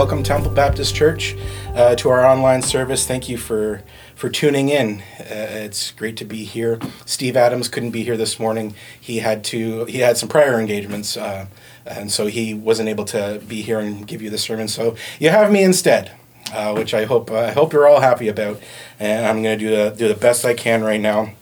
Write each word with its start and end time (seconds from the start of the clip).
welcome 0.00 0.22
Temple 0.22 0.50
Baptist 0.52 0.94
Church 0.94 1.36
uh, 1.74 1.94
to 1.96 2.08
our 2.08 2.24
online 2.24 2.62
service. 2.62 3.06
Thank 3.06 3.28
you 3.28 3.36
for 3.36 3.82
for 4.14 4.30
tuning 4.30 4.70
in. 4.70 5.02
Uh, 5.20 5.24
it's 5.66 5.90
great 5.90 6.16
to 6.16 6.24
be 6.24 6.42
here. 6.44 6.78
Steve 7.04 7.36
Adams 7.36 7.68
couldn't 7.68 7.90
be 7.90 8.02
here 8.02 8.16
this 8.16 8.40
morning. 8.40 8.74
He 8.98 9.18
had 9.18 9.44
to 9.44 9.84
he 9.84 9.98
had 9.98 10.16
some 10.16 10.30
prior 10.30 10.58
engagements, 10.58 11.18
uh, 11.18 11.48
and 11.84 12.10
so 12.10 12.28
he 12.28 12.54
wasn't 12.54 12.88
able 12.88 13.04
to 13.04 13.42
be 13.46 13.60
here 13.60 13.78
and 13.78 14.06
give 14.06 14.22
you 14.22 14.30
the 14.30 14.38
sermon. 14.38 14.68
So 14.68 14.96
you 15.18 15.28
have 15.28 15.52
me 15.52 15.62
instead, 15.62 16.12
uh, 16.54 16.72
which 16.72 16.94
I 16.94 17.04
hope 17.04 17.30
I 17.30 17.52
hope 17.52 17.74
you're 17.74 17.86
all 17.86 18.00
happy 18.00 18.28
about. 18.28 18.58
And 18.98 19.26
I'm 19.26 19.42
going 19.42 19.58
to 19.58 19.62
do 19.62 19.70
the 19.70 19.94
do 19.94 20.08
the 20.08 20.18
best 20.18 20.46
I 20.46 20.54
can 20.54 20.82
right 20.82 21.00
now. 21.00 21.34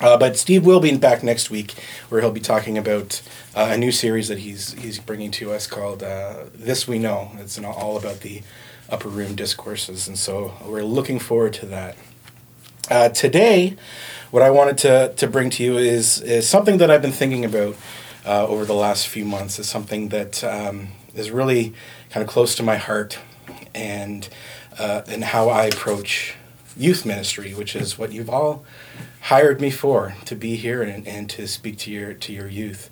Uh, 0.00 0.16
but 0.16 0.36
Steve 0.36 0.64
will 0.64 0.80
be 0.80 0.96
back 0.96 1.22
next 1.22 1.50
week, 1.50 1.74
where 2.08 2.20
he'll 2.20 2.30
be 2.30 2.40
talking 2.40 2.78
about 2.78 3.20
uh, 3.54 3.68
a 3.72 3.76
new 3.76 3.92
series 3.92 4.28
that 4.28 4.38
he's 4.38 4.72
he's 4.74 4.98
bringing 4.98 5.30
to 5.32 5.52
us 5.52 5.66
called 5.66 6.02
uh, 6.02 6.44
"This 6.54 6.88
We 6.88 6.98
Know." 6.98 7.32
It's 7.38 7.58
all 7.58 7.96
about 7.96 8.20
the 8.20 8.42
upper 8.88 9.08
room 9.08 9.34
discourses, 9.34 10.08
and 10.08 10.18
so 10.18 10.54
we're 10.64 10.84
looking 10.84 11.18
forward 11.18 11.52
to 11.54 11.66
that. 11.66 11.96
Uh, 12.90 13.08
today, 13.10 13.76
what 14.30 14.42
I 14.42 14.50
wanted 14.50 14.78
to 14.78 15.12
to 15.16 15.26
bring 15.26 15.50
to 15.50 15.62
you 15.62 15.76
is 15.76 16.20
is 16.22 16.48
something 16.48 16.78
that 16.78 16.90
I've 16.90 17.02
been 17.02 17.12
thinking 17.12 17.44
about 17.44 17.76
uh, 18.24 18.46
over 18.46 18.64
the 18.64 18.74
last 18.74 19.06
few 19.06 19.24
months. 19.24 19.58
Is 19.58 19.68
something 19.68 20.08
that 20.08 20.42
um, 20.42 20.88
is 21.14 21.30
really 21.30 21.74
kind 22.10 22.24
of 22.24 22.28
close 22.28 22.54
to 22.56 22.62
my 22.62 22.76
heart, 22.76 23.18
and 23.74 24.28
uh, 24.78 25.02
and 25.08 25.24
how 25.24 25.50
I 25.50 25.66
approach 25.66 26.36
youth 26.76 27.04
ministry, 27.04 27.52
which 27.52 27.76
is 27.76 27.98
what 27.98 28.12
you've 28.12 28.30
all 28.30 28.64
hired 29.22 29.60
me 29.60 29.70
for 29.70 30.14
to 30.24 30.34
be 30.34 30.56
here 30.56 30.82
and, 30.82 31.06
and 31.06 31.28
to 31.30 31.46
speak 31.46 31.78
to 31.78 31.90
your 31.90 32.14
to 32.14 32.32
your 32.32 32.48
youth, 32.48 32.90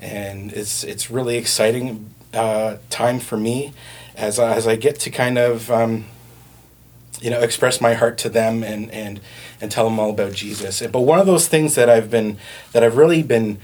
and 0.00 0.52
it's 0.52 0.84
it's 0.84 1.10
really 1.10 1.36
exciting 1.36 2.14
uh, 2.32 2.76
time 2.90 3.18
for 3.18 3.36
me 3.36 3.72
as 4.16 4.38
I, 4.38 4.54
as 4.54 4.66
I 4.66 4.76
get 4.76 5.00
to 5.00 5.10
kind 5.10 5.38
of 5.38 5.70
um, 5.70 6.04
you 7.20 7.30
know 7.30 7.40
express 7.40 7.80
my 7.80 7.94
heart 7.94 8.18
to 8.18 8.28
them 8.28 8.62
and 8.62 8.90
and 8.90 9.20
and 9.60 9.70
tell 9.70 9.84
them 9.84 9.98
all 9.98 10.10
about 10.10 10.32
Jesus. 10.32 10.82
But 10.86 11.00
one 11.00 11.18
of 11.18 11.26
those 11.26 11.48
things 11.48 11.74
that 11.74 11.88
I've 11.88 12.10
been 12.10 12.38
that 12.72 12.84
I've 12.84 12.96
really 12.96 13.22
been 13.22 13.58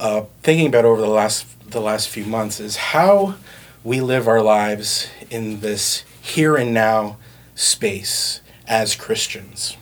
uh, 0.00 0.22
thinking 0.42 0.66
about 0.66 0.84
over 0.84 1.00
the 1.00 1.08
last 1.08 1.46
the 1.70 1.80
last 1.80 2.08
few 2.08 2.24
months 2.24 2.60
is 2.60 2.76
how 2.76 3.36
we 3.82 4.00
live 4.00 4.28
our 4.28 4.42
lives 4.42 5.08
in 5.30 5.60
this 5.60 6.04
here 6.20 6.56
and 6.56 6.72
now 6.72 7.18
space 7.54 8.40
as 8.66 8.94
Christians. 8.94 9.76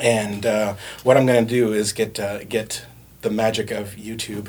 And 0.00 0.46
uh, 0.46 0.74
what 1.02 1.16
I'm 1.16 1.26
going 1.26 1.46
to 1.46 1.50
do 1.50 1.72
is 1.72 1.92
get 1.92 2.18
uh, 2.18 2.44
get 2.44 2.84
the 3.22 3.30
magic 3.30 3.70
of 3.70 3.96
YouTube 3.96 4.48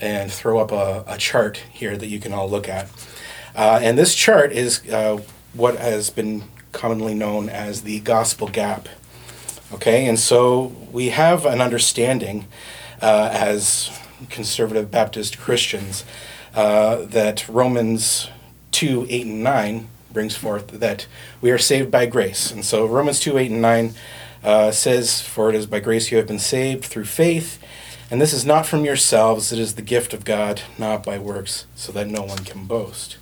and 0.00 0.30
throw 0.30 0.58
up 0.58 0.72
a, 0.72 1.04
a 1.06 1.18
chart 1.18 1.58
here 1.72 1.96
that 1.96 2.06
you 2.08 2.20
can 2.20 2.32
all 2.32 2.48
look 2.48 2.68
at. 2.68 2.88
Uh, 3.54 3.80
and 3.82 3.98
this 3.98 4.14
chart 4.14 4.52
is 4.52 4.88
uh, 4.90 5.20
what 5.52 5.76
has 5.76 6.10
been 6.10 6.44
commonly 6.72 7.14
known 7.14 7.48
as 7.48 7.82
the 7.82 8.00
gospel 8.00 8.48
gap. 8.48 8.88
Okay, 9.72 10.06
and 10.06 10.18
so 10.18 10.74
we 10.92 11.10
have 11.10 11.44
an 11.44 11.60
understanding 11.60 12.46
uh, 13.02 13.28
as 13.32 13.90
conservative 14.30 14.90
Baptist 14.90 15.38
Christians 15.38 16.04
uh, 16.54 17.02
that 17.02 17.48
Romans 17.48 18.28
2 18.72 19.06
8 19.08 19.26
and 19.26 19.42
9 19.42 19.88
brings 20.12 20.36
forth 20.36 20.68
that 20.68 21.06
we 21.40 21.50
are 21.50 21.58
saved 21.58 21.90
by 21.90 22.06
grace. 22.06 22.50
And 22.50 22.64
so 22.64 22.86
Romans 22.86 23.20
2 23.20 23.38
8 23.38 23.50
and 23.50 23.62
9 23.62 23.94
uh, 24.42 24.70
says, 24.70 25.20
For 25.20 25.48
it 25.48 25.54
is 25.54 25.66
by 25.66 25.80
grace 25.80 26.10
you 26.10 26.18
have 26.18 26.26
been 26.26 26.38
saved 26.38 26.84
through 26.84 27.04
faith, 27.04 27.62
and 28.10 28.20
this 28.20 28.32
is 28.32 28.44
not 28.44 28.66
from 28.66 28.84
yourselves, 28.84 29.52
it 29.52 29.58
is 29.58 29.74
the 29.74 29.82
gift 29.82 30.14
of 30.14 30.24
God, 30.24 30.62
not 30.78 31.04
by 31.04 31.18
works, 31.18 31.66
so 31.74 31.92
that 31.92 32.08
no 32.08 32.22
one 32.22 32.38
can 32.38 32.66
boast. 32.66 33.18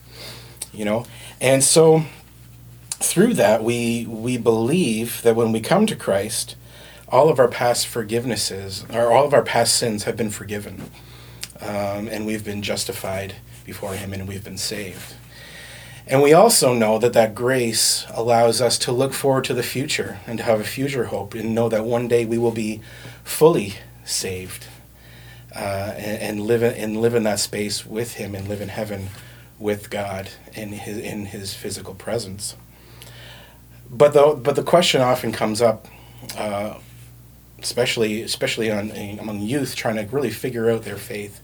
You 0.73 0.85
know? 0.85 1.07
And 1.41 1.65
so 1.65 2.05
through 2.99 3.35
that 3.35 3.63
we 3.63 4.07
we 4.07 4.39
believe 4.39 5.21
that 5.23 5.37
when 5.37 5.53
we 5.53 5.61
come 5.61 5.87
to 5.87 5.97
Christ, 5.97 6.57
all 7.09 7.29
of 7.29 7.39
our 7.39 7.49
past 7.49 7.87
forgivenesses, 7.87 8.85
or 8.95 9.13
all 9.13 9.27
of 9.27 9.35
our 9.35 9.43
past 9.43 9.77
sins 9.77 10.05
have 10.05 10.17
been 10.17 10.31
forgiven. 10.31 10.91
Um, 11.61 12.09
and 12.09 12.27
we've 12.27 12.45
been 12.45 12.63
justified 12.63 13.37
before 13.65 13.95
him 13.95 14.13
and 14.13 14.29
we've 14.29 14.45
been 14.45 14.59
saved. 14.59 15.15
And 16.09 16.22
we 16.22 16.33
also 16.33 16.72
know 16.72 16.99
that 16.99 17.15
that 17.15 17.34
grace 17.34 18.06
allows 18.11 18.61
us 18.61 18.78
to 18.78 18.93
look 18.93 19.12
forward 19.12 19.44
to 19.44 19.55
the 19.55 19.65
future 19.65 20.21
and 20.27 20.39
to 20.39 20.44
have 20.44 20.61
a 20.61 20.65
future 20.65 21.06
hope 21.06 21.34
and 21.34 21.55
know 21.55 21.69
that 21.69 21.84
one 21.84 22.06
day 22.06 22.25
we 22.25 22.39
will 22.39 22.53
be 22.53 22.81
fully 23.25 23.75
saved 24.05 24.69
uh, 25.55 25.95
and, 25.97 26.22
and, 26.22 26.41
live 26.43 26.62
in, 26.62 26.75
and 26.75 27.00
live 27.00 27.15
in 27.15 27.25
that 27.25 27.41
space 27.41 27.84
with 27.84 28.15
Him 28.15 28.37
and 28.37 28.47
live 28.47 28.61
in 28.61 28.69
heaven 28.69 29.09
with 29.59 29.91
God 29.91 30.28
in 30.55 30.72
His, 30.72 30.99
in 30.99 31.27
his 31.27 31.55
physical 31.55 31.95
presence. 31.95 32.55
But 33.91 34.12
the, 34.12 34.39
but 34.41 34.55
the 34.55 34.62
question 34.62 35.00
often 35.00 35.33
comes 35.33 35.61
up, 35.61 35.87
uh, 36.37 36.78
especially, 37.59 38.22
especially 38.22 38.71
on, 38.71 38.93
among 39.19 39.41
youth 39.41 39.75
trying 39.75 39.97
to 39.97 40.03
really 40.15 40.31
figure 40.31 40.71
out 40.71 40.83
their 40.83 40.97
faith. 40.97 41.41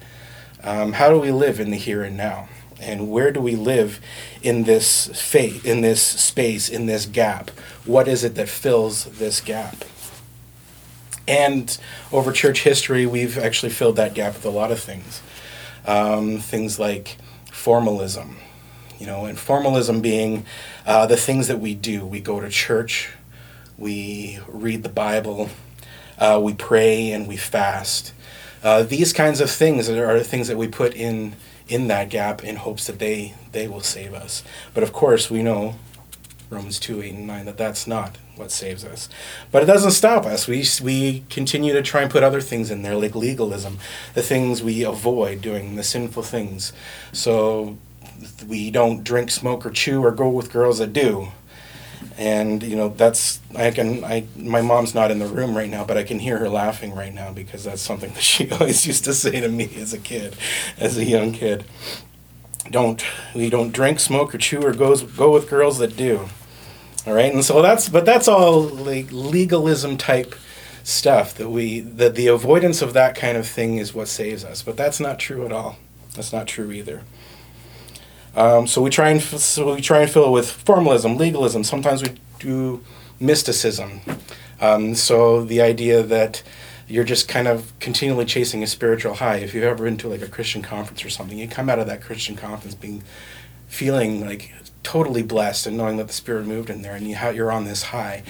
Um, 0.62 0.92
how 0.92 1.08
do 1.08 1.18
we 1.18 1.32
live 1.32 1.58
in 1.58 1.70
the 1.70 1.76
here 1.76 2.04
and 2.04 2.16
now? 2.16 2.48
And 2.82 3.10
where 3.10 3.30
do 3.30 3.40
we 3.40 3.56
live 3.56 4.00
in 4.42 4.64
this 4.64 5.08
faith 5.14 5.64
in 5.64 5.80
this 5.80 6.02
space 6.02 6.68
in 6.68 6.86
this 6.86 7.06
gap? 7.06 7.50
What 7.84 8.08
is 8.08 8.24
it 8.24 8.34
that 8.34 8.48
fills 8.48 9.04
this 9.04 9.40
gap? 9.40 9.84
And 11.26 11.76
over 12.12 12.32
church 12.32 12.62
history 12.62 13.06
we've 13.06 13.38
actually 13.38 13.70
filled 13.70 13.96
that 13.96 14.14
gap 14.14 14.34
with 14.34 14.44
a 14.44 14.50
lot 14.50 14.72
of 14.72 14.80
things. 14.80 15.22
Um, 15.86 16.38
things 16.38 16.78
like 16.78 17.16
formalism 17.50 18.36
you 18.98 19.06
know 19.06 19.24
and 19.24 19.38
formalism 19.38 20.00
being 20.00 20.44
uh, 20.86 21.06
the 21.06 21.16
things 21.16 21.48
that 21.48 21.58
we 21.58 21.74
do. 21.74 22.06
We 22.06 22.20
go 22.20 22.40
to 22.40 22.48
church 22.48 23.10
we 23.78 24.38
read 24.46 24.82
the 24.82 24.88
bible 24.88 25.50
uh, 26.22 26.40
we 26.40 26.54
pray 26.54 27.10
and 27.10 27.26
we 27.26 27.36
fast. 27.36 28.12
Uh, 28.62 28.84
these 28.84 29.12
kinds 29.12 29.40
of 29.40 29.50
things 29.50 29.88
are 29.90 30.18
the 30.18 30.24
things 30.24 30.46
that 30.46 30.56
we 30.56 30.68
put 30.68 30.94
in 30.94 31.34
in 31.72 31.88
that 31.88 32.10
gap 32.10 32.44
in 32.44 32.56
hopes 32.56 32.86
that 32.86 32.98
they 32.98 33.34
they 33.52 33.66
will 33.66 33.80
save 33.80 34.12
us. 34.12 34.42
But 34.74 34.82
of 34.82 34.92
course, 34.92 35.30
we 35.30 35.42
know 35.42 35.76
Romans 36.50 36.78
2 36.78 37.02
8 37.02 37.14
and 37.14 37.26
9 37.26 37.46
that 37.46 37.56
that's 37.56 37.86
not 37.86 38.18
what 38.36 38.50
saves 38.50 38.84
us. 38.84 39.08
But 39.50 39.62
it 39.62 39.66
doesn't 39.66 39.92
stop 39.92 40.24
us. 40.26 40.46
We, 40.46 40.64
we 40.82 41.24
continue 41.28 41.72
to 41.72 41.82
try 41.82 42.02
and 42.02 42.10
put 42.10 42.22
other 42.22 42.40
things 42.40 42.70
in 42.70 42.82
there, 42.82 42.96
like 42.96 43.14
legalism, 43.14 43.78
the 44.14 44.22
things 44.22 44.62
we 44.62 44.84
avoid 44.84 45.42
doing, 45.42 45.76
the 45.76 45.82
sinful 45.82 46.22
things. 46.22 46.72
So 47.12 47.76
we 48.46 48.70
don't 48.70 49.04
drink, 49.04 49.30
smoke, 49.30 49.66
or 49.66 49.70
chew, 49.70 50.02
or 50.02 50.12
go 50.12 50.28
with 50.28 50.52
girls 50.52 50.78
that 50.78 50.92
do 50.92 51.28
and 52.18 52.62
you 52.62 52.76
know 52.76 52.88
that's 52.88 53.40
I 53.54 53.70
can 53.70 54.04
I 54.04 54.26
my 54.36 54.60
mom's 54.60 54.94
not 54.94 55.10
in 55.10 55.18
the 55.18 55.26
room 55.26 55.56
right 55.56 55.70
now, 55.70 55.84
but 55.84 55.96
I 55.96 56.02
can 56.02 56.18
hear 56.18 56.38
her 56.38 56.48
laughing 56.48 56.94
right 56.94 57.12
now 57.12 57.32
because 57.32 57.64
that's 57.64 57.82
something 57.82 58.12
that 58.14 58.22
she 58.22 58.50
always 58.50 58.86
used 58.86 59.04
to 59.04 59.14
say 59.14 59.40
to 59.40 59.48
me 59.48 59.70
as 59.76 59.92
a 59.92 59.98
kid, 59.98 60.36
as 60.78 60.96
a 60.98 61.04
young 61.04 61.32
kid. 61.32 61.64
Don't 62.70 63.04
we 63.34 63.50
don't 63.50 63.72
drink, 63.72 64.00
smoke, 64.00 64.34
or 64.34 64.38
chew, 64.38 64.62
or 64.62 64.72
goes 64.72 65.02
go 65.02 65.32
with 65.32 65.50
girls 65.50 65.78
that 65.78 65.96
do. 65.96 66.28
All 67.06 67.14
right, 67.14 67.32
and 67.32 67.44
so 67.44 67.60
that's 67.62 67.88
but 67.88 68.04
that's 68.04 68.28
all 68.28 68.60
like 68.62 69.08
legalism 69.10 69.96
type 69.96 70.34
stuff 70.84 71.34
that 71.34 71.48
we 71.48 71.80
that 71.80 72.14
the 72.14 72.28
avoidance 72.28 72.82
of 72.82 72.92
that 72.92 73.14
kind 73.14 73.36
of 73.36 73.46
thing 73.46 73.78
is 73.78 73.94
what 73.94 74.08
saves 74.08 74.44
us. 74.44 74.62
But 74.62 74.76
that's 74.76 75.00
not 75.00 75.18
true 75.18 75.44
at 75.44 75.52
all. 75.52 75.76
That's 76.14 76.32
not 76.32 76.46
true 76.46 76.70
either. 76.70 77.02
Um, 78.34 78.66
so 78.66 78.80
we 78.80 78.90
try 78.90 79.10
and 79.10 79.20
so 79.20 79.74
we 79.74 79.80
try 79.80 80.00
and 80.00 80.10
fill 80.10 80.26
it 80.26 80.30
with 80.30 80.50
formalism, 80.50 81.16
legalism. 81.16 81.64
Sometimes 81.64 82.02
we 82.02 82.14
do 82.38 82.82
mysticism. 83.20 84.00
Um, 84.60 84.94
so 84.94 85.44
the 85.44 85.60
idea 85.60 86.02
that 86.02 86.42
you're 86.88 87.04
just 87.04 87.28
kind 87.28 87.48
of 87.48 87.72
continually 87.78 88.24
chasing 88.24 88.62
a 88.62 88.66
spiritual 88.66 89.14
high. 89.14 89.36
If 89.36 89.54
you've 89.54 89.64
ever 89.64 89.84
been 89.84 89.96
to 89.98 90.08
like 90.08 90.22
a 90.22 90.28
Christian 90.28 90.62
conference 90.62 91.04
or 91.04 91.10
something, 91.10 91.38
you 91.38 91.48
come 91.48 91.70
out 91.70 91.78
of 91.78 91.86
that 91.86 92.02
Christian 92.02 92.36
conference 92.36 92.74
being 92.74 93.02
feeling 93.66 94.20
like 94.20 94.52
totally 94.82 95.22
blessed 95.22 95.66
and 95.66 95.76
knowing 95.76 95.96
that 95.96 96.08
the 96.08 96.12
Spirit 96.12 96.46
moved 96.46 96.68
in 96.68 96.82
there, 96.82 96.94
and 96.94 97.06
you 97.08 97.16
you're 97.34 97.52
on 97.52 97.64
this 97.64 97.84
high. 97.84 98.22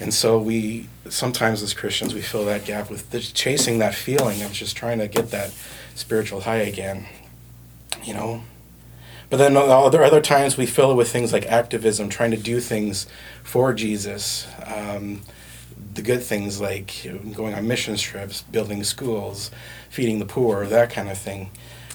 And 0.00 0.12
so 0.12 0.38
we 0.38 0.88
sometimes 1.08 1.62
as 1.62 1.74
Christians 1.74 2.14
we 2.14 2.20
fill 2.20 2.44
that 2.46 2.64
gap 2.64 2.90
with 2.90 3.34
chasing 3.34 3.78
that 3.78 3.94
feeling 3.94 4.42
of 4.42 4.52
just 4.52 4.76
trying 4.76 4.98
to 4.98 5.08
get 5.08 5.30
that 5.30 5.52
spiritual 5.94 6.40
high 6.40 6.56
again. 6.56 7.06
You 8.04 8.14
know, 8.14 8.42
but 9.30 9.38
then 9.38 9.56
other 9.56 10.02
other 10.02 10.20
times 10.20 10.56
we 10.56 10.66
fill 10.66 10.92
it 10.92 10.94
with 10.94 11.10
things 11.10 11.32
like 11.32 11.46
activism, 11.46 12.08
trying 12.08 12.30
to 12.30 12.36
do 12.36 12.60
things 12.60 13.06
for 13.42 13.72
Jesus. 13.72 14.46
Um, 14.64 15.22
the 15.94 16.02
good 16.02 16.22
things 16.22 16.60
like 16.60 17.06
going 17.34 17.54
on 17.54 17.66
mission 17.66 17.96
trips, 17.96 18.42
building 18.42 18.84
schools, 18.84 19.50
feeding 19.88 20.18
the 20.18 20.26
poor, 20.26 20.66
that 20.66 20.90
kind 20.90 21.08
of 21.08 21.18
thing. 21.18 21.50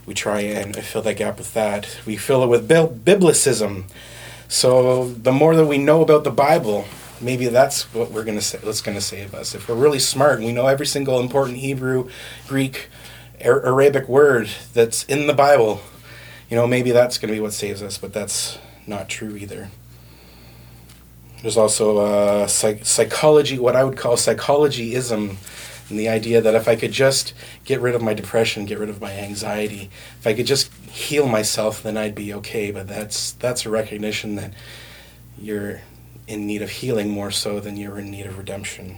We 0.05 0.13
try 0.13 0.41
and 0.41 0.75
fill 0.75 1.03
that 1.03 1.17
gap 1.17 1.37
with 1.37 1.53
that. 1.53 1.99
We 2.05 2.17
fill 2.17 2.43
it 2.43 2.47
with 2.47 2.67
biblicism. 2.67 3.83
So 4.47 5.07
the 5.09 5.31
more 5.31 5.55
that 5.55 5.67
we 5.67 5.77
know 5.77 6.01
about 6.01 6.23
the 6.23 6.31
Bible, 6.31 6.85
maybe 7.21 7.47
that's 7.47 7.83
what 7.93 8.11
we're 8.11 8.23
gonna 8.23 8.41
say. 8.41 8.59
What's 8.61 8.81
gonna 8.81 9.01
save 9.01 9.33
us. 9.33 9.55
If 9.55 9.69
we're 9.69 9.75
really 9.75 9.99
smart 9.99 10.37
and 10.37 10.45
we 10.45 10.51
know 10.51 10.67
every 10.67 10.87
single 10.87 11.19
important 11.19 11.59
Hebrew, 11.59 12.09
Greek, 12.47 12.89
Arabic 13.39 14.07
word 14.09 14.49
that's 14.73 15.03
in 15.05 15.27
the 15.27 15.33
Bible, 15.33 15.81
you 16.51 16.57
know, 16.57 16.67
maybe 16.67 16.91
that's 16.91 17.17
going 17.17 17.29
to 17.29 17.33
be 17.33 17.39
what 17.39 17.53
saves 17.53 17.81
us, 17.81 17.97
but 17.97 18.11
that's 18.11 18.59
not 18.85 19.07
true 19.07 19.37
either. 19.37 19.69
There's 21.41 21.55
also 21.55 21.99
uh, 21.99 22.47
psych- 22.47 22.85
psychology, 22.85 23.57
what 23.57 23.77
I 23.77 23.85
would 23.85 23.97
call 23.97 24.17
psychologyism, 24.17 25.37
and 25.89 25.99
the 25.99 26.09
idea 26.09 26.41
that 26.41 26.53
if 26.53 26.67
I 26.67 26.75
could 26.75 26.91
just 26.91 27.33
get 27.63 27.79
rid 27.79 27.95
of 27.95 28.01
my 28.01 28.13
depression, 28.13 28.65
get 28.65 28.79
rid 28.79 28.89
of 28.89 28.99
my 28.99 29.13
anxiety, 29.13 29.89
if 30.19 30.27
I 30.27 30.33
could 30.33 30.45
just 30.45 30.73
heal 30.89 31.25
myself, 31.25 31.81
then 31.83 31.95
I'd 31.95 32.15
be 32.15 32.33
okay. 32.33 32.71
But 32.71 32.87
that's 32.87 33.31
that's 33.31 33.65
a 33.65 33.69
recognition 33.69 34.35
that 34.35 34.53
you're 35.39 35.81
in 36.27 36.45
need 36.45 36.61
of 36.61 36.69
healing 36.69 37.09
more 37.09 37.31
so 37.31 37.61
than 37.61 37.77
you're 37.77 37.97
in 37.97 38.11
need 38.11 38.25
of 38.25 38.37
redemption. 38.37 38.97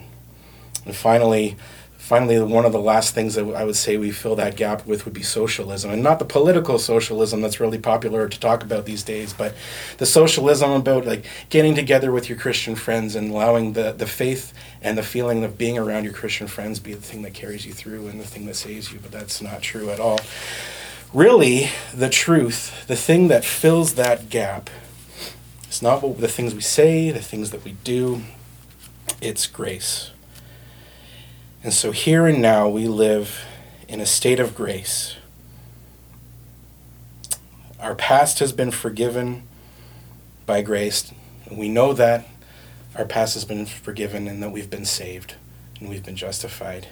And 0.85 0.95
finally, 0.95 1.56
finally, 2.03 2.38
one 2.41 2.65
of 2.65 2.73
the 2.73 2.81
last 2.81 3.15
things 3.15 3.35
that 3.35 3.45
I 3.55 3.63
would 3.63 3.77
say 3.77 3.95
we 3.95 4.11
fill 4.11 4.35
that 4.35 4.57
gap 4.57 4.85
with 4.85 5.05
would 5.05 5.13
be 5.13 5.23
socialism, 5.23 5.89
and 5.89 6.03
not 6.03 6.19
the 6.19 6.25
political 6.25 6.77
socialism 6.77 7.39
that's 7.39 7.61
really 7.61 7.77
popular 7.77 8.27
to 8.27 8.39
talk 8.41 8.61
about 8.61 8.85
these 8.85 9.03
days, 9.03 9.31
but 9.31 9.55
the 10.00 10.05
socialism 10.05 10.71
about 10.71 11.05
like 11.05 11.25
getting 11.50 11.75
together 11.75 12.11
with 12.11 12.27
your 12.27 12.38
Christian 12.38 12.75
friends 12.75 13.15
and 13.15 13.31
allowing 13.31 13.71
the, 13.71 13.94
the 13.94 14.05
faith 14.05 14.53
and 14.81 14.97
the 14.97 15.03
feeling 15.03 15.45
of 15.45 15.57
being 15.57 15.77
around 15.77 16.03
your 16.03 16.11
Christian 16.11 16.47
friends 16.47 16.77
be 16.81 16.94
the 16.94 17.01
thing 17.01 17.21
that 17.21 17.33
carries 17.33 17.65
you 17.65 17.71
through 17.71 18.07
and 18.09 18.19
the 18.19 18.27
thing 18.27 18.47
that 18.47 18.57
saves 18.57 18.91
you. 18.91 18.99
But 18.99 19.11
that's 19.11 19.41
not 19.41 19.61
true 19.61 19.89
at 19.89 20.01
all. 20.01 20.19
Really, 21.13 21.69
the 21.94 22.09
truth, 22.09 22.85
the 22.85 22.97
thing 22.97 23.29
that 23.29 23.45
fills 23.45 23.95
that 23.95 24.29
gap, 24.29 24.69
it's 25.63 25.81
not 25.81 26.03
what, 26.03 26.19
the 26.19 26.27
things 26.27 26.53
we 26.53 26.61
say, 26.61 27.11
the 27.11 27.21
things 27.21 27.51
that 27.51 27.63
we 27.63 27.77
do, 27.85 28.23
it's 29.21 29.47
grace. 29.47 30.12
And 31.63 31.74
so 31.74 31.92
here 31.92 32.27
and 32.27 32.42
now 32.42 32.68
we 32.68 32.89
live 32.89 33.45
in 33.88 34.01
a 34.01 34.06
state 34.06 34.42
of 34.42 34.54
grace. 34.54 35.15
Our 37.80 37.95
past 37.95 38.39
has 38.39 38.51
been 38.51 38.69
forgiven 38.69 39.44
by 40.45 40.62
grace. 40.62 41.13
We 41.50 41.69
know 41.69 41.94
that 41.94 42.27
our 42.95 43.06
past 43.06 43.36
has 43.36 43.45
been 43.45 43.65
forgiven 43.65 44.27
and 44.27 44.44
that 44.44 44.51
we've 44.51 44.69
been 44.69 44.83
saved 44.83 45.36
and 45.80 45.88
we've 45.88 46.04
been 46.04 46.18
justified. 46.18 46.89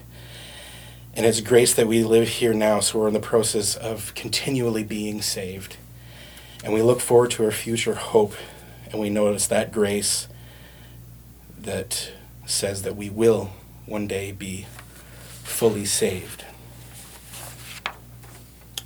And 1.13 1.25
it's 1.25 1.41
grace 1.41 1.73
that 1.73 1.87
we 1.87 2.05
live 2.05 2.29
here 2.29 2.53
now, 2.53 2.79
so 2.79 2.99
we're 2.99 3.09
in 3.09 3.13
the 3.13 3.19
process 3.19 3.75
of 3.75 4.15
continually 4.15 4.85
being 4.85 5.21
saved. 5.21 5.75
And 6.63 6.73
we 6.73 6.81
look 6.81 7.01
forward 7.01 7.31
to 7.31 7.43
our 7.43 7.51
future 7.51 7.95
hope, 7.95 8.35
and 8.89 9.01
we 9.01 9.09
notice 9.09 9.47
that 9.47 9.73
grace 9.73 10.29
that 11.59 12.13
says 12.45 12.83
that 12.83 12.95
we 12.95 13.09
will 13.09 13.51
one 13.91 14.07
day 14.07 14.31
be 14.31 14.65
fully 15.43 15.83
saved. 15.83 16.45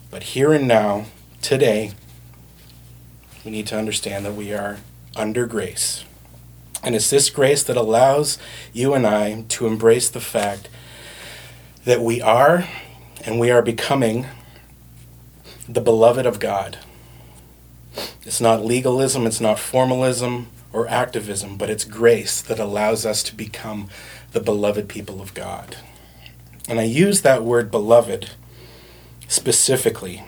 But 0.10 0.24
here 0.24 0.52
and 0.52 0.68
now, 0.68 1.06
today, 1.44 1.92
we 3.46 3.52
need 3.52 3.68
to 3.68 3.78
understand 3.78 4.26
that 4.26 4.34
we 4.34 4.52
are 4.52 4.80
under 5.16 5.46
grace. 5.46 6.04
And 6.84 6.96
it's 6.96 7.12
this 7.12 7.30
grace 7.30 7.64
that 7.64 7.78
allows 7.78 8.40
you 8.74 8.96
and 8.96 9.06
I 9.06 9.44
to 9.50 9.68
embrace 9.68 10.10
the 10.10 10.20
fact 10.20 10.70
that 11.86 12.02
we 12.02 12.20
are 12.20 12.68
and 13.26 13.40
we 13.40 13.52
are 13.52 13.62
becoming 13.62 14.26
the 15.70 15.82
beloved 15.82 16.26
of 16.26 16.40
God. 16.40 16.80
It's 18.24 18.42
not 18.42 18.66
legalism, 18.66 19.28
it's 19.28 19.42
not 19.42 19.60
formalism 19.60 20.48
or 20.74 20.88
activism, 20.88 21.58
but 21.58 21.70
it's 21.70 21.86
grace 21.86 22.42
that 22.42 22.60
allows 22.60 23.06
us 23.06 23.24
to 23.24 23.36
become 23.36 23.88
the 24.36 24.42
beloved 24.42 24.90
people 24.90 25.22
of 25.22 25.34
God. 25.34 25.78
And 26.68 26.78
I 26.78 26.84
use 26.84 27.22
that 27.22 27.42
word 27.42 27.72
beloved 27.72 28.32
specifically. 29.30 30.26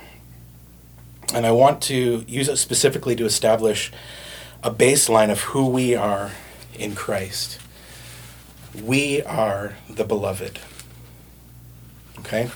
And 1.33 1.45
I 1.45 1.51
want 1.51 1.81
to 1.83 2.23
use 2.25 2.47
it 2.47 2.55
specifically 2.55 3.17
to 3.17 3.25
establish 3.25 3.91
a 4.63 4.71
baseline 4.71 5.29
of 5.29 5.41
who 5.41 5.67
we 5.67 5.93
are 5.93 6.31
in 6.73 6.95
Christ. 6.95 7.59
We 8.81 9.23
are 9.23 9.75
the 9.89 10.05
beloved. 10.05 10.57
Okay? 12.19 12.49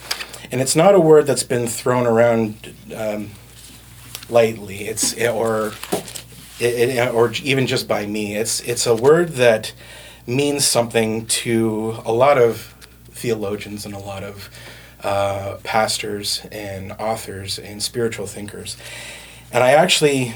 And 0.54 0.62
it's 0.62 0.78
not 0.78 0.96
a 0.96 1.02
word 1.02 1.28
that's 1.28 1.44
been 1.44 1.68
thrown 1.68 2.08
around 2.08 2.74
um, 2.96 3.32
lightly. 4.30 4.88
It's 4.88 5.14
or 5.20 5.74
it, 6.62 7.14
or 7.14 7.34
even 7.44 7.68
just 7.68 7.90
by 7.90 8.06
me. 8.06 8.38
It's 8.38 8.62
it's 8.62 8.88
a 8.88 8.96
word 8.96 9.34
that 9.34 9.74
means 10.28 10.66
something 10.66 11.26
to 11.26 11.98
a 12.06 12.12
lot 12.12 12.38
of 12.38 12.76
theologians 13.12 13.86
and 13.86 13.94
a 13.94 14.00
lot 14.00 14.24
of 14.24 14.50
uh, 15.04 15.58
pastors 15.64 16.46
and 16.52 16.92
authors 16.94 17.58
and 17.58 17.82
spiritual 17.82 18.28
thinkers. 18.28 18.78
And 19.52 19.64
I 19.64 19.72
actually 19.72 20.36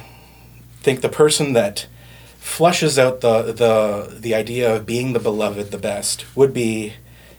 think 0.82 1.02
the 1.02 1.10
person 1.10 1.54
that 1.54 1.88
flushes 2.38 3.00
out 3.00 3.22
the, 3.22 3.42
the, 3.54 4.18
the 4.20 4.36
idea 4.36 4.76
of 4.76 4.86
being 4.86 5.14
the 5.14 5.20
beloved 5.20 5.72
the 5.72 5.78
best 5.78 6.26
would 6.36 6.54
be 6.54 6.94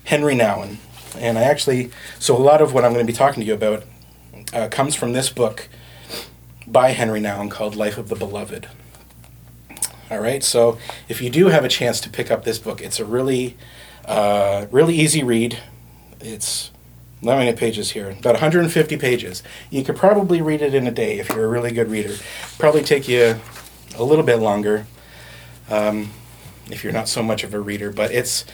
Henry 0.04 0.34
Nouwen. 0.34 0.76
And 1.16 1.38
I 1.38 1.43
actually, 1.43 1.90
so 2.19 2.37
a 2.37 2.43
lot 2.43 2.60
of 2.60 2.75
what 2.75 2.84
I'm 2.84 2.93
going 2.93 3.06
to 3.06 3.12
be 3.12 3.16
talking 3.16 3.40
to 3.40 3.46
you 3.46 3.54
about 3.54 3.84
uh, 4.52 4.69
comes 4.69 4.94
from 4.94 5.12
this 5.12 5.31
book 5.31 5.69
by 6.66 6.90
Henry 6.90 7.20
Nouwen 7.20 7.50
called 7.50 7.76
Life 7.76 7.98
of 7.98 8.08
the 8.08 8.16
Beloved. 8.16 8.69
All 10.08 10.20
right, 10.20 10.43
so 10.43 10.79
if 11.08 11.20
you 11.20 11.31
do 11.31 11.47
have 11.47 11.64
a 11.64 11.69
chance 11.69 12.00
to 12.00 12.11
pick 12.11 12.31
up 12.31 12.44
this 12.44 12.58
book, 12.58 12.81
it's 12.81 13.00
a 13.00 13.05
really, 13.05 13.56
uh, 14.05 14.67
really 14.70 14.94
easy 14.94 15.25
read. 15.25 15.58
It's 16.20 16.70
how 17.25 17.37
many 17.37 17.53
pages 17.55 17.91
here? 17.91 18.11
About 18.11 18.35
150 18.35 18.97
pages. 18.99 19.43
You 19.69 19.82
could 19.82 19.97
probably 19.97 20.41
read 20.41 20.62
it 20.62 20.75
in 20.75 20.87
a 20.87 20.93
day 20.93 21.19
if 21.19 21.31
you're 21.31 21.44
a 21.44 21.49
really 21.49 21.73
good 21.73 21.91
reader. 21.91 22.14
Probably 22.56 22.85
take 22.85 23.08
you 23.08 23.41
a 23.97 24.05
little 24.05 24.25
bit 24.25 24.37
longer 24.37 24.87
um, 25.69 26.11
if 26.70 26.85
you're 26.85 26.93
not 26.93 27.08
so 27.08 27.23
much 27.23 27.43
of 27.43 27.53
a 27.53 27.58
reader. 27.58 27.91
But 27.91 28.12
it's, 28.12 28.44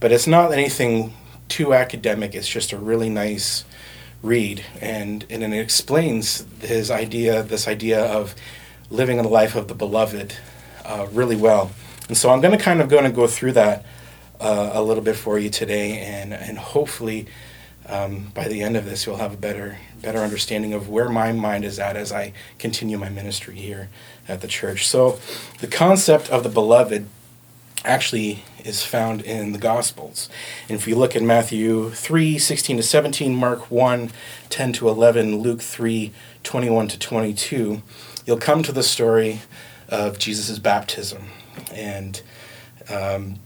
but 0.00 0.12
it's 0.12 0.26
not 0.26 0.50
anything 0.50 1.12
too 1.48 1.74
academic. 1.74 2.34
It's 2.34 2.48
just 2.48 2.72
a 2.72 2.78
really 2.78 3.10
nice 3.10 3.66
read, 4.22 4.64
and 4.80 5.26
and 5.28 5.42
it 5.42 5.58
explains 5.58 6.46
his 6.60 6.90
idea, 6.90 7.42
this 7.42 7.68
idea 7.68 8.02
of 8.02 8.34
living 8.88 9.18
in 9.18 9.24
the 9.24 9.30
life 9.30 9.56
of 9.56 9.68
the 9.68 9.74
beloved, 9.74 10.36
uh, 10.84 11.06
really 11.12 11.36
well. 11.36 11.70
And 12.08 12.16
so 12.16 12.30
I'm 12.30 12.40
going 12.40 12.56
to 12.56 12.62
kind 12.62 12.80
of 12.80 12.88
going 12.88 13.04
to 13.04 13.10
go 13.10 13.26
through 13.26 13.52
that 13.52 13.84
uh, 14.40 14.70
a 14.74 14.82
little 14.82 15.02
bit 15.02 15.16
for 15.16 15.38
you 15.38 15.50
today, 15.50 15.98
and 15.98 16.32
and 16.32 16.58
hopefully. 16.58 17.26
Um, 17.88 18.30
by 18.32 18.46
the 18.46 18.62
end 18.62 18.76
of 18.76 18.84
this, 18.84 19.06
you'll 19.06 19.16
have 19.16 19.34
a 19.34 19.36
better 19.36 19.76
better 20.00 20.20
understanding 20.20 20.72
of 20.72 20.88
where 20.88 21.08
my 21.08 21.32
mind 21.32 21.64
is 21.64 21.80
at 21.80 21.96
as 21.96 22.12
I 22.12 22.32
continue 22.60 22.96
my 22.96 23.08
ministry 23.08 23.56
here 23.56 23.88
at 24.28 24.40
the 24.40 24.46
church. 24.46 24.86
So, 24.86 25.18
the 25.58 25.66
concept 25.66 26.30
of 26.30 26.44
the 26.44 26.48
beloved 26.48 27.08
actually 27.84 28.44
is 28.64 28.84
found 28.84 29.22
in 29.22 29.52
the 29.52 29.58
Gospels. 29.58 30.28
And 30.68 30.78
if 30.78 30.86
you 30.86 30.94
look 30.94 31.16
at 31.16 31.22
Matthew 31.22 31.90
3 31.90 32.38
16 32.38 32.76
to 32.76 32.82
17, 32.82 33.34
Mark 33.34 33.70
1 33.70 34.10
10 34.48 34.72
to 34.74 34.88
11, 34.88 35.38
Luke 35.38 35.60
3 35.60 36.12
21 36.42 36.88
to 36.88 36.98
22, 36.98 37.82
you'll 38.26 38.36
come 38.36 38.62
to 38.62 38.72
the 38.72 38.82
story 38.82 39.40
of 39.92 40.18
Jesus' 40.18 40.58
baptism. 40.58 41.24
And 41.72 42.20
um, 42.88 43.36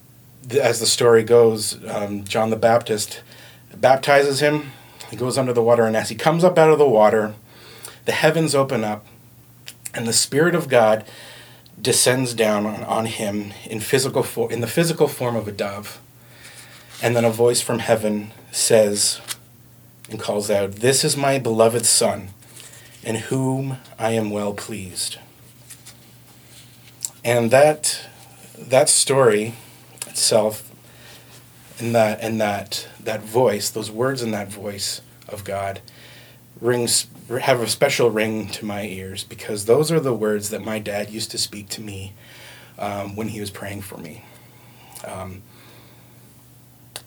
as 0.51 0.79
the 0.79 0.87
story 0.87 1.25
goes, 1.25 1.85
um, 1.87 2.25
John 2.25 2.51
the 2.51 2.57
Baptist 2.57 3.21
baptizes 3.75 4.41
him. 4.41 4.71
He 5.11 5.17
goes 5.17 5.37
under 5.37 5.53
the 5.53 5.63
water, 5.63 5.85
and 5.85 5.97
as 5.97 6.09
he 6.09 6.15
comes 6.15 6.45
up 6.45 6.57
out 6.57 6.71
of 6.71 6.79
the 6.79 6.89
water, 6.89 7.35
the 8.05 8.13
heavens 8.13 8.55
open 8.55 8.85
up, 8.85 9.05
and 9.93 10.07
the 10.07 10.13
Spirit 10.13 10.55
of 10.55 10.69
God 10.69 11.05
descends 11.81 12.33
down 12.33 12.65
on, 12.65 12.85
on 12.85 13.07
him 13.07 13.53
in 13.65 13.81
physical 13.81 14.23
for, 14.23 14.51
in 14.51 14.61
the 14.61 14.67
physical 14.67 15.09
form 15.09 15.37
of 15.37 15.49
a 15.49 15.53
dove. 15.53 16.01
And 17.03 17.15
then 17.15 17.25
a 17.25 17.31
voice 17.31 17.61
from 17.61 17.81
heaven 17.81 18.31
says 18.53 19.21
and 20.09 20.21
calls 20.21 20.51
out, 20.51 20.77
This 20.77 21.05
is 21.05 21.17
my 21.17 21.39
beloved 21.39 21.85
Son, 21.85 22.29
in 23.03 23.17
whom 23.17 23.79
I 23.99 24.13
am 24.13 24.31
well 24.31 24.55
pleased. 24.55 25.19
And 27.27 27.51
that 27.51 28.07
that 28.57 28.89
story 28.89 29.55
itself 30.07 30.73
and 31.81 31.93
that 31.93 32.21
and 32.21 32.41
that 32.41 32.87
that 33.01 33.21
voice, 33.21 33.69
those 33.69 33.91
words 33.91 34.23
in 34.23 34.31
that 34.31 34.47
voice 34.47 35.01
of 35.29 35.43
God 35.43 35.81
rings 36.61 37.09
have 37.29 37.61
a 37.61 37.67
special 37.67 38.11
ring 38.13 38.49
to 38.51 38.65
my 38.65 38.85
ears 38.85 39.25
because 39.25 39.65
those 39.65 39.91
are 39.91 39.99
the 39.99 40.15
words 40.15 40.51
that 40.51 40.65
my 40.65 40.79
dad 40.79 41.11
used 41.11 41.33
to 41.33 41.39
speak 41.39 41.69
to 41.71 41.81
me 41.81 42.13
um, 42.79 43.17
when 43.17 43.27
he 43.27 43.41
was 43.41 43.51
praying 43.51 43.81
for 43.83 43.99
me. 43.99 44.23
Um, 45.05 45.43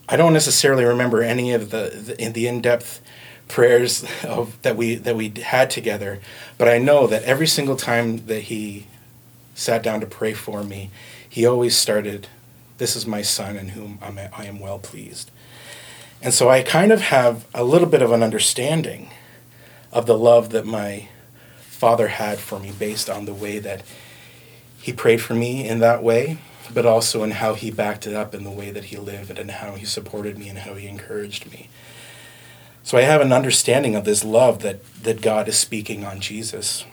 I 0.06 0.16
don't 0.16 0.34
necessarily 0.34 0.84
remember 0.84 1.22
any 1.22 1.54
of 1.54 1.70
the 1.70 2.14
the, 2.18 2.28
the 2.28 2.46
in 2.46 2.60
depth 2.60 3.00
prayers 3.48 4.04
of, 4.24 4.60
that 4.60 4.76
we 4.76 4.96
that 4.96 5.16
we 5.16 5.32
had 5.42 5.70
together, 5.70 6.20
but 6.58 6.68
I 6.68 6.76
know 6.76 7.06
that 7.06 7.22
every 7.22 7.46
single 7.46 7.76
time 7.76 8.26
that 8.26 8.42
he 8.42 8.86
sat 9.60 9.82
down 9.82 10.00
to 10.00 10.06
pray 10.06 10.32
for 10.32 10.64
me, 10.64 10.90
he 11.28 11.44
always 11.44 11.76
started, 11.76 12.28
"This 12.78 12.96
is 12.96 13.06
my 13.06 13.20
son, 13.20 13.56
in 13.56 13.68
whom 13.68 13.98
I'm, 14.00 14.18
I 14.18 14.46
am 14.46 14.58
well 14.58 14.78
pleased." 14.78 15.30
And 16.22 16.32
so 16.32 16.48
I 16.48 16.62
kind 16.62 16.92
of 16.92 17.02
have 17.02 17.46
a 17.54 17.62
little 17.62 17.88
bit 17.88 18.02
of 18.02 18.10
an 18.10 18.22
understanding 18.22 19.10
of 19.92 20.06
the 20.06 20.18
love 20.18 20.50
that 20.50 20.66
my 20.66 21.08
Father 21.60 22.08
had 22.08 22.38
for 22.38 22.58
me 22.58 22.72
based 22.78 23.10
on 23.10 23.24
the 23.26 23.34
way 23.34 23.58
that 23.58 23.82
He 24.80 24.92
prayed 24.92 25.20
for 25.20 25.34
me 25.34 25.68
in 25.68 25.78
that 25.80 26.02
way, 26.02 26.38
but 26.72 26.86
also 26.86 27.22
in 27.22 27.32
how 27.32 27.54
He 27.54 27.70
backed 27.70 28.06
it 28.06 28.14
up 28.14 28.34
in 28.34 28.44
the 28.44 28.50
way 28.50 28.70
that 28.70 28.84
He 28.84 28.96
lived 28.96 29.38
and 29.38 29.50
how 29.50 29.74
He 29.74 29.84
supported 29.84 30.38
me 30.38 30.48
and 30.48 30.60
how 30.60 30.74
He 30.74 30.86
encouraged 30.86 31.50
me. 31.52 31.68
So 32.82 32.96
I 32.96 33.02
have 33.02 33.20
an 33.20 33.32
understanding 33.32 33.94
of 33.94 34.04
this 34.04 34.24
love 34.24 34.62
that, 34.62 34.80
that 35.02 35.20
God 35.20 35.48
is 35.48 35.58
speaking 35.58 36.04
on 36.04 36.20
Jesus. 36.20 36.84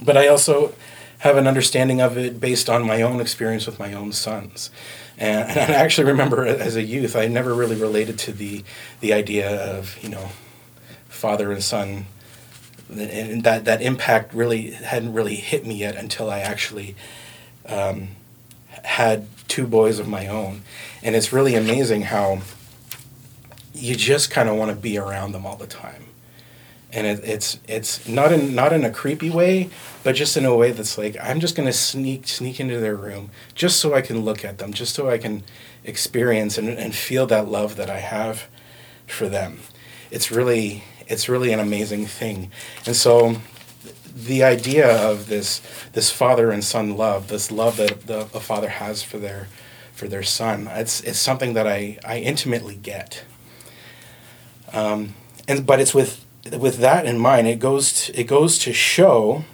But 0.00 0.16
I 0.16 0.28
also 0.28 0.74
have 1.18 1.36
an 1.36 1.46
understanding 1.46 2.00
of 2.00 2.16
it 2.16 2.40
based 2.40 2.70
on 2.70 2.86
my 2.86 3.02
own 3.02 3.20
experience 3.20 3.66
with 3.66 3.78
my 3.78 3.92
own 3.92 4.12
sons. 4.12 4.70
And, 5.16 5.50
and 5.50 5.72
I 5.72 5.76
actually 5.76 6.06
remember 6.08 6.46
as 6.46 6.76
a 6.76 6.82
youth, 6.82 7.16
I 7.16 7.26
never 7.26 7.54
really 7.54 7.76
related 7.76 8.18
to 8.20 8.32
the, 8.32 8.64
the 9.00 9.12
idea 9.12 9.50
of, 9.50 9.98
you 10.02 10.08
know, 10.08 10.30
father 11.08 11.50
and 11.50 11.62
son. 11.62 12.06
And 12.88 13.42
that, 13.44 13.64
that 13.64 13.82
impact 13.82 14.32
really 14.32 14.70
hadn't 14.70 15.12
really 15.12 15.34
hit 15.34 15.66
me 15.66 15.74
yet 15.74 15.96
until 15.96 16.30
I 16.30 16.38
actually 16.38 16.94
um, 17.66 18.08
had 18.84 19.26
two 19.48 19.66
boys 19.66 19.98
of 19.98 20.08
my 20.08 20.28
own. 20.28 20.62
And 21.02 21.16
it's 21.16 21.32
really 21.32 21.54
amazing 21.54 22.02
how 22.02 22.42
you 23.74 23.96
just 23.96 24.30
kind 24.30 24.48
of 24.48 24.56
want 24.56 24.70
to 24.70 24.76
be 24.76 24.96
around 24.98 25.32
them 25.32 25.44
all 25.44 25.56
the 25.56 25.66
time 25.66 26.07
and 26.92 27.06
it, 27.06 27.20
it's 27.22 27.58
it's 27.68 28.08
not 28.08 28.32
in 28.32 28.54
not 28.54 28.72
in 28.72 28.84
a 28.84 28.90
creepy 28.90 29.30
way, 29.30 29.68
but 30.02 30.14
just 30.14 30.36
in 30.36 30.44
a 30.44 30.56
way 30.56 30.72
that's 30.72 30.96
like 30.96 31.16
I'm 31.22 31.40
just 31.40 31.54
gonna 31.54 31.72
sneak 31.72 32.26
sneak 32.26 32.60
into 32.60 32.80
their 32.80 32.96
room 32.96 33.30
just 33.54 33.78
so 33.78 33.94
I 33.94 34.00
can 34.00 34.24
look 34.24 34.44
at 34.44 34.58
them, 34.58 34.72
just 34.72 34.94
so 34.94 35.10
I 35.10 35.18
can 35.18 35.42
experience 35.84 36.56
and, 36.58 36.68
and 36.68 36.94
feel 36.94 37.26
that 37.26 37.48
love 37.48 37.76
that 37.76 37.90
I 37.90 37.98
have 38.00 38.48
for 39.06 39.28
them. 39.28 39.60
It's 40.10 40.30
really 40.30 40.84
it's 41.06 41.28
really 41.28 41.52
an 41.52 41.60
amazing 41.60 42.06
thing, 42.06 42.50
and 42.86 42.96
so 42.96 43.36
the 44.14 44.42
idea 44.42 44.90
of 45.06 45.28
this 45.28 45.60
this 45.92 46.10
father 46.10 46.50
and 46.50 46.64
son 46.64 46.96
love, 46.96 47.28
this 47.28 47.52
love 47.52 47.76
that 47.76 48.06
the, 48.06 48.20
a 48.20 48.40
father 48.40 48.68
has 48.68 49.02
for 49.02 49.18
their 49.18 49.48
for 49.92 50.08
their 50.08 50.22
son, 50.22 50.68
it's 50.72 51.02
it's 51.02 51.18
something 51.18 51.52
that 51.52 51.66
I 51.66 51.98
I 52.04 52.18
intimately 52.18 52.76
get. 52.76 53.24
Um, 54.72 55.14
and 55.46 55.66
but 55.66 55.80
it's 55.80 55.94
with 55.94 56.24
with 56.52 56.78
that 56.78 57.06
in 57.06 57.18
mind, 57.18 57.46
it 57.46 57.58
goes 57.58 57.92
to, 58.04 58.18
it 58.18 58.24
goes 58.24 58.58
to 58.60 58.72
show 58.72 59.44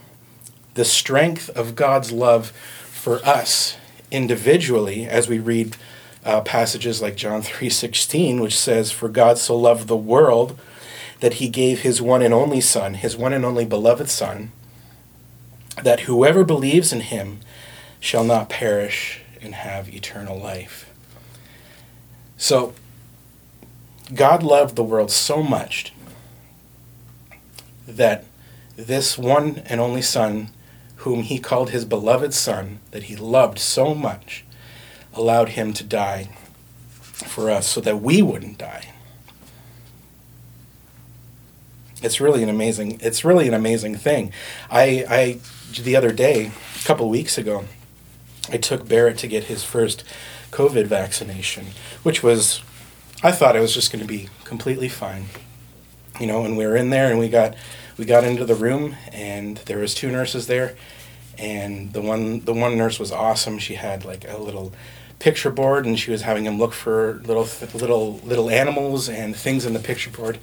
the 0.74 0.84
strength 0.84 1.48
of 1.50 1.74
God's 1.74 2.12
love 2.12 2.50
for 2.50 3.24
us 3.24 3.76
individually 4.10 5.06
as 5.06 5.28
we 5.28 5.38
read 5.38 5.76
uh, 6.24 6.40
passages 6.40 7.02
like 7.02 7.16
John 7.16 7.42
3:16 7.42 8.40
which 8.40 8.58
says 8.58 8.90
for 8.90 9.08
God 9.08 9.38
so 9.38 9.56
loved 9.56 9.88
the 9.88 9.96
world 9.96 10.58
that 11.20 11.34
he 11.34 11.48
gave 11.48 11.80
his 11.80 12.02
one 12.02 12.22
and 12.22 12.34
only 12.34 12.60
son 12.60 12.94
his 12.94 13.16
one 13.16 13.32
and 13.32 13.44
only 13.44 13.64
beloved 13.64 14.08
son 14.08 14.52
that 15.82 16.00
whoever 16.00 16.44
believes 16.44 16.92
in 16.92 17.00
him 17.00 17.40
shall 18.00 18.24
not 18.24 18.48
perish 18.48 19.20
and 19.40 19.54
have 19.54 19.92
eternal 19.92 20.38
life. 20.38 20.90
So 22.36 22.74
God 24.14 24.42
loved 24.42 24.76
the 24.76 24.84
world 24.84 25.10
so 25.10 25.42
much 25.42 25.93
that 27.86 28.24
this 28.76 29.16
one 29.16 29.62
and 29.66 29.80
only 29.80 30.02
Son, 30.02 30.50
whom 30.96 31.22
he 31.22 31.38
called 31.38 31.70
his 31.70 31.84
beloved 31.84 32.34
Son, 32.34 32.80
that 32.90 33.04
he 33.04 33.16
loved 33.16 33.58
so 33.58 33.94
much, 33.94 34.44
allowed 35.12 35.50
him 35.50 35.72
to 35.72 35.84
die 35.84 36.30
for 37.12 37.50
us 37.50 37.66
so 37.68 37.80
that 37.80 38.00
we 38.00 38.22
wouldn't 38.22 38.58
die. 38.58 38.90
It's 42.02 42.20
really 42.20 42.42
an 42.42 42.48
amazing 42.48 42.98
it's 43.00 43.24
really 43.24 43.48
an 43.48 43.54
amazing 43.54 43.94
thing. 43.96 44.32
I 44.70 45.04
I 45.08 45.38
the 45.80 45.96
other 45.96 46.12
day, 46.12 46.50
a 46.76 46.84
couple 46.86 47.08
weeks 47.08 47.38
ago, 47.38 47.64
I 48.50 48.58
took 48.58 48.86
Barrett 48.86 49.18
to 49.18 49.26
get 49.26 49.44
his 49.44 49.64
first 49.64 50.04
COVID 50.50 50.86
vaccination, 50.86 51.68
which 52.02 52.22
was 52.22 52.62
I 53.22 53.32
thought 53.32 53.56
it 53.56 53.60
was 53.60 53.72
just 53.72 53.90
going 53.90 54.02
to 54.02 54.08
be 54.08 54.28
completely 54.44 54.88
fine 54.88 55.26
you 56.20 56.26
know, 56.26 56.44
and 56.44 56.56
we 56.56 56.66
were 56.66 56.76
in 56.76 56.90
there 56.90 57.10
and 57.10 57.18
we 57.18 57.28
got 57.28 57.54
we 57.96 58.04
got 58.04 58.24
into 58.24 58.44
the 58.44 58.54
room 58.54 58.96
and 59.12 59.58
there 59.58 59.78
was 59.78 59.94
two 59.94 60.10
nurses 60.10 60.46
there 60.46 60.74
and 61.38 61.92
the 61.92 62.02
one 62.02 62.40
the 62.40 62.52
one 62.52 62.76
nurse 62.76 62.98
was 62.98 63.12
awesome. 63.12 63.58
She 63.58 63.74
had 63.74 64.04
like 64.04 64.28
a 64.28 64.38
little 64.38 64.72
picture 65.18 65.50
board 65.50 65.86
and 65.86 65.98
she 65.98 66.10
was 66.10 66.22
having 66.22 66.44
him 66.44 66.58
look 66.58 66.72
for 66.72 67.20
little 67.24 67.48
little 67.74 68.18
little 68.18 68.50
animals 68.50 69.08
and 69.08 69.34
things 69.34 69.64
in 69.64 69.72
the 69.72 69.78
picture 69.78 70.10
board. 70.10 70.38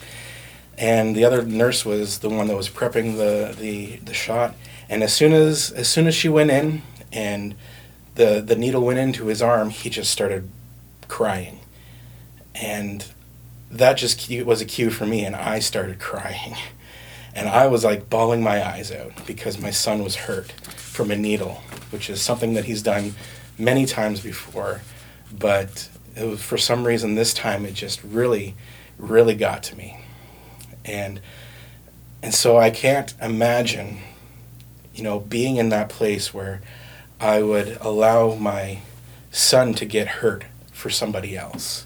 And 0.78 1.16
the 1.16 1.25
other 1.25 1.44
nurse 1.44 1.86
was 1.86 2.20
the 2.20 2.30
one 2.30 2.48
that 2.48 2.58
was 2.58 2.70
prepping 2.70 3.18
the, 3.18 3.56
the, 3.56 3.98
the 3.98 4.13
shot. 4.13 4.56
And 4.90 5.04
as 5.04 5.13
soon 5.13 5.34
as 5.34 5.72
as 5.72 5.88
soon 5.88 6.08
as 6.08 6.16
she 6.16 6.30
went 6.30 6.51
in 6.51 6.82
and 7.12 7.56
the 8.16 8.42
the 8.42 8.56
needle 8.56 8.82
went 8.82 9.00
into 9.00 9.28
his 9.28 9.42
arm, 9.42 9.70
he 9.70 9.90
just 9.90 10.12
started 10.12 10.50
crying. 11.08 11.60
And 12.56 13.06
that 13.72 13.94
just 13.94 14.30
was 14.46 14.62
a 14.62 14.66
cue 14.66 14.90
for 14.90 15.06
me, 15.06 15.24
and 15.25 15.36
I 15.36 15.60
started 15.60 16.00
crying. 16.00 16.56
And 17.34 17.48
I 17.48 17.68
was 17.68 17.86
like 17.86 18.10
bawling 18.10 18.44
my 18.44 18.66
eyes 18.66 18.92
out 18.92 19.25
because 19.25 19.58
my 19.58 19.72
son 19.72 20.04
was 20.04 20.16
hurt 20.16 20.51
from 20.51 21.12
a 21.12 21.16
needle, 21.16 21.62
which 21.90 22.10
is 22.10 22.22
something 22.22 22.56
that 22.56 22.66
he's 22.66 22.84
done 22.84 23.16
many 23.58 23.86
times 23.86 24.20
before. 24.20 24.82
But 25.32 25.90
was, 26.18 26.36
for 26.36 26.58
some 26.58 26.86
reason, 26.86 27.16
this 27.16 27.34
time 27.34 27.66
it 27.66 27.74
just 27.74 28.04
really, 28.04 28.56
really 28.98 29.34
got 29.34 29.63
to 29.63 29.78
me. 29.78 29.98
And, 30.84 31.22
and 32.22 32.34
so 32.34 32.58
I 32.58 32.70
can't 32.70 33.13
imagine, 33.22 34.00
you 34.94 35.04
know, 35.04 35.22
being 35.22 35.56
in 35.56 35.70
that 35.70 35.88
place 35.88 36.34
where 36.34 36.60
I 37.18 37.42
would 37.42 37.78
allow 37.80 38.36
my 38.36 38.80
son 39.32 39.74
to 39.75 39.86
get 39.86 40.08
hurt 40.08 40.44
for 40.74 40.90
somebody 40.90 41.38
else 41.38 41.86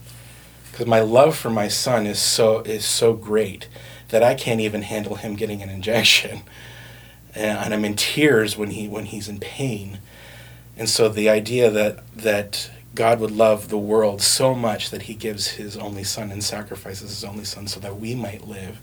because 0.75 0.87
my 0.87 0.99
love 0.99 1.37
for 1.37 1.49
my 1.49 1.69
son 1.69 2.05
is 2.05 2.19
so 2.19 2.59
is 2.59 2.83
so 2.83 3.13
great 3.13 3.69
that 4.09 4.21
I 4.21 4.33
can't 4.33 4.59
even 4.59 4.81
handle 4.81 5.15
him 5.15 5.37
getting 5.37 5.61
an 5.61 5.69
injection, 5.69 6.41
and 7.35 7.73
I'm 7.73 7.85
in 7.85 7.95
tears 7.95 8.57
when 8.57 8.71
he 8.71 8.89
when 8.89 9.05
he's 9.05 9.29
in 9.29 9.39
pain, 9.39 9.99
and 10.75 10.89
so 10.89 11.07
the 11.07 11.29
idea 11.29 11.69
that 11.71 12.05
that 12.13 12.69
God 12.93 13.21
would 13.21 13.31
love 13.31 13.69
the 13.69 13.77
world 13.77 14.21
so 14.21 14.53
much 14.53 14.89
that 14.89 15.03
He 15.03 15.13
gives 15.13 15.47
His 15.51 15.77
only 15.77 16.03
Son 16.03 16.31
and 16.31 16.43
sacrifices 16.43 17.09
His 17.09 17.23
only 17.25 17.43
Son 17.43 17.67
so 17.67 17.79
that 17.81 17.99
we 17.99 18.15
might 18.15 18.47
live 18.47 18.79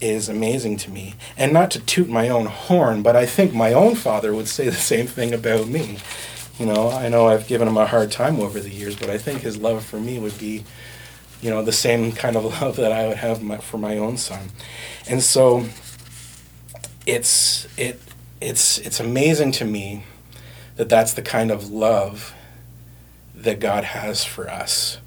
is 0.00 0.28
amazing 0.28 0.76
to 0.78 0.90
me. 0.90 1.14
And 1.36 1.52
not 1.52 1.70
to 1.72 1.80
toot 1.80 2.08
my 2.08 2.28
own 2.28 2.46
horn, 2.46 3.02
but 3.02 3.14
I 3.14 3.26
think 3.26 3.54
my 3.54 3.72
own 3.72 3.94
father 3.94 4.34
would 4.34 4.48
say 4.48 4.64
the 4.68 4.72
same 4.74 5.06
thing 5.06 5.32
about 5.32 5.68
me. 5.68 5.98
You 6.58 6.66
know, 6.66 6.90
I 6.90 7.08
know 7.08 7.28
I've 7.28 7.46
given 7.46 7.68
him 7.68 7.76
a 7.76 7.86
hard 7.86 8.10
time 8.12 8.40
over 8.40 8.60
the 8.60 8.70
years, 8.70 8.96
but 8.96 9.08
I 9.08 9.16
think 9.16 9.40
his 9.40 9.56
love 9.56 9.84
for 9.84 9.98
me 9.98 10.18
would 10.18 10.38
be 10.38 10.64
you 11.40 11.50
know, 11.50 11.62
the 11.62 11.72
same 11.72 12.12
kind 12.12 12.36
of 12.36 12.44
love 12.62 12.76
that 12.76 12.92
I 12.92 13.08
would 13.08 13.18
have 13.18 13.42
my, 13.42 13.58
for 13.58 13.78
my 13.78 13.96
own 13.96 14.16
son. 14.16 14.50
And 15.08 15.22
so 15.22 15.66
it's 17.06 17.66
it 17.78 18.00
it's 18.40 18.78
it's 18.78 19.00
amazing 19.00 19.52
to 19.52 19.64
me 19.64 20.04
that 20.76 20.88
that's 20.88 21.12
the 21.12 21.22
kind 21.22 21.50
of 21.50 21.70
love 21.70 22.34
that 23.34 23.60
God 23.60 23.84
has 23.84 24.24
for 24.24 24.48
us. 24.48 24.98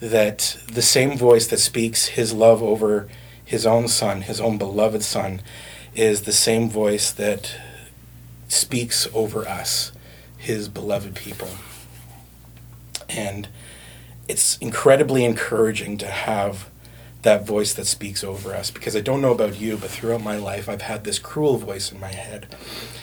That 0.00 0.58
the 0.70 0.82
same 0.82 1.16
voice 1.16 1.46
that 1.46 1.58
speaks 1.58 2.06
his 2.08 2.32
love 2.32 2.62
over 2.62 3.08
his 3.44 3.64
own 3.64 3.88
son, 3.88 4.22
his 4.22 4.40
own 4.40 4.58
beloved 4.58 5.02
son, 5.02 5.40
is 5.94 6.22
the 6.22 6.32
same 6.32 6.68
voice 6.68 7.10
that 7.12 7.56
speaks 8.48 9.08
over 9.14 9.48
us, 9.48 9.92
his 10.36 10.68
beloved 10.68 11.14
people. 11.14 11.48
And 13.08 13.48
it's 14.28 14.58
incredibly 14.58 15.24
encouraging 15.24 15.98
to 15.98 16.06
have 16.06 16.68
that 17.22 17.46
voice 17.46 17.74
that 17.74 17.86
speaks 17.86 18.22
over 18.22 18.54
us 18.54 18.70
because 18.70 18.94
I 18.94 19.00
don't 19.00 19.20
know 19.20 19.32
about 19.32 19.60
you, 19.60 19.76
but 19.76 19.90
throughout 19.90 20.22
my 20.22 20.36
life 20.36 20.68
I've 20.68 20.82
had 20.82 21.04
this 21.04 21.18
cruel 21.18 21.56
voice 21.56 21.90
in 21.90 22.00
my 22.00 22.12
head. 22.12 22.54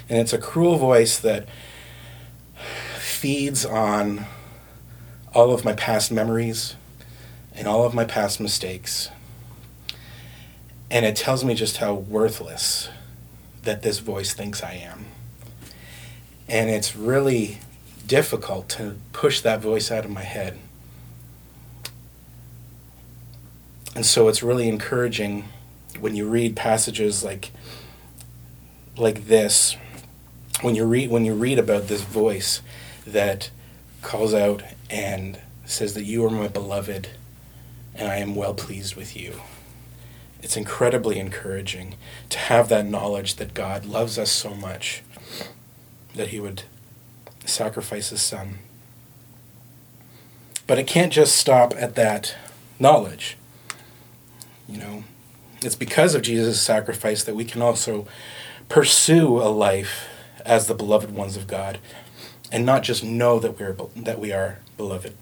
And 0.10 0.20
it's 0.20 0.34
a 0.34 0.38
cruel 0.38 0.78
voice 0.78 1.20
that 1.20 1.48
feeds 2.98 3.66
on 3.66 4.26
all 5.34 5.54
of 5.54 5.66
my 5.66 5.74
past 5.74 6.12
memories 6.12 6.76
and 7.54 7.68
all 7.68 7.86
of 7.86 7.94
my 7.94 8.06
past 8.06 8.40
mistakes. 8.40 9.10
And 10.90 11.06
it 11.06 11.16
tells 11.16 11.44
me 11.44 11.54
just 11.54 11.78
how 11.78 11.94
worthless 11.94 12.90
that 13.64 13.82
this 13.82 14.00
voice 14.00 14.34
thinks 14.34 14.62
I 14.62 14.74
am. 14.74 15.06
And 16.48 16.70
it's 16.70 16.96
really 16.96 17.60
difficult 18.06 18.70
to 18.70 18.98
push 19.12 19.42
that 19.42 19.62
voice 19.62 19.90
out 19.90 20.06
of 20.06 20.12
my 20.12 20.24
head 20.24 20.60
and 23.96 24.06
so 24.06 24.28
it's 24.28 24.44
really 24.44 24.68
encouraging 24.68 25.46
when 26.00 26.16
you 26.16 26.28
read 26.28 26.56
passages 26.56 27.24
like 27.24 27.52
like 28.98 29.26
this 29.28 29.76
when 30.62 30.76
you 30.76 30.86
read 30.86 31.10
when 31.10 31.26
you 31.26 31.34
read 31.34 31.60
about 31.60 31.88
this 31.88 32.02
voice 32.02 32.62
that 33.06 33.50
calls 34.02 34.34
out 34.34 34.64
and 34.90 35.40
says 35.66 35.94
that 35.94 36.04
you 36.04 36.26
are 36.26 36.30
my 36.30 36.48
beloved 36.48 37.10
and 37.96 38.08
I 38.08 38.18
am 38.18 38.36
well 38.36 38.54
pleased 38.54 38.96
with 38.96 39.16
you. 39.16 39.42
it's 40.42 40.58
incredibly 40.58 41.20
encouraging 41.20 41.96
to 42.30 42.38
have 42.38 42.68
that 42.70 42.86
knowledge 42.86 43.36
that 43.36 43.54
God 43.54 43.86
loves 43.86 44.18
us 44.20 44.30
so 44.32 44.54
much 44.54 45.02
that 46.16 46.30
he 46.30 46.40
would 46.40 46.64
sacrifice 47.46 48.10
his 48.10 48.22
son. 48.22 48.60
But 50.68 50.80
it 50.80 50.88
can't 50.88 51.14
just 51.14 51.36
stop 51.36 51.74
at 51.78 51.96
that 51.96 52.36
knowledge. 52.80 53.38
You 54.68 54.78
know, 54.78 55.04
it's 55.62 55.76
because 55.76 56.16
of 56.16 56.22
Jesus' 56.22 56.62
sacrifice 56.62 57.24
that 57.24 57.36
we 57.36 57.46
can 57.46 57.62
also 57.62 58.08
pursue 58.70 59.38
a 59.38 59.50
life 59.50 60.08
as 60.46 60.68
the 60.68 60.74
beloved 60.74 61.12
ones 61.12 61.38
of 61.38 61.48
God 61.48 61.80
and 62.52 62.66
not 62.66 62.84
just 62.84 63.04
know 63.04 63.40
that 63.40 63.60
we 63.60 63.66
are 63.66 63.76
that 63.96 64.20
we 64.20 64.32
are 64.32 64.60
beloved. 64.78 65.16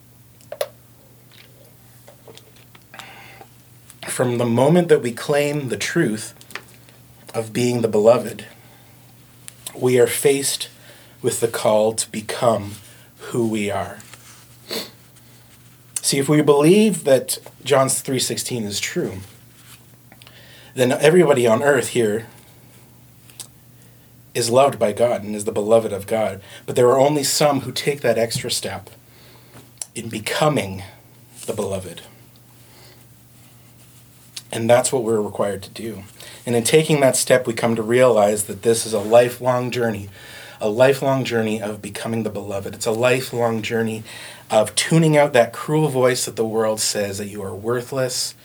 From 4.07 4.37
the 4.37 4.45
moment 4.45 4.89
that 4.89 5.01
we 5.01 5.13
claim 5.13 5.69
the 5.69 5.77
truth 5.77 6.35
of 7.33 7.53
being 7.53 7.81
the 7.81 7.87
beloved, 7.87 8.45
we 9.73 9.99
are 9.99 10.07
faced 10.07 10.69
with 11.21 11.39
the 11.39 11.47
call 11.47 11.93
to 11.93 12.11
become 12.11 12.73
who 13.29 13.47
we 13.47 13.71
are. 13.71 13.99
See, 16.01 16.17
if 16.17 16.27
we 16.27 16.41
believe 16.41 17.05
that 17.05 17.37
John 17.63 17.87
3:16 17.87 18.65
is 18.65 18.79
true, 18.79 19.19
then 20.73 20.91
everybody 20.91 21.45
on 21.47 21.63
earth 21.63 21.89
here 21.89 22.27
is 24.33 24.49
loved 24.49 24.79
by 24.79 24.93
God 24.93 25.23
and 25.23 25.35
is 25.35 25.45
the 25.45 25.51
beloved 25.51 25.91
of 25.91 26.07
God. 26.07 26.41
But 26.65 26.75
there 26.75 26.87
are 26.89 26.99
only 26.99 27.23
some 27.23 27.61
who 27.61 27.71
take 27.71 28.01
that 28.01 28.17
extra 28.17 28.49
step 28.49 28.89
in 29.93 30.09
becoming 30.09 30.83
the 31.45 31.53
beloved. 31.53 32.01
And 34.51 34.69
that's 34.69 34.91
what 34.91 35.03
we're 35.03 35.21
required 35.21 35.63
to 35.63 35.69
do. 35.69 36.03
And 36.45 36.55
in 36.55 36.63
taking 36.63 36.99
that 37.01 37.15
step, 37.15 37.47
we 37.47 37.53
come 37.53 37.75
to 37.75 37.81
realize 37.81 38.45
that 38.45 38.63
this 38.63 38.85
is 38.85 38.93
a 38.93 38.99
lifelong 38.99 39.71
journey, 39.71 40.09
a 40.59 40.69
lifelong 40.69 41.23
journey 41.23 41.61
of 41.61 41.81
becoming 41.81 42.23
the 42.23 42.29
beloved. 42.29 42.73
It's 42.73 42.85
a 42.85 42.91
lifelong 42.91 43.61
journey 43.61 44.03
of 44.49 44.75
tuning 44.75 45.15
out 45.15 45.33
that 45.33 45.53
cruel 45.53 45.87
voice 45.87 46.25
that 46.25 46.35
the 46.35 46.45
world 46.45 46.79
says 46.79 47.17
that 47.17 47.27
you 47.27 47.41
are 47.41 47.55
worthless, 47.55 48.35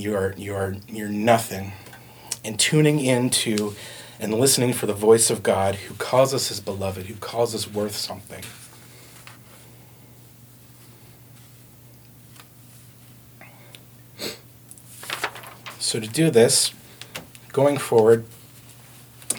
you're, 0.00 0.34
you're, 0.36 0.76
you're 0.88 1.08
nothing, 1.08 1.72
and 2.44 2.58
tuning 2.58 3.00
into 3.00 3.74
and 4.18 4.32
listening 4.34 4.72
for 4.72 4.86
the 4.86 4.94
voice 4.94 5.30
of 5.30 5.42
God 5.42 5.74
who 5.74 5.94
calls 5.94 6.32
us 6.32 6.48
his 6.48 6.60
beloved, 6.60 7.06
who 7.06 7.14
calls 7.14 7.54
us 7.54 7.70
worth 7.70 7.94
something. 7.94 8.42
So, 15.78 16.00
to 16.00 16.08
do 16.08 16.30
this, 16.30 16.72
going 17.52 17.78
forward, 17.78 18.24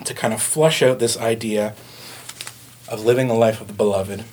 to 0.05 0.13
kind 0.13 0.33
of 0.33 0.41
flush 0.41 0.81
out 0.81 0.99
this 0.99 1.17
idea 1.17 1.75
of 2.87 3.03
living 3.03 3.27
the 3.27 3.33
life 3.33 3.59
of 3.59 3.67
the 3.67 3.73
beloved, 3.73 4.23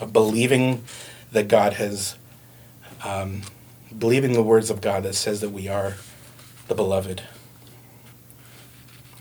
of 0.00 0.12
believing 0.12 0.84
that 1.30 1.48
God 1.48 1.74
has, 1.74 2.16
um, 3.04 3.42
believing 3.98 4.32
the 4.32 4.42
words 4.42 4.70
of 4.70 4.80
God 4.80 5.02
that 5.02 5.14
says 5.14 5.40
that 5.40 5.50
we 5.50 5.68
are 5.68 5.94
the 6.68 6.74
beloved. 6.74 7.22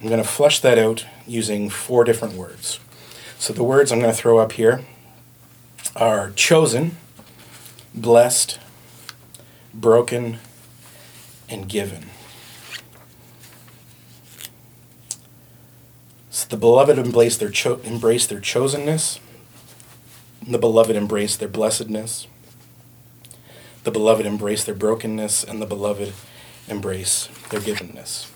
I'm 0.01 0.07
going 0.07 0.21
to 0.21 0.27
flush 0.27 0.59
that 0.61 0.79
out 0.79 1.05
using 1.27 1.69
four 1.69 2.03
different 2.03 2.33
words. 2.33 2.79
So 3.37 3.53
the 3.53 3.63
words 3.63 3.91
I'm 3.91 3.99
going 3.99 4.11
to 4.11 4.17
throw 4.17 4.39
up 4.39 4.53
here 4.53 4.81
are 5.95 6.31
chosen, 6.31 6.97
blessed, 7.93 8.59
broken, 9.73 10.39
and 11.49 11.67
given. 11.67 12.05
So 16.29 16.47
the 16.47 16.57
beloved 16.57 16.97
embrace 16.97 17.37
their, 17.37 17.49
cho- 17.49 17.81
embrace 17.83 18.25
their 18.25 18.39
chosenness. 18.39 19.19
The 20.47 20.57
beloved 20.57 20.95
embrace 20.95 21.35
their 21.35 21.49
blessedness. 21.49 22.27
The 23.83 23.91
beloved 23.91 24.25
embrace 24.25 24.63
their 24.63 24.75
brokenness, 24.75 25.43
and 25.43 25.61
the 25.61 25.65
beloved 25.65 26.13
embrace 26.67 27.27
their 27.49 27.59
givenness. 27.59 28.29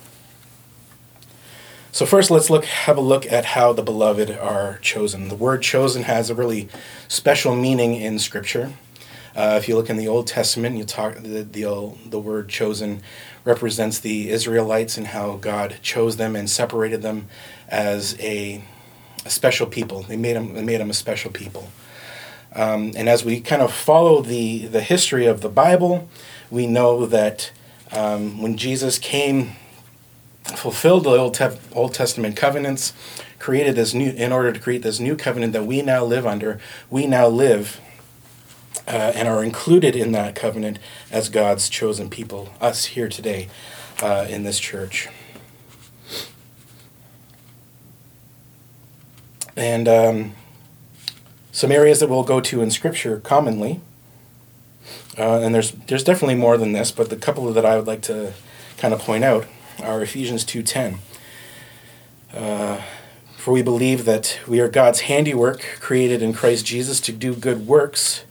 So 1.91 2.05
first, 2.05 2.29
let's 2.29 2.49
look 2.49 2.65
have 2.65 2.97
a 2.97 3.01
look 3.01 3.31
at 3.31 3.45
how 3.45 3.71
the 3.71 3.81
beloved 3.81 4.29
are 4.29 4.79
chosen. 4.81 5.29
The 5.29 5.35
word 5.35 5.61
"chosen" 5.61 6.03
has 6.03 6.29
a 6.29 6.35
really 6.35 6.67
special 7.07 7.55
meaning 7.55 7.95
in 7.95 8.19
Scripture. 8.19 8.73
Uh, 9.35 9.55
if 9.57 9.67
you 9.67 9.75
look 9.75 9.89
in 9.89 9.97
the 9.97 10.07
Old 10.07 10.27
Testament, 10.27 10.77
you 10.77 10.83
talk 10.83 11.15
the 11.15 11.43
the, 11.43 11.93
the 12.05 12.19
word 12.19 12.49
chosen 12.49 13.01
represents 13.45 13.99
the 13.99 14.29
Israelites 14.29 14.97
and 14.97 15.07
how 15.07 15.37
God 15.37 15.77
chose 15.81 16.17
them 16.17 16.35
and 16.35 16.49
separated 16.49 17.01
them 17.01 17.27
as 17.69 18.19
a, 18.19 18.61
a 19.25 19.29
special 19.29 19.67
people. 19.67 20.01
They 20.03 20.17
made 20.17 20.35
them 20.35 20.53
they 20.53 20.63
made 20.63 20.81
them 20.81 20.89
a 20.89 20.93
special 20.93 21.31
people. 21.31 21.69
Um, 22.55 22.93
and 22.95 23.09
as 23.09 23.25
we 23.25 23.41
kind 23.41 23.61
of 23.61 23.73
follow 23.73 24.21
the 24.21 24.65
the 24.65 24.81
history 24.81 25.25
of 25.25 25.41
the 25.41 25.49
Bible, 25.49 26.07
we 26.49 26.65
know 26.65 27.05
that 27.05 27.51
um, 27.91 28.41
when 28.41 28.57
Jesus 28.57 28.97
came, 28.97 29.51
fulfilled 30.43 31.03
the 31.03 31.11
Old, 31.11 31.33
Te- 31.33 31.59
Old 31.73 31.93
Testament 31.93 32.35
covenants, 32.37 32.93
created 33.39 33.75
this 33.75 33.93
new 33.93 34.11
in 34.11 34.31
order 34.31 34.51
to 34.53 34.59
create 34.59 34.83
this 34.83 34.99
new 34.99 35.15
covenant 35.15 35.53
that 35.53 35.65
we 35.65 35.81
now 35.81 36.03
live 36.03 36.25
under. 36.25 36.59
We 36.89 37.07
now 37.07 37.27
live 37.27 37.79
uh, 38.87 39.11
and 39.15 39.27
are 39.27 39.43
included 39.43 39.95
in 39.95 40.11
that 40.13 40.35
covenant 40.35 40.79
as 41.11 41.29
God's 41.29 41.69
chosen 41.69 42.09
people, 42.09 42.49
us 42.61 42.85
here 42.85 43.09
today 43.09 43.49
uh, 44.01 44.27
in 44.29 44.43
this 44.43 44.59
church. 44.59 45.09
And 49.57 49.87
um, 49.87 50.35
some 51.55 51.71
areas 51.71 52.01
that 52.01 52.09
we'll 52.09 52.25
go 52.25 52.41
to 52.41 52.61
in 52.61 52.69
Scripture 52.69 53.21
commonly, 53.21 53.79
uh, 55.17 55.39
and 55.39 55.55
there's 55.55 55.71
there's 55.87 56.03
definitely 56.03 56.35
more 56.35 56.57
than 56.57 56.73
this, 56.73 56.91
but 56.91 57.09
the 57.09 57.15
couple 57.15 57.51
that 57.53 57.65
I 57.65 57.77
would 57.77 57.87
like 57.87 58.01
to 58.03 58.33
kind 58.77 58.93
of 58.93 58.99
point 58.99 59.23
out 59.23 59.45
are 59.81 60.01
Ephesians 60.01 60.43
two 60.43 60.61
ten. 60.61 60.99
Uh, 62.33 62.81
for 63.37 63.53
we 63.53 63.61
believe 63.61 64.03
that 64.03 64.37
we 64.45 64.59
are 64.59 64.67
God's 64.67 65.01
handiwork, 65.01 65.61
created 65.79 66.21
in 66.21 66.33
Christ 66.33 66.65
Jesus 66.65 66.99
to 67.01 67.13
do 67.13 67.33
good 67.33 67.65
works, 67.65 68.25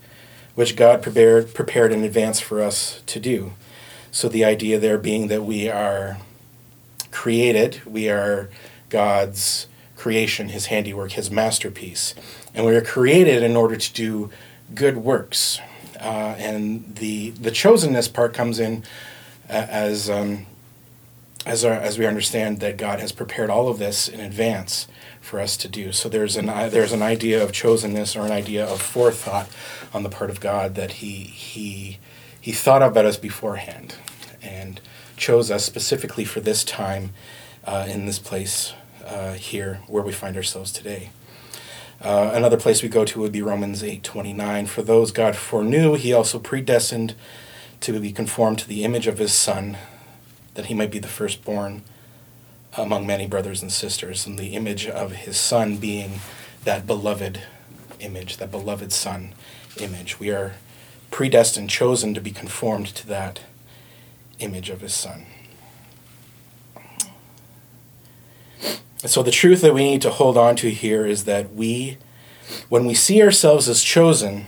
which 0.54 0.76
God 0.76 1.02
prepared, 1.02 1.54
prepared 1.54 1.92
in 1.92 2.04
advance 2.04 2.40
for 2.40 2.60
us 2.60 3.00
to 3.06 3.18
do. 3.18 3.54
So 4.10 4.28
the 4.28 4.44
idea 4.44 4.78
there 4.78 4.98
being 4.98 5.28
that 5.28 5.44
we 5.44 5.70
are 5.70 6.18
created, 7.10 7.80
we 7.86 8.10
are 8.10 8.50
God's 8.90 9.66
creation, 9.96 10.50
his 10.50 10.66
handiwork, 10.66 11.12
his 11.12 11.30
masterpiece. 11.30 12.14
And 12.54 12.64
we 12.64 12.74
are 12.76 12.80
created 12.80 13.42
in 13.42 13.56
order 13.56 13.76
to 13.76 13.92
do 13.92 14.30
good 14.74 14.96
works. 14.98 15.58
Uh, 16.00 16.34
and 16.38 16.96
the, 16.96 17.30
the 17.30 17.50
chosenness 17.50 18.12
part 18.12 18.34
comes 18.34 18.58
in 18.58 18.84
uh, 19.48 19.52
as, 19.52 20.08
um, 20.08 20.46
as, 21.46 21.64
our, 21.64 21.72
as 21.72 21.98
we 21.98 22.06
understand 22.06 22.60
that 22.60 22.76
God 22.76 23.00
has 23.00 23.12
prepared 23.12 23.50
all 23.50 23.68
of 23.68 23.78
this 23.78 24.08
in 24.08 24.20
advance 24.20 24.86
for 25.20 25.40
us 25.40 25.56
to 25.56 25.68
do. 25.68 25.92
So 25.92 26.08
there's 26.08 26.36
an, 26.36 26.46
there's 26.46 26.92
an 26.92 27.02
idea 27.02 27.42
of 27.42 27.52
chosenness 27.52 28.20
or 28.20 28.26
an 28.26 28.32
idea 28.32 28.66
of 28.66 28.80
forethought 28.80 29.48
on 29.92 30.02
the 30.02 30.10
part 30.10 30.30
of 30.30 30.40
God 30.40 30.74
that 30.74 30.92
He 30.92 31.24
He 31.24 31.98
He 32.40 32.52
thought 32.52 32.82
about 32.82 33.06
us 33.06 33.16
beforehand 33.16 33.96
and 34.42 34.80
chose 35.16 35.50
us 35.50 35.64
specifically 35.64 36.24
for 36.24 36.40
this 36.40 36.62
time 36.62 37.10
uh, 37.64 37.86
in 37.88 38.04
this 38.04 38.18
place 38.18 38.74
uh, 39.06 39.32
here 39.32 39.80
where 39.86 40.02
we 40.02 40.12
find 40.12 40.36
ourselves 40.36 40.70
today. 40.70 41.10
Uh, 42.04 42.30
another 42.34 42.58
place 42.58 42.82
we 42.82 42.88
go 42.88 43.04
to 43.06 43.18
would 43.20 43.32
be 43.32 43.40
Romans 43.40 43.82
8:29. 43.82 44.66
For 44.66 44.82
those 44.82 45.10
God 45.10 45.34
foreknew, 45.36 45.94
He 45.94 46.12
also 46.12 46.38
predestined 46.38 47.14
to 47.80 47.98
be 47.98 48.12
conformed 48.12 48.58
to 48.58 48.68
the 48.68 48.84
image 48.84 49.06
of 49.06 49.18
His 49.18 49.32
Son, 49.32 49.78
that 50.52 50.66
He 50.66 50.74
might 50.74 50.90
be 50.90 50.98
the 50.98 51.08
firstborn 51.08 51.82
among 52.76 53.06
many 53.06 53.26
brothers 53.26 53.62
and 53.62 53.72
sisters, 53.72 54.26
and 54.26 54.38
the 54.38 54.54
image 54.54 54.86
of 54.86 55.12
His 55.12 55.38
Son 55.38 55.78
being 55.78 56.20
that 56.64 56.86
beloved 56.86 57.40
image, 58.00 58.36
that 58.36 58.50
beloved 58.50 58.92
Son 58.92 59.32
image. 59.78 60.20
We 60.20 60.30
are 60.30 60.56
predestined, 61.10 61.70
chosen 61.70 62.12
to 62.12 62.20
be 62.20 62.32
conformed 62.32 62.88
to 62.88 63.06
that 63.06 63.40
image 64.40 64.68
of 64.68 64.80
his 64.80 64.92
son. 64.92 65.26
So 69.10 69.22
the 69.22 69.30
truth 69.30 69.60
that 69.60 69.74
we 69.74 69.84
need 69.84 70.02
to 70.02 70.10
hold 70.10 70.36
on 70.36 70.56
to 70.56 70.70
here 70.70 71.06
is 71.06 71.24
that 71.24 71.54
we, 71.54 71.98
when 72.68 72.86
we 72.86 72.94
see 72.94 73.22
ourselves 73.22 73.68
as 73.68 73.82
chosen, 73.82 74.46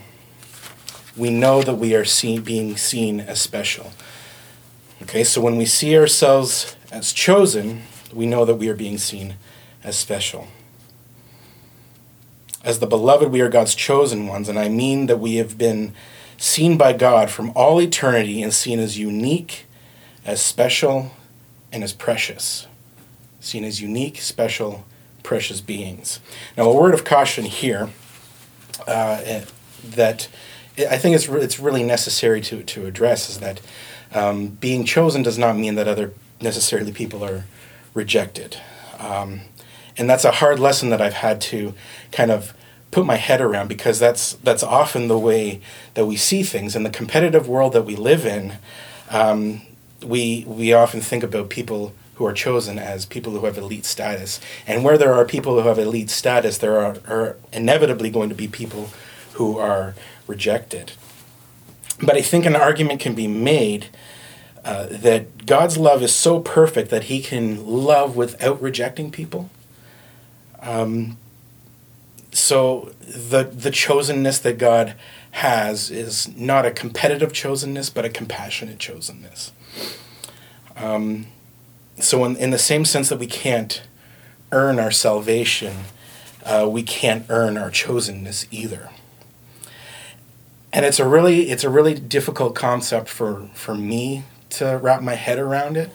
we 1.15 1.29
know 1.29 1.61
that 1.61 1.75
we 1.75 1.95
are 1.95 2.05
being 2.41 2.77
seen 2.77 3.19
as 3.19 3.41
special. 3.41 3.91
Okay, 5.01 5.23
so 5.23 5.41
when 5.41 5.57
we 5.57 5.65
see 5.65 5.97
ourselves 5.97 6.75
as 6.91 7.13
chosen, 7.13 7.83
we 8.13 8.25
know 8.25 8.45
that 8.45 8.55
we 8.55 8.69
are 8.69 8.75
being 8.75 8.97
seen 8.97 9.35
as 9.83 9.97
special. 9.97 10.47
As 12.63 12.79
the 12.79 12.87
beloved, 12.87 13.29
we 13.29 13.41
are 13.41 13.49
God's 13.49 13.75
chosen 13.75 14.27
ones, 14.27 14.49
and 14.49 14.59
I 14.59 14.69
mean 14.69 15.05
that 15.05 15.19
we 15.19 15.35
have 15.35 15.57
been 15.57 15.93
seen 16.37 16.77
by 16.77 16.93
God 16.93 17.29
from 17.29 17.51
all 17.55 17.81
eternity 17.81 18.41
and 18.41 18.53
seen 18.53 18.79
as 18.79 18.97
unique 18.97 19.65
as 20.25 20.41
special 20.41 21.11
and 21.71 21.83
as 21.83 21.93
precious, 21.93 22.67
seen 23.47 23.63
as 23.63 23.81
unique, 23.81 24.19
special, 24.19 24.85
precious 25.23 25.61
beings. 25.61 26.19
Now, 26.57 26.69
a 26.69 26.75
word 26.75 26.93
of 26.93 27.03
caution 27.03 27.45
here 27.45 27.89
uh, 28.87 29.21
eh, 29.23 29.45
that 29.83 30.27
I 30.77 30.97
think 30.97 31.15
it's, 31.15 31.27
it's 31.27 31.59
really 31.59 31.83
necessary 31.83 32.41
to, 32.41 32.63
to 32.63 32.85
address 32.85 33.29
is 33.29 33.39
that 33.39 33.61
um, 34.13 34.47
being 34.49 34.85
chosen 34.85 35.23
does 35.23 35.37
not 35.37 35.57
mean 35.57 35.75
that 35.75 35.87
other 35.87 36.13
necessarily 36.39 36.91
people 36.91 37.23
are 37.23 37.45
rejected. 37.93 38.57
Um, 38.99 39.41
and 39.97 40.09
that's 40.09 40.25
a 40.25 40.31
hard 40.31 40.59
lesson 40.59 40.89
that 40.89 41.01
I've 41.01 41.15
had 41.15 41.41
to 41.41 41.73
kind 42.11 42.29
of 42.29 42.53
put 42.91 43.05
my 43.05 43.15
head 43.15 43.41
around 43.41 43.67
because 43.67 43.99
that's 43.99 44.33
that's 44.33 44.63
often 44.63 45.07
the 45.07 45.17
way 45.17 45.61
that 45.95 46.05
we 46.05 46.15
see 46.15 46.43
things 46.43 46.75
in 46.75 46.83
the 46.83 46.89
competitive 46.89 47.47
world 47.47 47.73
that 47.73 47.83
we 47.83 47.95
live 47.95 48.25
in. 48.25 48.53
Um, 49.09 49.61
we 50.03 50.45
we 50.47 50.73
often 50.73 51.01
think 51.01 51.23
about 51.23 51.49
people 51.49 51.93
who 52.17 52.25
are 52.25 52.33
chosen 52.33 52.77
as 52.77 53.05
people 53.05 53.33
who 53.33 53.45
have 53.45 53.57
elite 53.57 53.85
status, 53.85 54.39
and 54.65 54.83
where 54.83 54.97
there 54.97 55.13
are 55.13 55.25
people 55.25 55.61
who 55.61 55.67
have 55.67 55.79
elite 55.79 56.09
status, 56.09 56.57
there 56.57 56.79
are, 56.79 56.97
are 57.07 57.37
inevitably 57.53 58.09
going 58.09 58.29
to 58.29 58.35
be 58.35 58.47
people 58.47 58.89
who 59.33 59.57
are 59.57 59.93
rejected. 60.25 60.93
But 61.99 62.17
I 62.17 62.21
think 62.21 62.45
an 62.45 62.55
argument 62.55 62.99
can 62.99 63.13
be 63.15 63.27
made 63.27 63.87
uh, 64.65 64.87
that 64.89 65.45
God's 65.45 65.77
love 65.77 66.01
is 66.03 66.13
so 66.13 66.39
perfect 66.39 66.89
that 66.89 67.05
He 67.05 67.21
can 67.21 67.65
love 67.65 68.15
without 68.15 68.61
rejecting 68.61 69.11
people. 69.11 69.49
Um, 70.61 71.17
so 72.31 72.93
the 72.99 73.43
the 73.43 73.71
chosenness 73.71 74.41
that 74.41 74.57
God 74.57 74.95
has 75.31 75.89
is 75.89 76.35
not 76.35 76.65
a 76.65 76.71
competitive 76.71 77.31
chosenness, 77.31 77.93
but 77.93 78.05
a 78.05 78.09
compassionate 78.09 78.79
chosenness. 78.79 79.51
Um, 80.75 81.27
so 81.99 82.25
in, 82.25 82.35
in 82.37 82.51
the 82.51 82.57
same 82.57 82.85
sense 82.85 83.09
that 83.09 83.19
we 83.19 83.27
can't 83.27 83.81
earn 84.51 84.79
our 84.79 84.91
salvation, 84.91 85.75
uh, 86.45 86.67
we 86.69 86.83
can't 86.83 87.25
earn 87.29 87.57
our 87.57 87.69
chosenness 87.69 88.47
either. 88.51 88.89
And 90.71 90.85
it's 90.85 90.99
a 90.99 91.07
really 91.07 91.49
it's 91.49 91.63
a 91.63 91.69
really 91.69 91.93
difficult 91.95 92.53
concept 92.55 93.09
for 93.09 93.49
for 93.53 93.73
me 93.73 94.23
to 94.49 94.77
wrap 94.81 95.01
my 95.01 95.15
head 95.15 95.39
around 95.39 95.77
it. 95.77 95.91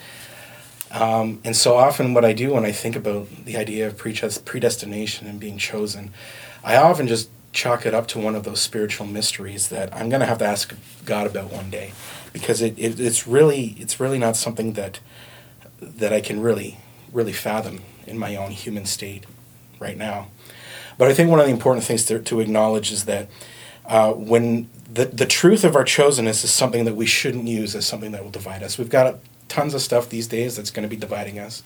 Um, 0.90 1.40
and 1.44 1.56
so 1.56 1.76
often, 1.76 2.14
what 2.14 2.24
I 2.24 2.32
do 2.32 2.52
when 2.52 2.66
I 2.66 2.72
think 2.72 2.96
about 2.96 3.28
the 3.44 3.56
idea 3.56 3.86
of 3.86 3.96
predestination 3.96 5.26
and 5.26 5.40
being 5.40 5.56
chosen, 5.56 6.10
I 6.62 6.76
often 6.76 7.06
just 7.06 7.30
chalk 7.52 7.86
it 7.86 7.94
up 7.94 8.08
to 8.08 8.18
one 8.18 8.34
of 8.34 8.44
those 8.44 8.60
spiritual 8.60 9.06
mysteries 9.06 9.68
that 9.68 9.94
I'm 9.94 10.08
going 10.08 10.20
to 10.20 10.26
have 10.26 10.38
to 10.38 10.46
ask 10.46 10.74
God 11.04 11.26
about 11.26 11.52
one 11.52 11.70
day, 11.70 11.92
because 12.32 12.60
it, 12.60 12.78
it 12.78 13.00
it's 13.00 13.26
really 13.26 13.76
it's 13.78 14.00
really 14.00 14.18
not 14.18 14.36
something 14.36 14.72
that 14.74 15.00
that 15.82 16.12
I 16.12 16.20
can 16.20 16.40
really 16.40 16.78
really 17.12 17.32
fathom 17.32 17.82
in 18.06 18.18
my 18.18 18.36
own 18.36 18.50
human 18.50 18.86
state 18.86 19.24
right 19.78 19.96
now. 19.96 20.28
But 20.98 21.08
I 21.08 21.14
think 21.14 21.30
one 21.30 21.40
of 21.40 21.46
the 21.46 21.52
important 21.52 21.84
things 21.84 22.04
to, 22.06 22.20
to 22.20 22.40
acknowledge 22.40 22.90
is 22.90 23.04
that 23.04 23.28
uh, 23.86 24.12
when 24.12 24.70
the, 24.92 25.06
the 25.06 25.26
truth 25.26 25.64
of 25.64 25.74
our 25.74 25.84
chosenness 25.84 26.44
is 26.44 26.50
something 26.50 26.84
that 26.84 26.94
we 26.94 27.06
shouldn't 27.06 27.46
use 27.46 27.74
as 27.74 27.86
something 27.86 28.12
that 28.12 28.22
will 28.22 28.30
divide 28.30 28.62
us. 28.62 28.78
We've 28.78 28.90
got 28.90 29.18
tons 29.48 29.74
of 29.74 29.80
stuff 29.80 30.08
these 30.08 30.26
days 30.26 30.56
that's 30.56 30.70
going 30.70 30.82
to 30.82 30.88
be 30.88 30.96
dividing 30.96 31.38
us. 31.38 31.62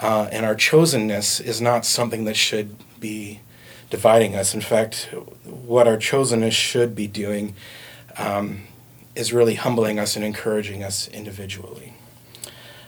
Uh, 0.00 0.28
and 0.30 0.44
our 0.44 0.54
chosenness 0.54 1.40
is 1.40 1.60
not 1.60 1.86
something 1.86 2.24
that 2.24 2.36
should 2.36 2.76
be 3.00 3.40
dividing 3.90 4.34
us. 4.34 4.54
In 4.54 4.60
fact, 4.60 5.08
what 5.44 5.88
our 5.88 5.96
chosenness 5.96 6.52
should 6.52 6.94
be 6.94 7.06
doing 7.06 7.54
um, 8.18 8.62
is 9.14 9.32
really 9.32 9.54
humbling 9.54 9.98
us 9.98 10.16
and 10.16 10.24
encouraging 10.24 10.82
us 10.82 11.08
individually. 11.08 11.93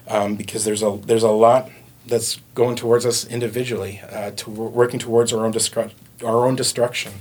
Um, 0.09 0.37
because 0.37 0.65
there's 0.65 0.83
a, 0.83 0.99
there's 1.05 1.25
a 1.25 1.31
lot 1.31 1.69
that's 2.07 2.39
going 2.55 2.77
towards 2.77 3.05
us 3.05 3.27
individually, 3.27 4.01
uh, 4.11 4.31
to 4.31 4.51
working 4.51 5.01
towards 5.01 5.33
our 5.33 5.45
own, 5.45 5.53
destru- 5.53 5.91
our 6.25 6.47
own 6.47 6.55
destruction. 6.55 7.13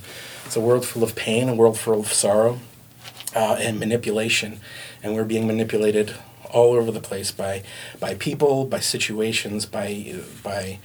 It's 0.46 0.56
a 0.56 0.62
world 0.62 0.86
full 0.86 1.04
of 1.04 1.16
pain, 1.16 1.50
a 1.50 1.56
world 1.56 1.80
full 1.80 2.00
of 2.00 2.14
sorrow 2.14 2.60
uh, 3.36 3.58
and 3.60 3.80
manipulation, 3.80 4.60
and 5.02 5.16
we're 5.16 5.26
being 5.26 5.48
manipulated 5.48 6.16
all 6.52 6.74
over 6.74 6.92
the 6.92 7.02
place 7.02 7.32
by 7.32 7.64
by 8.00 8.14
people, 8.16 8.66
by 8.66 8.80
situations, 8.80 9.66
by 9.66 10.22
by 10.44 10.80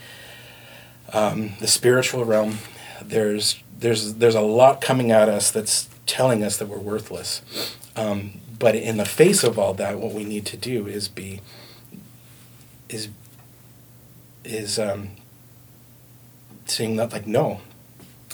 um, 1.12 1.52
the 1.60 1.66
spiritual 1.66 2.24
realm. 2.24 2.58
There's 3.02 3.62
there's 3.78 4.14
there's 4.14 4.34
a 4.34 4.40
lot 4.40 4.80
coming 4.80 5.10
at 5.10 5.28
us 5.28 5.50
that's 5.50 5.88
telling 6.06 6.42
us 6.42 6.56
that 6.56 6.68
we're 6.68 6.78
worthless. 6.78 7.42
Um, 7.96 8.40
but 8.58 8.74
in 8.74 8.96
the 8.96 9.04
face 9.04 9.44
of 9.44 9.58
all 9.58 9.74
that, 9.74 9.98
what 9.98 10.12
we 10.12 10.24
need 10.24 10.44
to 10.46 10.56
do 10.56 10.86
is 10.86 11.08
be 11.08 11.40
is 12.90 13.08
is 14.44 14.78
um, 14.78 15.10
seeing 16.66 16.96
that 16.96 17.12
like 17.12 17.26
no, 17.26 17.60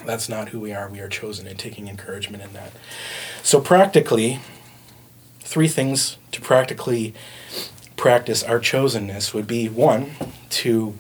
that's 0.05 0.29
not 0.29 0.51
who 0.51 0.61
we 0.61 0.73
are. 0.73 0.89
We 0.89 1.01
are 1.01 1.09
chosen 1.09 1.47
and 1.47 1.59
taking 1.59 1.89
encouragement 1.89 2.43
in 2.43 2.53
that. 2.53 2.73
So, 3.43 3.61
practically, 3.61 4.41
three 5.41 5.69
things 5.69 6.19
to 6.33 6.41
practically 6.41 7.15
practice 7.97 8.43
our 8.43 8.61
chosenness 8.61 9.33
would 9.33 9.47
be 9.47 9.69
one, 9.69 10.13
to 10.51 10.99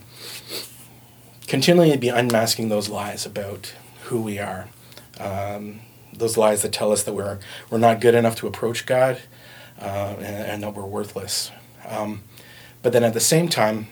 continually 1.46 1.96
be 1.96 2.08
unmasking 2.08 2.68
those 2.68 2.88
lies 2.88 3.26
about 3.26 3.74
who 4.04 4.20
we 4.20 4.38
are. 4.38 4.68
Um, 5.20 5.80
those 6.12 6.36
lies 6.36 6.62
that 6.62 6.72
tell 6.72 6.92
us 6.92 7.02
that 7.02 7.12
we're, 7.12 7.38
we're 7.70 7.78
not 7.78 8.00
good 8.00 8.14
enough 8.14 8.36
to 8.36 8.46
approach 8.46 8.86
God 8.86 9.20
uh, 9.80 10.14
and, 10.18 10.24
and, 10.24 10.62
that 10.62 10.74
we're 10.74 10.86
worthless. 10.86 11.50
Um, 11.86 12.22
but 12.82 12.92
then 12.92 13.04
at 13.04 13.14
the 13.14 13.20
same 13.20 13.48
time, 13.48 13.88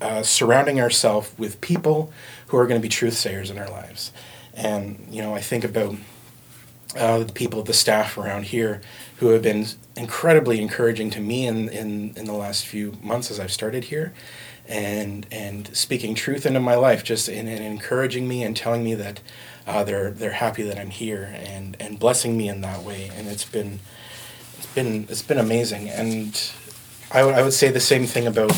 uh, 0.00 0.22
surrounding 0.22 0.80
ourselves 0.80 1.32
with 1.38 1.60
people 1.60 2.12
who 2.48 2.56
are 2.56 2.66
going 2.66 2.80
to 2.80 2.82
be 2.82 2.88
truth 2.88 3.14
sayers 3.14 3.50
in 3.50 3.58
our 3.58 3.68
lives. 3.70 4.12
And, 4.54 5.06
you 5.10 5.22
know, 5.22 5.34
I 5.34 5.40
think 5.40 5.64
about 5.64 5.96
uh, 6.96 7.24
the 7.24 7.32
people, 7.32 7.62
the 7.62 7.72
staff 7.72 8.18
around 8.18 8.44
here 8.46 8.82
who 9.16 9.28
have 9.28 9.42
been 9.42 9.66
incredibly 9.96 10.60
encouraging 10.60 11.10
to 11.10 11.20
me 11.20 11.46
in, 11.46 11.68
in, 11.68 12.12
in 12.16 12.24
the 12.26 12.32
last 12.32 12.66
few 12.66 12.96
months 13.02 13.30
as 13.30 13.40
I've 13.40 13.52
started 13.52 13.84
here 13.84 14.12
and 14.66 15.26
and 15.30 15.74
speaking 15.76 16.14
truth 16.14 16.46
into 16.46 16.60
my 16.60 16.74
life, 16.74 17.04
just 17.04 17.28
in, 17.28 17.46
in 17.48 17.62
encouraging 17.62 18.26
me 18.26 18.42
and 18.42 18.56
telling 18.56 18.82
me 18.82 18.94
that 18.94 19.20
uh, 19.66 19.84
they're 19.84 20.10
they're 20.10 20.32
happy 20.32 20.62
that 20.62 20.78
I'm 20.78 20.90
here 20.90 21.34
and 21.36 21.76
and 21.78 21.98
blessing 21.98 22.36
me 22.36 22.48
in 22.48 22.60
that 22.62 22.82
way. 22.82 23.10
And 23.14 23.28
it's 23.28 23.44
been 23.44 23.80
it's 24.56 24.66
been 24.66 25.06
it's 25.08 25.22
been 25.22 25.38
amazing. 25.38 25.88
And 25.88 26.50
I, 27.12 27.18
w- 27.20 27.36
I 27.36 27.42
would 27.42 27.52
say 27.52 27.70
the 27.70 27.80
same 27.80 28.06
thing 28.06 28.26
about 28.26 28.52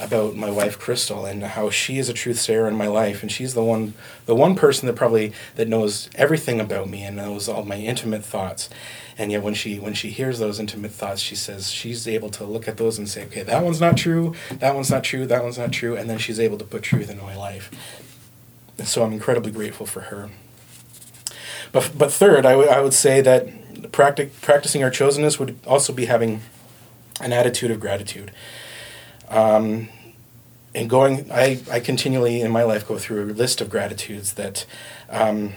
about 0.00 0.36
my 0.36 0.48
wife 0.48 0.78
Crystal 0.78 1.26
and 1.26 1.42
how 1.42 1.70
she 1.70 1.98
is 1.98 2.08
a 2.08 2.12
truth 2.12 2.38
sayer 2.38 2.68
in 2.68 2.76
my 2.76 2.86
life 2.86 3.20
and 3.20 3.32
she's 3.32 3.54
the 3.54 3.64
one 3.64 3.94
the 4.26 4.34
one 4.34 4.54
person 4.54 4.86
that 4.86 4.94
probably 4.94 5.32
that 5.56 5.66
knows 5.66 6.08
everything 6.14 6.60
about 6.60 6.88
me 6.88 7.02
and 7.02 7.16
knows 7.16 7.48
all 7.48 7.64
my 7.64 7.76
intimate 7.76 8.24
thoughts. 8.24 8.70
And 9.18 9.32
yet 9.32 9.42
when 9.42 9.54
she 9.54 9.80
when 9.80 9.94
she 9.94 10.10
hears 10.10 10.38
those 10.38 10.60
intimate 10.60 10.92
thoughts 10.92 11.20
she 11.20 11.34
says 11.34 11.72
she's 11.72 12.06
able 12.06 12.30
to 12.30 12.44
look 12.44 12.68
at 12.68 12.76
those 12.76 12.96
and 12.96 13.08
say 13.08 13.24
okay 13.24 13.42
that 13.42 13.64
one's 13.64 13.80
not 13.80 13.96
true 13.96 14.34
that 14.52 14.74
one's 14.76 14.90
not 14.90 15.02
true 15.02 15.26
that 15.26 15.42
one's 15.42 15.58
not 15.58 15.72
true 15.72 15.96
and 15.96 16.08
then 16.08 16.18
she's 16.18 16.38
able 16.38 16.58
to 16.58 16.64
put 16.64 16.82
truth 16.82 17.10
into 17.10 17.24
my 17.24 17.36
life. 17.36 17.68
And 18.78 18.86
so 18.86 19.02
I'm 19.02 19.12
incredibly 19.12 19.50
grateful 19.50 19.84
for 19.86 20.02
her. 20.02 20.30
But 21.72 21.90
but 21.98 22.12
third 22.12 22.46
I, 22.46 22.52
w- 22.52 22.70
I 22.70 22.80
would 22.80 22.94
say 22.94 23.20
that 23.20 23.48
practic- 23.90 24.40
practicing 24.42 24.84
our 24.84 24.90
chosenness 24.92 25.40
would 25.40 25.58
also 25.66 25.92
be 25.92 26.04
having 26.04 26.42
an 27.20 27.32
attitude 27.32 27.70
of 27.70 27.80
gratitude 27.80 28.30
um, 29.28 29.88
and 30.74 30.88
going, 30.88 31.30
I, 31.32 31.60
I 31.70 31.80
continually 31.80 32.40
in 32.40 32.50
my 32.50 32.62
life 32.62 32.86
go 32.86 32.98
through 32.98 33.24
a 33.24 33.32
list 33.32 33.60
of 33.60 33.70
gratitudes 33.70 34.34
that 34.34 34.66
um, 35.10 35.54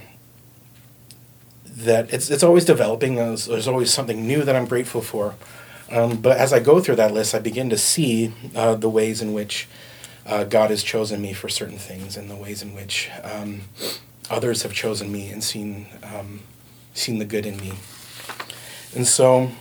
that 1.66 2.14
it's 2.14 2.30
it's 2.30 2.44
always 2.44 2.66
developing. 2.66 3.16
There's, 3.16 3.46
there's, 3.46 3.68
always 3.68 3.94
something 3.94 4.28
new 4.28 4.44
that 4.44 4.56
I'm 4.56 4.66
grateful 4.66 5.02
for. 5.02 5.36
Um, 5.90 6.18
but 6.18 6.38
as 6.38 6.54
I 6.54 6.60
go 6.60 6.80
through 6.80 6.96
that 6.98 7.14
list, 7.14 7.36
I 7.36 7.40
begin 7.40 7.70
to 7.70 7.78
see 7.78 8.34
uh, 8.56 8.76
the 8.76 8.90
ways 8.90 9.22
in 9.22 9.34
which 9.34 9.68
uh, 10.26 10.46
God 10.46 10.70
has 10.70 10.84
chosen 10.84 11.22
me 11.22 11.34
for 11.34 11.50
certain 11.50 11.78
things, 11.78 12.16
and 12.16 12.30
the 12.30 12.36
ways 12.36 12.62
in 12.62 12.74
which 12.74 13.10
um, 13.24 13.62
others 14.30 14.64
have 14.64 14.74
chosen 14.74 15.12
me 15.12 15.30
and 15.30 15.44
seen 15.44 15.88
um, 16.04 16.42
seen 16.94 17.20
the 17.20 17.26
good 17.26 17.46
in 17.46 17.58
me. 17.58 17.74
And 18.96 19.08
so 19.08 19.52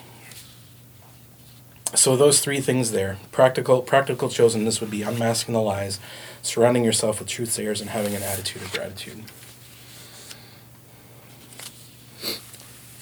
so 2.00 2.16
those 2.16 2.40
three 2.40 2.62
things 2.62 2.92
there 2.92 3.18
practical 3.30 3.82
practical 3.82 4.30
chosenness 4.30 4.80
would 4.80 4.90
be 4.90 5.02
unmasking 5.02 5.52
the 5.52 5.60
lies 5.60 6.00
surrounding 6.40 6.82
yourself 6.82 7.18
with 7.18 7.28
truth 7.28 7.50
sayers 7.50 7.82
and 7.82 7.90
having 7.90 8.14
an 8.14 8.22
attitude 8.22 8.62
of 8.62 8.72
gratitude. 8.72 9.22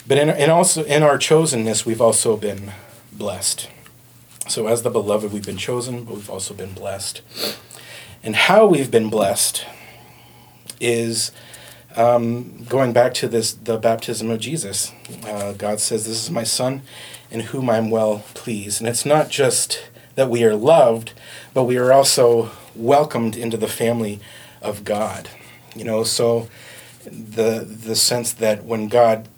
But 0.04 0.18
in, 0.18 0.28
in 0.30 0.50
also 0.50 0.82
in 0.82 1.04
our 1.04 1.16
chosenness 1.16 1.86
we've 1.86 2.00
also 2.00 2.36
been 2.36 2.72
blessed. 3.12 3.70
So 4.48 4.66
as 4.66 4.82
the 4.82 4.90
beloved 4.90 5.32
we've 5.32 5.46
been 5.46 5.56
chosen 5.56 6.02
but 6.02 6.16
we've 6.16 6.30
also 6.30 6.52
been 6.52 6.72
blessed. 6.72 7.22
And 8.24 8.34
how 8.34 8.66
we've 8.66 8.90
been 8.90 9.10
blessed 9.10 9.64
is 10.80 11.30
um, 11.94 12.64
going 12.64 12.92
back 12.92 13.14
to 13.14 13.28
this 13.28 13.52
the 13.52 13.76
baptism 13.76 14.28
of 14.28 14.40
jesus. 14.40 14.92
Uh, 15.24 15.52
god 15.52 15.78
says 15.78 16.04
this 16.04 16.24
is 16.24 16.32
my 16.32 16.42
son 16.42 16.82
in 17.30 17.40
whom 17.40 17.68
I'm 17.68 17.90
well 17.90 18.24
pleased. 18.34 18.80
And 18.80 18.88
it's 18.88 19.06
not 19.06 19.28
just 19.28 19.88
that 20.14 20.30
we 20.30 20.44
are 20.44 20.56
loved, 20.56 21.12
but 21.54 21.64
we 21.64 21.76
are 21.76 21.92
also 21.92 22.50
welcomed 22.74 23.36
into 23.36 23.56
the 23.56 23.68
family 23.68 24.20
of 24.62 24.84
God. 24.84 25.28
You 25.74 25.84
know, 25.84 26.04
so 26.04 26.48
the 27.04 27.60
the 27.60 27.96
sense 27.96 28.32
that 28.34 28.64
when 28.64 28.88
God 28.88 29.28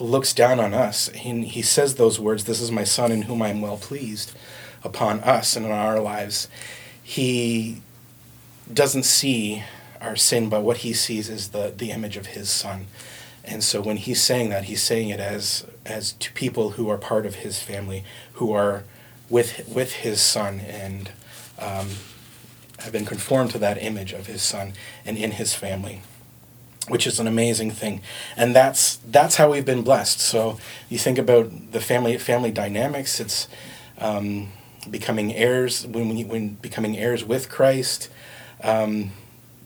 looks 0.00 0.32
down 0.32 0.60
on 0.60 0.74
us, 0.74 1.08
he, 1.10 1.44
he 1.44 1.62
says 1.62 1.94
those 1.94 2.20
words, 2.20 2.44
This 2.44 2.60
is 2.60 2.70
my 2.70 2.84
son 2.84 3.12
in 3.12 3.22
whom 3.22 3.42
I 3.42 3.48
am 3.48 3.60
well 3.60 3.76
pleased, 3.76 4.34
upon 4.84 5.20
us 5.20 5.56
and 5.56 5.66
in 5.66 5.72
our 5.72 6.00
lives. 6.00 6.48
He 7.02 7.82
doesn't 8.72 9.04
see 9.04 9.64
our 10.00 10.16
sin, 10.16 10.48
but 10.48 10.62
what 10.62 10.78
he 10.78 10.92
sees 10.92 11.28
is 11.28 11.48
the, 11.48 11.72
the 11.76 11.90
image 11.90 12.16
of 12.16 12.26
his 12.26 12.50
son. 12.50 12.86
And 13.44 13.64
so 13.64 13.80
when 13.80 13.96
he's 13.96 14.22
saying 14.22 14.50
that, 14.50 14.64
he's 14.64 14.82
saying 14.82 15.08
it 15.08 15.20
as 15.20 15.66
as 15.88 16.12
to 16.12 16.32
people 16.32 16.70
who 16.70 16.88
are 16.88 16.98
part 16.98 17.26
of 17.26 17.36
his 17.36 17.60
family, 17.60 18.04
who 18.34 18.52
are 18.52 18.84
with 19.28 19.68
with 19.68 19.92
his 19.92 20.20
son 20.20 20.60
and 20.60 21.10
um, 21.58 21.88
have 22.80 22.92
been 22.92 23.04
conformed 23.04 23.50
to 23.50 23.58
that 23.58 23.82
image 23.82 24.12
of 24.12 24.26
his 24.26 24.42
son 24.42 24.72
and 25.04 25.16
in 25.16 25.32
his 25.32 25.54
family 25.54 26.02
which 26.88 27.06
is 27.06 27.20
an 27.20 27.26
amazing 27.26 27.70
thing. 27.70 28.00
And 28.34 28.56
that's 28.56 28.96
that's 28.96 29.36
how 29.36 29.50
we've 29.50 29.64
been 29.64 29.82
blessed. 29.82 30.20
So 30.20 30.58
you 30.88 30.96
think 30.96 31.18
about 31.18 31.72
the 31.72 31.80
family 31.80 32.16
family 32.16 32.50
dynamics 32.50 33.20
it's 33.20 33.46
um, 33.98 34.48
becoming 34.90 35.34
heirs 35.34 35.86
when, 35.86 36.08
when, 36.08 36.28
when 36.28 36.48
becoming 36.54 36.96
heirs 36.96 37.24
with 37.24 37.48
christ 37.48 38.08
um, 38.62 39.12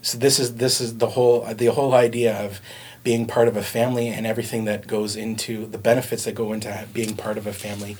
so 0.01 0.19
this 0.19 0.39
is 0.39 0.57
this 0.57 0.81
is 0.81 0.99
the 0.99 1.09
whole 1.09 1.43
the 1.55 1.67
whole 1.67 1.95
idea 1.95 2.37
of 2.45 2.61
being 3.05 3.27
part 3.27 3.49
of 3.49 3.57
a 3.57 3.63
family 3.63 4.09
and 4.09 4.27
everything 4.27 4.65
that 4.65 4.87
goes 4.87 5.17
into 5.17 5.67
the 5.67 5.79
benefits 5.79 6.25
that 6.25 6.35
go 6.35 6.53
into 6.53 6.87
being 6.93 7.17
part 7.17 7.37
of 7.37 7.47
a 7.47 7.53
family 7.53 7.97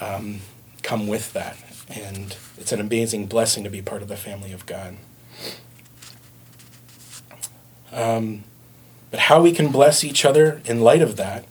um, 0.00 0.40
come 0.82 1.06
with 1.06 1.32
that. 1.34 1.56
And 1.88 2.36
it's 2.56 2.72
an 2.72 2.80
amazing 2.80 3.26
blessing 3.26 3.64
to 3.64 3.70
be 3.70 3.82
part 3.82 4.02
of 4.02 4.08
the 4.08 4.16
family 4.16 4.52
of 4.52 4.66
god. 4.66 4.96
Um, 7.92 8.44
but 9.10 9.20
how 9.20 9.42
we 9.42 9.52
can 9.52 9.72
bless 9.72 10.04
each 10.04 10.24
other 10.24 10.60
in 10.66 10.80
light 10.80 11.02
of 11.02 11.16
that 11.16 11.44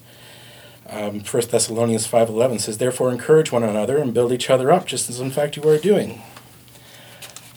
um, 0.89 1.19
1 1.19 1.43
thessalonians 1.49 2.07
5.11 2.07 2.62
says 2.62 2.77
therefore 2.77 3.12
encourage 3.12 3.51
one 3.51 3.63
another 3.63 3.97
and 3.97 4.13
build 4.13 4.31
each 4.31 4.49
other 4.49 4.71
up 4.71 4.86
just 4.86 5.10
as 5.10 5.19
in 5.19 5.31
fact 5.31 5.57
you 5.57 5.67
are 5.67 5.77
doing. 5.77 6.21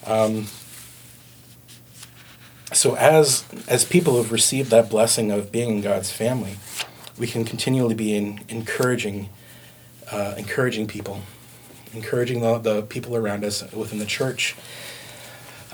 Um, 0.07 0.47
so 2.81 2.97
as 2.97 3.45
as 3.69 3.85
people 3.85 4.17
who've 4.17 4.33
received 4.33 4.71
that 4.71 4.89
blessing 4.89 5.31
of 5.31 5.53
being 5.53 5.71
in 5.71 5.81
god's 5.81 6.11
family 6.11 6.57
we 7.19 7.27
can 7.27 7.45
continually 7.45 7.95
be 7.95 8.15
in, 8.15 8.41
encouraging 8.49 9.29
uh, 10.11 10.35
encouraging 10.39 10.87
people 10.87 11.21
encouraging 11.93 12.41
the, 12.41 12.59
the 12.59 12.83
people 12.83 13.15
around 13.15 13.45
us 13.45 13.63
within 13.73 13.99
the 13.99 14.07
church 14.07 14.57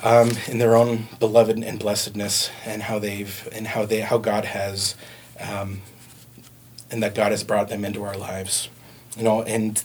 um, 0.02 0.30
in 0.48 0.58
their 0.58 0.76
own 0.76 1.08
beloved 1.18 1.56
and 1.58 1.78
blessedness 1.78 2.50
and 2.64 2.82
how 2.82 2.98
they've 2.98 3.48
and 3.52 3.68
how 3.68 3.86
they 3.86 4.00
how 4.00 4.18
God 4.18 4.44
has 4.44 4.94
um, 5.40 5.82
and 6.90 7.02
that 7.02 7.14
God 7.14 7.30
has 7.30 7.44
brought 7.44 7.68
them 7.68 7.84
into 7.84 8.02
our 8.02 8.16
lives. 8.16 8.68
You 9.16 9.24
know 9.24 9.42
and 9.42 9.82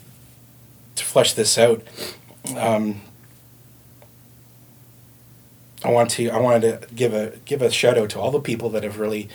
to 0.95 1.05
flesh 1.05 1.33
this 1.33 1.57
out 1.57 1.81
um, 2.57 3.01
I 5.83 5.89
want 5.89 6.11
to 6.11 6.29
I 6.29 6.39
wanted 6.39 6.81
to 6.81 6.93
give 6.93 7.13
a 7.13 7.33
give 7.45 7.61
a 7.61 7.71
shout 7.71 7.97
out 7.97 8.09
to 8.11 8.19
all 8.19 8.31
the 8.31 8.39
people 8.39 8.69
that 8.69 8.83
have 8.83 8.99
really 8.99 9.29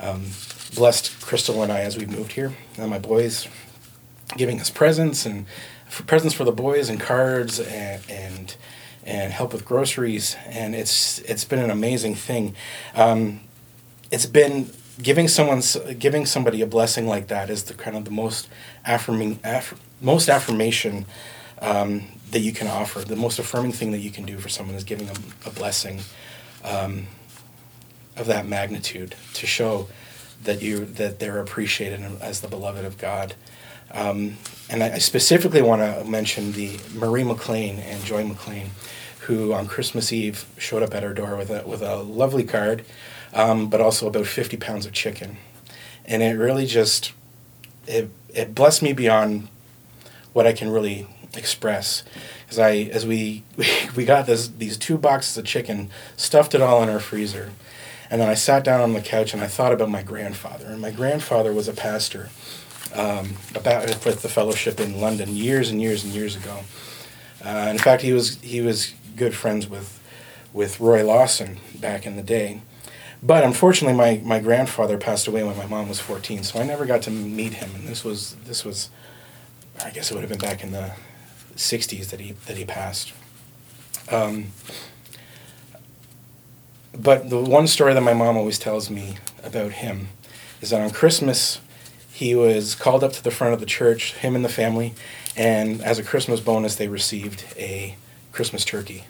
um, 0.00 0.26
blessed 0.74 1.20
Crystal 1.20 1.62
and 1.62 1.72
I 1.72 1.80
as 1.80 1.96
we 1.96 2.06
moved 2.06 2.32
here 2.32 2.56
and 2.76 2.90
my 2.90 2.98
boys 2.98 3.48
giving 4.36 4.60
us 4.60 4.70
presents 4.70 5.24
and 5.24 5.46
presents 6.06 6.34
for 6.34 6.44
the 6.44 6.52
boys 6.52 6.88
and 6.88 7.00
cards 7.00 7.60
and, 7.60 8.02
and 8.10 8.56
and 9.04 9.32
help 9.32 9.52
with 9.52 9.64
groceries, 9.64 10.36
and 10.46 10.74
it's 10.74 11.20
it's 11.20 11.44
been 11.44 11.60
an 11.60 11.70
amazing 11.70 12.16
thing. 12.16 12.56
Um, 12.94 13.40
it's 14.10 14.26
been 14.26 14.70
giving 15.00 15.28
someone 15.28 15.62
giving 15.98 16.26
somebody 16.26 16.60
a 16.60 16.66
blessing 16.66 17.06
like 17.06 17.28
that 17.28 17.48
is 17.48 17.64
the 17.64 17.74
kind 17.74 17.96
of 17.96 18.04
the 18.04 18.10
most 18.10 18.48
affirming 18.84 19.38
aff, 19.44 19.80
most 20.00 20.28
affirmation 20.28 21.06
um, 21.62 22.08
that 22.30 22.40
you 22.40 22.52
can 22.52 22.66
offer. 22.66 23.00
The 23.00 23.16
most 23.16 23.38
affirming 23.38 23.72
thing 23.72 23.92
that 23.92 23.98
you 23.98 24.10
can 24.10 24.24
do 24.24 24.38
for 24.38 24.48
someone 24.48 24.74
is 24.74 24.84
giving 24.84 25.06
them 25.06 25.22
a 25.44 25.50
blessing 25.50 26.00
um, 26.64 27.06
of 28.16 28.26
that 28.26 28.46
magnitude 28.46 29.14
to 29.34 29.46
show 29.46 29.88
that 30.42 30.62
you 30.62 30.84
that 30.84 31.18
they're 31.18 31.40
appreciated 31.40 32.00
as 32.20 32.40
the 32.40 32.48
beloved 32.48 32.84
of 32.84 32.98
God. 32.98 33.34
Um, 33.92 34.36
and 34.68 34.82
I 34.82 34.98
specifically 34.98 35.62
want 35.62 35.80
to 35.82 36.04
mention 36.04 36.52
the 36.52 36.78
Marie 36.94 37.24
McLean 37.24 37.78
and 37.78 38.02
Joy 38.04 38.24
McLean 38.24 38.70
who 39.26 39.52
on 39.52 39.66
Christmas 39.66 40.12
Eve 40.12 40.46
showed 40.56 40.84
up 40.84 40.94
at 40.94 41.02
our 41.02 41.12
door 41.12 41.36
with 41.36 41.50
a, 41.50 41.66
with 41.66 41.82
a 41.82 41.96
lovely 41.96 42.44
card, 42.44 42.84
um, 43.34 43.68
but 43.68 43.80
also 43.80 44.06
about 44.06 44.26
50 44.26 44.56
pounds 44.56 44.86
of 44.86 44.92
chicken. 44.92 45.36
And 46.04 46.22
it 46.22 46.38
really 46.38 46.64
just, 46.64 47.12
it, 47.88 48.08
it 48.32 48.54
blessed 48.54 48.82
me 48.82 48.92
beyond 48.92 49.48
what 50.32 50.46
I 50.46 50.52
can 50.52 50.70
really 50.70 51.08
express. 51.36 52.02
As 52.50 52.58
I, 52.58 52.72
as 52.92 53.06
we, 53.06 53.44
we 53.96 54.04
got 54.04 54.26
this, 54.26 54.48
these 54.48 54.76
two 54.76 54.98
boxes 54.98 55.36
of 55.36 55.44
chicken, 55.44 55.90
stuffed 56.16 56.54
it 56.54 56.60
all 56.60 56.82
in 56.82 56.88
our 56.88 57.00
freezer. 57.00 57.52
And 58.10 58.20
then 58.20 58.28
I 58.28 58.34
sat 58.34 58.64
down 58.64 58.80
on 58.80 58.92
the 58.92 59.00
couch 59.00 59.34
and 59.34 59.42
I 59.42 59.48
thought 59.48 59.72
about 59.72 59.90
my 59.90 60.02
grandfather. 60.02 60.66
And 60.66 60.80
my 60.80 60.90
grandfather 60.90 61.52
was 61.52 61.68
a 61.68 61.72
pastor 61.72 62.30
um, 62.94 63.36
about 63.54 64.04
with 64.04 64.22
the 64.22 64.28
fellowship 64.28 64.80
in 64.80 65.00
London 65.00 65.34
years 65.34 65.70
and 65.70 65.80
years 65.80 66.04
and 66.04 66.12
years 66.12 66.36
ago. 66.36 66.60
Uh, 67.44 67.68
in 67.70 67.78
fact, 67.78 68.02
he 68.02 68.12
was 68.12 68.36
he 68.40 68.60
was 68.60 68.94
good 69.16 69.34
friends 69.34 69.68
with 69.68 70.00
with 70.52 70.80
Roy 70.80 71.04
Lawson 71.04 71.58
back 71.74 72.06
in 72.06 72.16
the 72.16 72.22
day. 72.22 72.60
But 73.22 73.44
unfortunately, 73.44 73.96
my, 73.96 74.20
my 74.24 74.40
grandfather 74.40 74.98
passed 74.98 75.26
away 75.26 75.42
when 75.42 75.56
my 75.56 75.66
mom 75.66 75.88
was 75.88 75.98
14, 76.00 76.44
so 76.44 76.60
I 76.60 76.64
never 76.64 76.86
got 76.86 77.02
to 77.02 77.10
meet 77.10 77.54
him. 77.54 77.70
And 77.74 77.88
this 77.88 78.04
was 78.04 78.36
this 78.44 78.64
was, 78.64 78.90
I 79.84 79.90
guess 79.90 80.10
it 80.10 80.14
would 80.14 80.20
have 80.20 80.30
been 80.30 80.38
back 80.38 80.62
in 80.62 80.72
the 80.72 80.92
60s 81.56 82.10
that 82.10 82.20
he 82.20 82.32
that 82.46 82.56
he 82.56 82.64
passed. 82.64 83.12
Um, 84.10 84.48
but 86.96 87.28
the 87.28 87.38
one 87.38 87.66
story 87.66 87.92
that 87.94 88.00
my 88.00 88.14
mom 88.14 88.36
always 88.36 88.58
tells 88.58 88.88
me 88.88 89.16
about 89.42 89.72
him 89.72 90.08
is 90.60 90.70
that 90.70 90.80
on 90.80 90.90
Christmas, 90.90 91.60
he 92.12 92.34
was 92.34 92.74
called 92.74 93.04
up 93.04 93.12
to 93.12 93.22
the 93.22 93.30
front 93.30 93.52
of 93.52 93.60
the 93.60 93.66
church, 93.66 94.14
him 94.14 94.34
and 94.34 94.44
the 94.44 94.48
family, 94.48 94.94
and 95.36 95.82
as 95.82 95.98
a 95.98 96.02
Christmas 96.02 96.40
bonus, 96.40 96.76
they 96.76 96.88
received 96.88 97.44
a 97.58 97.96
Christmas 98.32 98.64
turkey. 98.64 99.04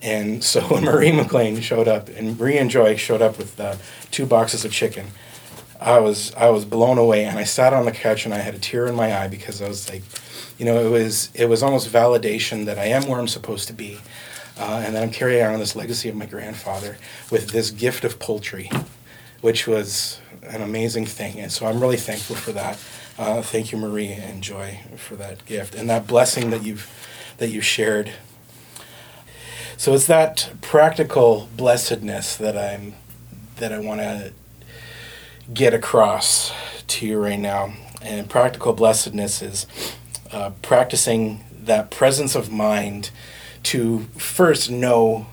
And 0.00 0.42
so 0.42 0.60
when 0.68 0.84
Marie 0.84 1.12
McLean 1.12 1.60
showed 1.60 1.88
up, 1.88 2.08
and 2.08 2.38
Marie 2.38 2.58
and 2.58 2.70
Joy 2.70 2.96
showed 2.96 3.22
up 3.22 3.38
with 3.38 3.60
uh, 3.60 3.76
two 4.10 4.26
boxes 4.26 4.64
of 4.64 4.72
chicken, 4.72 5.08
I 5.80 5.98
was 5.98 6.32
I 6.34 6.48
was 6.50 6.64
blown 6.64 6.96
away, 6.96 7.24
and 7.24 7.38
I 7.38 7.44
sat 7.44 7.72
on 7.72 7.84
the 7.84 7.92
couch 7.92 8.24
and 8.24 8.32
I 8.32 8.38
had 8.38 8.54
a 8.54 8.58
tear 8.58 8.86
in 8.86 8.94
my 8.94 9.16
eye 9.16 9.28
because 9.28 9.60
I 9.60 9.68
was 9.68 9.90
like, 9.90 10.02
you 10.62 10.66
know, 10.66 10.78
it 10.78 10.90
was 10.90 11.28
it 11.34 11.46
was 11.46 11.60
almost 11.60 11.88
validation 11.92 12.66
that 12.66 12.78
I 12.78 12.84
am 12.84 13.08
where 13.08 13.18
I'm 13.18 13.26
supposed 13.26 13.66
to 13.66 13.72
be, 13.72 13.98
uh, 14.56 14.82
and 14.84 14.94
that 14.94 15.02
I'm 15.02 15.10
carrying 15.10 15.44
on 15.44 15.58
this 15.58 15.74
legacy 15.74 16.08
of 16.08 16.14
my 16.14 16.26
grandfather 16.26 16.98
with 17.32 17.50
this 17.50 17.72
gift 17.72 18.04
of 18.04 18.20
poultry, 18.20 18.70
which 19.40 19.66
was 19.66 20.20
an 20.44 20.62
amazing 20.62 21.06
thing, 21.06 21.40
and 21.40 21.50
so 21.50 21.66
I'm 21.66 21.80
really 21.80 21.96
thankful 21.96 22.36
for 22.36 22.52
that. 22.52 22.78
Uh, 23.18 23.42
thank 23.42 23.72
you, 23.72 23.78
Marie 23.78 24.12
and 24.12 24.40
Joy, 24.40 24.78
for 24.96 25.16
that 25.16 25.44
gift 25.46 25.74
and 25.74 25.90
that 25.90 26.06
blessing 26.06 26.50
that 26.50 26.62
you've 26.62 26.88
that 27.38 27.48
you 27.48 27.60
shared 27.60 28.12
so 29.82 29.94
it's 29.94 30.06
that 30.06 30.48
practical 30.60 31.48
blessedness 31.56 32.36
that 32.36 32.56
I'm 32.56 32.94
that 33.56 33.72
I 33.72 33.80
want 33.80 34.00
to 34.00 34.32
get 35.52 35.74
across 35.74 36.52
to 36.86 37.04
you 37.04 37.18
right 37.18 37.40
now. 37.40 37.74
And 38.00 38.30
practical 38.30 38.74
blessedness 38.74 39.42
is 39.42 39.66
uh, 40.32 40.50
practicing 40.62 41.44
that 41.64 41.90
presence 41.90 42.34
of 42.34 42.50
mind 42.50 43.10
to 43.64 44.00
first 44.18 44.70
know 44.70 45.26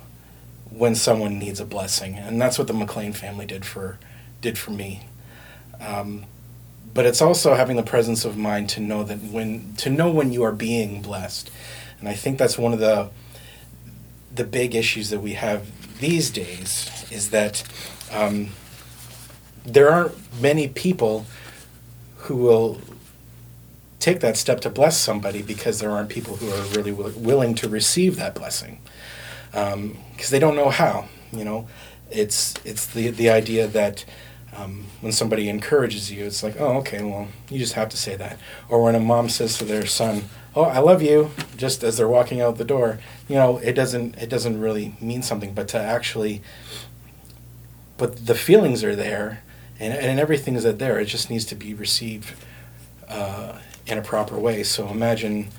when 0.70 0.96
someone 0.96 1.40
needs 1.40 1.60
a 1.60 1.66
blessing, 1.66 2.16
and 2.16 2.40
that's 2.42 2.58
what 2.58 2.68
the 2.68 2.74
McLean 2.74 3.14
family 3.14 3.46
did 3.46 3.66
for 3.66 3.98
did 4.42 4.58
for 4.58 4.72
me. 4.72 5.04
Um, 5.82 6.26
but 6.94 7.06
it's 7.06 7.22
also 7.22 7.56
having 7.56 7.76
the 7.76 7.84
presence 7.84 8.26
of 8.26 8.38
mind 8.38 8.70
to 8.70 8.80
know 8.80 9.04
that 9.04 9.18
when 9.18 9.74
to 9.78 9.90
know 9.90 10.12
when 10.12 10.32
you 10.32 10.44
are 10.44 10.52
being 10.52 11.02
blessed, 11.02 11.50
and 12.00 12.08
I 12.08 12.14
think 12.14 12.38
that's 12.38 12.58
one 12.58 12.74
of 12.74 12.80
the 12.80 13.10
the 14.34 14.44
big 14.44 14.76
issues 14.76 15.10
that 15.10 15.20
we 15.22 15.34
have 15.34 15.68
these 16.00 16.30
days 16.30 16.90
is 17.12 17.32
that 17.32 17.64
um, 18.12 18.50
there 19.66 19.90
aren't 19.90 20.16
many 20.42 20.68
people 20.68 21.26
who 22.18 22.36
will 22.36 22.82
take 24.00 24.20
that 24.22 24.38
step 24.38 24.62
to 24.62 24.70
bless 24.70 24.98
somebody 24.98 25.42
because 25.42 25.80
there 25.80 25.92
aren't 25.92 26.10
people 26.10 26.38
who 26.38 26.50
are 26.50 26.64
really 26.76 26.92
willing 26.92 27.56
to 27.56 27.70
receive 27.70 28.16
that 28.16 28.34
blessing 28.36 28.80
because 29.52 29.74
um, 29.74 29.98
they 30.32 30.40
don't 30.40 30.56
know 30.56 30.70
how. 30.70 31.08
You 31.32 31.44
know, 31.44 31.68
it's 32.10 32.56
it's 32.66 32.86
the 32.88 33.10
the 33.12 33.30
idea 33.30 33.68
that 33.68 34.06
Um, 34.58 34.86
when 35.02 35.12
somebody 35.14 35.48
encourages 35.48 36.10
you, 36.12 36.26
it's 36.26 36.42
like, 36.44 36.60
oh, 36.60 36.78
okay, 36.80 37.04
well, 37.04 37.28
you 37.52 37.60
just 37.60 37.76
have 37.76 37.88
to 37.90 37.98
say 37.98 38.18
that. 38.18 38.40
Or 38.68 38.82
when 38.84 38.96
a 38.96 39.00
mom 39.00 39.30
says 39.30 39.58
to 39.58 39.66
their 39.66 39.86
son, 39.86 40.24
"Oh, 40.56 40.64
I 40.64 40.80
love 40.80 41.04
you," 41.04 41.30
just 41.56 41.84
as 41.84 41.96
they're 41.98 42.10
walking 42.10 42.42
out 42.42 42.58
the 42.58 42.66
door, 42.66 42.98
you 43.30 43.36
know, 43.36 43.60
it 43.60 43.76
doesn't 43.76 44.18
it 44.18 44.30
doesn't 44.30 44.60
really 44.60 44.96
mean 45.00 45.22
something, 45.22 45.54
but 45.54 45.68
to 45.70 45.78
actually, 45.78 46.42
but 47.98 48.26
the 48.26 48.36
feelings 48.36 48.84
are 48.84 48.96
there, 48.96 49.44
and 49.80 49.94
and 49.94 50.20
everything 50.20 50.56
is 50.56 50.64
there. 50.64 51.00
It 51.00 51.12
just 51.14 51.30
needs 51.30 51.46
to 51.46 51.56
be 51.56 51.74
received 51.76 52.34
uh, 53.08 53.60
in 53.92 53.98
a 53.98 54.02
proper 54.02 54.38
way. 54.38 54.64
So 54.64 54.88
imagine, 54.90 55.50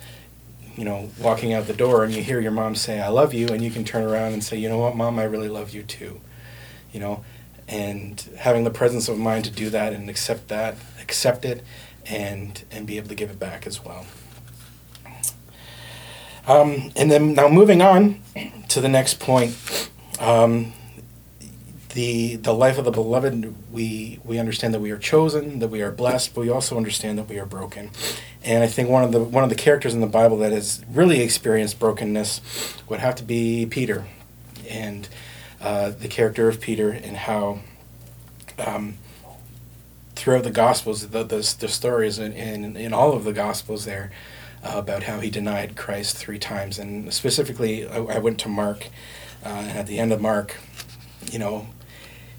you 0.77 0.85
know, 0.85 1.11
walking 1.21 1.53
out 1.53 1.67
the 1.67 1.73
door 1.73 2.05
and 2.05 2.15
you 2.15 2.23
hear 2.23 2.41
your 2.41 2.53
mom 2.53 2.75
say, 2.75 3.01
"I 3.01 3.09
love 3.09 3.35
you," 3.35 3.49
and 3.49 3.63
you 3.63 3.71
can 3.71 3.85
turn 3.85 4.05
around 4.05 4.33
and 4.33 4.43
say, 4.43 4.57
"You 4.57 4.69
know 4.69 4.79
what, 4.79 4.97
mom, 4.97 5.19
I 5.19 5.25
really 5.25 5.49
love 5.49 5.71
you 5.71 5.83
too," 5.83 6.21
you 6.93 7.01
know 7.01 7.25
and 7.71 8.29
having 8.37 8.65
the 8.65 8.71
presence 8.71 9.09
of 9.09 9.17
mind 9.17 9.45
to 9.45 9.51
do 9.51 9.71
that 9.71 9.93
and 9.93 10.11
accept 10.11 10.49
that, 10.49 10.75
accept 11.01 11.45
it, 11.45 11.65
and 12.05 12.65
and 12.71 12.87
be 12.87 12.97
able 12.97 13.09
to 13.09 13.15
give 13.15 13.31
it 13.31 13.39
back 13.39 13.67
as 13.67 13.85
well. 13.85 14.05
Um, 16.49 16.91
and 16.97 17.11
then 17.11 17.35
now 17.35 17.49
moving 17.49 17.81
on 17.81 18.21
to 18.69 18.81
the 18.81 18.89
next 18.89 19.21
point, 19.21 19.89
um, 20.19 20.73
the 21.95 22.37
the 22.37 22.53
life 22.53 22.79
of 22.79 22.85
the 22.85 22.91
beloved. 22.91 23.55
We 23.73 24.21
we 24.25 24.39
understand 24.39 24.75
that 24.75 24.81
we 24.81 24.91
are 24.91 24.99
chosen, 24.99 25.59
that 25.59 25.69
we 25.69 25.83
are 25.83 25.91
blessed, 25.91 26.35
but 26.35 26.43
we 26.43 26.51
also 26.51 26.77
understand 26.77 27.19
that 27.19 27.29
we 27.29 27.39
are 27.39 27.47
broken. 27.47 27.91
And 28.43 28.63
I 28.63 28.67
think 28.67 28.89
one 28.89 29.05
of 29.05 29.13
the 29.13 29.21
one 29.21 29.45
of 29.45 29.51
the 29.51 29.57
characters 29.57 29.95
in 29.95 30.01
the 30.01 30.07
Bible 30.07 30.39
that 30.39 30.53
has 30.53 30.85
really 30.91 31.21
experienced 31.21 31.79
brokenness 31.79 32.41
would 32.89 33.01
have 33.01 33.15
to 33.17 33.25
be 33.25 33.67
Peter, 33.67 34.07
and 34.69 35.09
uh, 35.61 35.91
the 35.91 36.09
character 36.09 36.49
of 36.49 36.61
Peter 36.61 36.91
and 36.91 37.17
how 37.17 37.61
um, 38.59 38.99
throughout 40.21 40.45
the 40.45 40.51
Gospels, 40.51 41.09
the, 41.09 41.25
the, 41.25 41.57
the 41.61 41.69
stories 41.69 42.19
in, 42.19 42.33
in, 42.33 42.77
in 42.77 42.93
all 42.93 43.15
of 43.15 43.25
the 43.25 43.33
Gospels 43.33 43.87
there 43.87 44.11
uh, 44.63 44.73
about 44.75 45.05
how 45.05 45.19
he 45.21 45.31
denied 45.31 45.77
Christ 45.77 46.17
three 46.17 46.39
times. 46.39 46.79
And 46.79 47.13
specifically, 47.13 47.87
I, 47.89 47.97
I 47.97 48.19
went 48.19 48.39
to 48.41 48.49
Mark, 48.49 48.89
uh, 49.45 49.49
and 49.49 49.79
at 49.79 49.87
the 49.87 49.99
end 49.99 50.13
of 50.13 50.21
Mark, 50.21 50.57
you 51.33 51.39
know, 51.39 51.67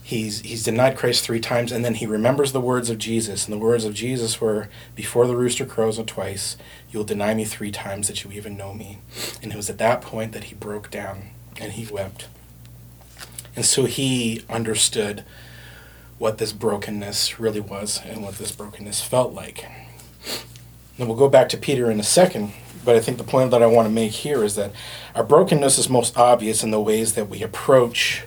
he's 0.03 0.41
he's 0.41 0.63
denied 0.63 0.97
Christ 0.97 1.23
three 1.23 1.39
times, 1.39 1.71
and 1.71 1.83
then 1.85 1.95
he 1.95 2.05
remembers 2.05 2.51
the 2.51 2.61
words 2.61 2.89
of 2.89 2.97
Jesus, 2.97 3.45
and 3.45 3.53
the 3.53 3.63
words 3.63 3.85
of 3.85 3.93
Jesus 3.93 4.41
were, 4.41 4.69
"Before 4.95 5.27
the 5.27 5.35
rooster 5.35 5.65
crows 5.65 5.99
twice, 6.05 6.57
you'll 6.89 7.03
deny 7.03 7.33
me 7.33 7.45
three 7.45 7.71
times 7.71 8.07
that 8.07 8.23
you 8.23 8.31
even 8.31 8.57
know 8.57 8.73
me." 8.73 8.99
And 9.41 9.51
it 9.51 9.55
was 9.55 9.69
at 9.69 9.77
that 9.77 10.01
point 10.01 10.31
that 10.33 10.45
he 10.45 10.55
broke 10.55 10.89
down 10.91 11.29
and 11.59 11.73
he 11.73 11.85
wept. 11.91 12.27
And 13.55 13.65
so 13.65 13.85
he 13.85 14.43
understood 14.49 15.23
what 16.17 16.37
this 16.37 16.53
brokenness 16.53 17.39
really 17.39 17.59
was 17.59 17.99
and 18.05 18.23
what 18.23 18.37
this 18.37 18.51
brokenness 18.51 19.01
felt 19.01 19.33
like. 19.33 19.65
And 20.97 21.07
we'll 21.07 21.17
go 21.17 21.29
back 21.29 21.49
to 21.49 21.57
Peter 21.57 21.89
in 21.89 21.99
a 21.99 22.03
second, 22.03 22.53
but 22.85 22.95
I 22.95 22.99
think 22.99 23.17
the 23.17 23.23
point 23.23 23.51
that 23.51 23.63
I 23.63 23.67
want 23.67 23.87
to 23.87 23.93
make 23.93 24.11
here 24.11 24.43
is 24.43 24.55
that 24.55 24.71
our 25.15 25.23
brokenness 25.23 25.77
is 25.77 25.89
most 25.89 26.15
obvious 26.17 26.63
in 26.63 26.71
the 26.71 26.79
ways 26.79 27.13
that 27.13 27.29
we 27.29 27.41
approach 27.41 28.23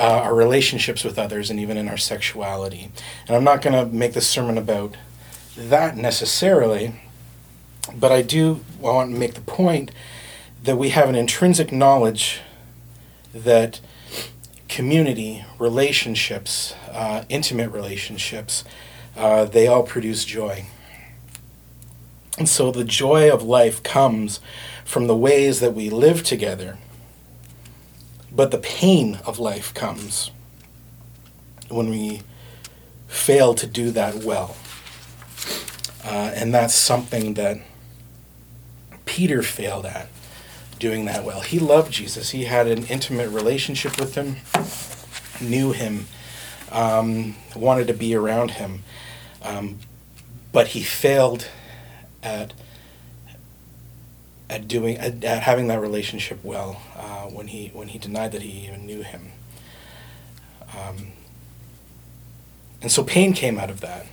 uh, 0.00 0.22
our 0.22 0.34
relationships 0.34 1.04
with 1.04 1.18
others 1.18 1.50
and 1.50 1.60
even 1.60 1.76
in 1.76 1.86
our 1.86 1.98
sexuality. 1.98 2.90
And 3.28 3.36
I'm 3.36 3.44
not 3.44 3.60
going 3.60 3.74
to 3.74 3.94
make 3.94 4.14
this 4.14 4.26
sermon 4.26 4.56
about 4.56 4.96
that 5.56 5.96
necessarily, 5.96 6.94
but 7.94 8.10
I 8.10 8.22
do 8.22 8.64
want 8.80 9.12
to 9.12 9.18
make 9.18 9.34
the 9.34 9.42
point 9.42 9.90
that 10.62 10.76
we 10.76 10.88
have 10.88 11.10
an 11.10 11.14
intrinsic 11.14 11.70
knowledge 11.70 12.40
that 13.34 13.80
community, 14.68 15.44
relationships, 15.58 16.74
uh, 16.92 17.24
intimate 17.28 17.70
relationships, 17.70 18.64
uh, 19.16 19.44
they 19.44 19.66
all 19.66 19.82
produce 19.82 20.24
joy. 20.24 20.64
And 22.38 22.48
so 22.48 22.70
the 22.70 22.84
joy 22.84 23.30
of 23.30 23.42
life 23.42 23.82
comes 23.82 24.40
from 24.82 25.08
the 25.08 25.16
ways 25.16 25.60
that 25.60 25.74
we 25.74 25.90
live 25.90 26.22
together. 26.22 26.78
But 28.32 28.50
the 28.50 28.58
pain 28.58 29.18
of 29.26 29.38
life 29.38 29.74
comes 29.74 30.30
when 31.68 31.90
we 31.90 32.22
fail 33.08 33.54
to 33.54 33.66
do 33.66 33.90
that 33.90 34.16
well. 34.16 34.56
Uh, 36.04 36.32
and 36.34 36.54
that's 36.54 36.74
something 36.74 37.34
that 37.34 37.60
Peter 39.04 39.42
failed 39.42 39.86
at 39.86 40.08
doing 40.78 41.04
that 41.04 41.24
well. 41.24 41.40
He 41.40 41.58
loved 41.58 41.92
Jesus. 41.92 42.30
He 42.30 42.44
had 42.44 42.66
an 42.66 42.86
intimate 42.86 43.28
relationship 43.28 43.98
with 43.98 44.14
him, 44.14 44.36
knew 45.40 45.72
him, 45.72 46.06
um, 46.72 47.36
wanted 47.54 47.86
to 47.88 47.94
be 47.94 48.14
around 48.14 48.52
him, 48.52 48.82
um, 49.42 49.80
but 50.52 50.68
he 50.68 50.82
failed 50.82 51.48
at 52.22 52.52
at 54.50 54.68
doing 54.68 54.98
at, 54.98 55.24
at 55.24 55.42
having 55.42 55.68
that 55.68 55.80
relationship 55.80 56.38
well 56.42 56.82
uh, 56.96 57.26
when 57.26 57.46
he 57.46 57.68
when 57.72 57.88
he 57.88 57.98
denied 57.98 58.32
that 58.32 58.42
he 58.42 58.66
even 58.66 58.84
knew 58.84 59.02
him. 59.02 59.32
Um, 60.76 61.12
and 62.82 62.90
so 62.90 63.02
pain 63.04 63.32
came 63.32 63.58
out 63.58 63.70
of 63.70 63.80
that. 63.80 64.06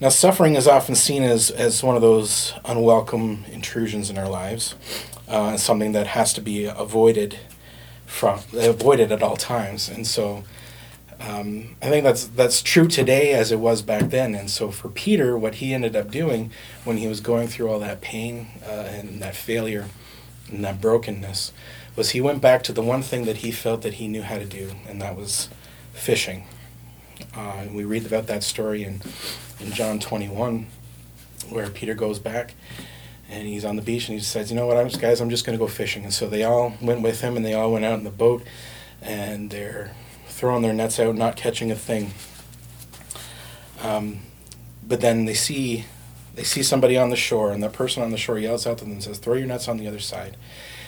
Now, 0.00 0.08
suffering 0.08 0.54
is 0.54 0.66
often 0.66 0.94
seen 0.94 1.22
as, 1.22 1.50
as 1.50 1.82
one 1.82 1.94
of 1.94 2.00
those 2.00 2.54
unwelcome 2.64 3.44
intrusions 3.52 4.08
in 4.08 4.16
our 4.16 4.28
lives 4.28 4.74
uh, 5.28 5.56
something 5.56 5.92
that 5.92 6.08
has 6.08 6.32
to 6.34 6.40
be 6.40 6.64
avoided 6.64 7.38
from 8.06 8.40
avoided 8.52 9.12
at 9.12 9.22
all 9.22 9.36
times. 9.36 9.88
And 9.88 10.06
so 10.06 10.44
um, 11.20 11.76
I 11.82 11.90
think 11.90 12.04
that's 12.04 12.26
that's 12.26 12.62
true 12.62 12.88
today 12.88 13.32
as 13.32 13.52
it 13.52 13.60
was 13.60 13.82
back 13.82 14.10
then. 14.10 14.34
And 14.34 14.50
so 14.50 14.70
for 14.70 14.88
Peter, 14.88 15.36
what 15.36 15.56
he 15.56 15.74
ended 15.74 15.94
up 15.94 16.10
doing 16.10 16.50
when 16.84 16.96
he 16.96 17.06
was 17.06 17.20
going 17.20 17.48
through 17.48 17.68
all 17.68 17.78
that 17.80 18.00
pain 18.00 18.48
uh, 18.66 18.88
and 18.88 19.20
that 19.20 19.36
failure 19.36 19.86
and 20.50 20.64
that 20.64 20.80
brokenness 20.80 21.52
was 21.94 22.10
he 22.10 22.20
went 22.20 22.40
back 22.40 22.62
to 22.62 22.72
the 22.72 22.82
one 22.82 23.02
thing 23.02 23.26
that 23.26 23.38
he 23.38 23.50
felt 23.50 23.82
that 23.82 23.94
he 23.94 24.08
knew 24.08 24.22
how 24.22 24.38
to 24.38 24.44
do, 24.46 24.72
and 24.88 25.00
that 25.02 25.16
was 25.16 25.48
fishing. 25.92 26.46
Uh, 27.36 27.56
and 27.58 27.74
we 27.74 27.84
read 27.84 28.06
about 28.06 28.26
that 28.26 28.42
story 28.42 28.82
in 28.84 29.02
in 29.60 29.72
John 29.72 29.98
21, 29.98 30.66
where 31.50 31.68
Peter 31.68 31.94
goes 31.94 32.18
back 32.18 32.54
and 33.28 33.46
he's 33.46 33.64
on 33.64 33.76
the 33.76 33.82
beach 33.82 34.08
and 34.08 34.18
he 34.18 34.24
says, 34.24 34.50
"You 34.50 34.56
know 34.56 34.66
what, 34.66 34.78
I'm 34.78 34.88
just, 34.88 35.00
guys, 35.00 35.20
I'm 35.20 35.30
just 35.30 35.44
going 35.44 35.56
to 35.58 35.62
go 35.62 35.68
fishing." 35.68 36.04
And 36.04 36.14
so 36.14 36.28
they 36.28 36.44
all 36.44 36.74
went 36.80 37.02
with 37.02 37.20
him, 37.20 37.36
and 37.36 37.44
they 37.44 37.52
all 37.52 37.72
went 37.72 37.84
out 37.84 37.98
in 37.98 38.04
the 38.04 38.10
boat, 38.10 38.42
and 39.02 39.50
they're 39.50 39.94
throwing 40.40 40.62
their 40.62 40.72
nets 40.72 40.98
out, 40.98 41.14
not 41.14 41.36
catching 41.36 41.70
a 41.70 41.74
thing. 41.74 42.12
Um, 43.82 44.20
but 44.82 45.02
then 45.02 45.26
they 45.26 45.34
see 45.34 45.84
they 46.34 46.44
see 46.44 46.62
somebody 46.62 46.96
on 46.96 47.10
the 47.10 47.16
shore, 47.16 47.50
and 47.52 47.62
that 47.62 47.74
person 47.74 48.02
on 48.02 48.10
the 48.10 48.16
shore 48.16 48.38
yells 48.38 48.66
out 48.66 48.78
to 48.78 48.84
them 48.84 48.94
and 48.94 49.04
says, 49.04 49.18
"Throw 49.18 49.34
your 49.34 49.46
nets 49.46 49.68
on 49.68 49.76
the 49.76 49.86
other 49.86 49.98
side." 49.98 50.38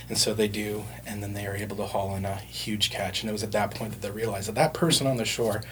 And 0.09 0.17
so 0.17 0.33
they 0.33 0.49
do, 0.49 0.85
and 1.07 1.23
then 1.23 1.35
they 1.35 1.47
are 1.47 1.55
able 1.55 1.77
to 1.77 1.85
haul 1.85 2.17
in 2.17 2.25
a 2.25 2.37
huge 2.37 2.91
catch. 2.91 3.21
And 3.21 3.29
it 3.29 3.33
was 3.33 3.43
at 3.43 3.53
that 3.53 3.75
point 3.75 3.93
that 3.93 4.01
they 4.01 4.11
realized 4.11 4.49
that 4.49 4.55
that 4.55 4.73
person 4.73 5.07
on 5.07 5.19
the 5.19 5.25
shore 5.27 5.63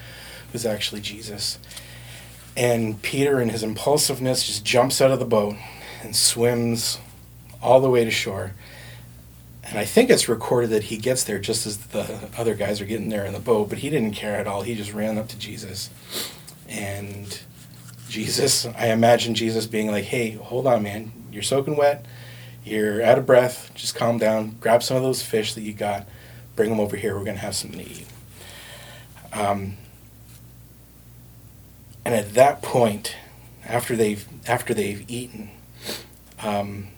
was 0.52 0.66
actually 0.66 1.00
Jesus. 1.00 1.58
And 2.56 3.00
Peter, 3.00 3.40
in 3.40 3.48
his 3.48 3.62
impulsiveness, 3.62 4.46
just 4.46 4.62
jumps 4.62 5.00
out 5.00 5.10
of 5.10 5.20
the 5.20 5.24
boat 5.24 5.56
and 6.02 6.14
swims 6.14 6.98
all 7.62 7.80
the 7.80 7.88
way 7.88 8.04
to 8.04 8.10
shore. 8.10 8.52
And 9.70 9.78
I 9.78 9.84
think 9.84 10.10
it's 10.10 10.28
recorded 10.28 10.70
that 10.70 10.84
he 10.84 10.96
gets 10.96 11.22
there 11.22 11.38
just 11.38 11.64
as 11.64 11.78
the 11.78 12.28
other 12.36 12.56
guys 12.56 12.80
are 12.80 12.84
getting 12.84 13.08
there 13.08 13.24
in 13.24 13.32
the 13.32 13.38
boat, 13.38 13.68
but 13.68 13.78
he 13.78 13.88
didn't 13.88 14.14
care 14.14 14.34
at 14.34 14.48
all. 14.48 14.62
He 14.62 14.74
just 14.74 14.92
ran 14.92 15.16
up 15.16 15.28
to 15.28 15.38
Jesus. 15.38 15.90
And 16.68 17.40
Jesus, 18.08 18.66
I 18.66 18.88
imagine 18.88 19.34
Jesus 19.34 19.66
being 19.66 19.88
like, 19.88 20.04
hey, 20.04 20.32
hold 20.32 20.66
on, 20.66 20.82
man. 20.82 21.12
You're 21.30 21.44
soaking 21.44 21.76
wet. 21.76 22.04
You're 22.64 23.00
out 23.00 23.16
of 23.16 23.26
breath. 23.26 23.70
Just 23.74 23.94
calm 23.94 24.18
down. 24.18 24.56
Grab 24.60 24.82
some 24.82 24.96
of 24.96 25.04
those 25.04 25.22
fish 25.22 25.54
that 25.54 25.62
you 25.62 25.72
got. 25.72 26.08
Bring 26.56 26.70
them 26.70 26.80
over 26.80 26.96
here. 26.96 27.16
We're 27.16 27.24
going 27.24 27.36
to 27.36 27.42
have 27.42 27.54
something 27.54 27.78
to 27.78 27.88
eat. 27.88 28.06
Um, 29.32 29.76
and 32.04 32.12
at 32.12 32.34
that 32.34 32.60
point, 32.60 33.14
after 33.64 33.94
they've 33.94 34.26
after 34.48 34.74
they've 34.74 35.08
eaten, 35.08 35.50
um, 36.42 36.88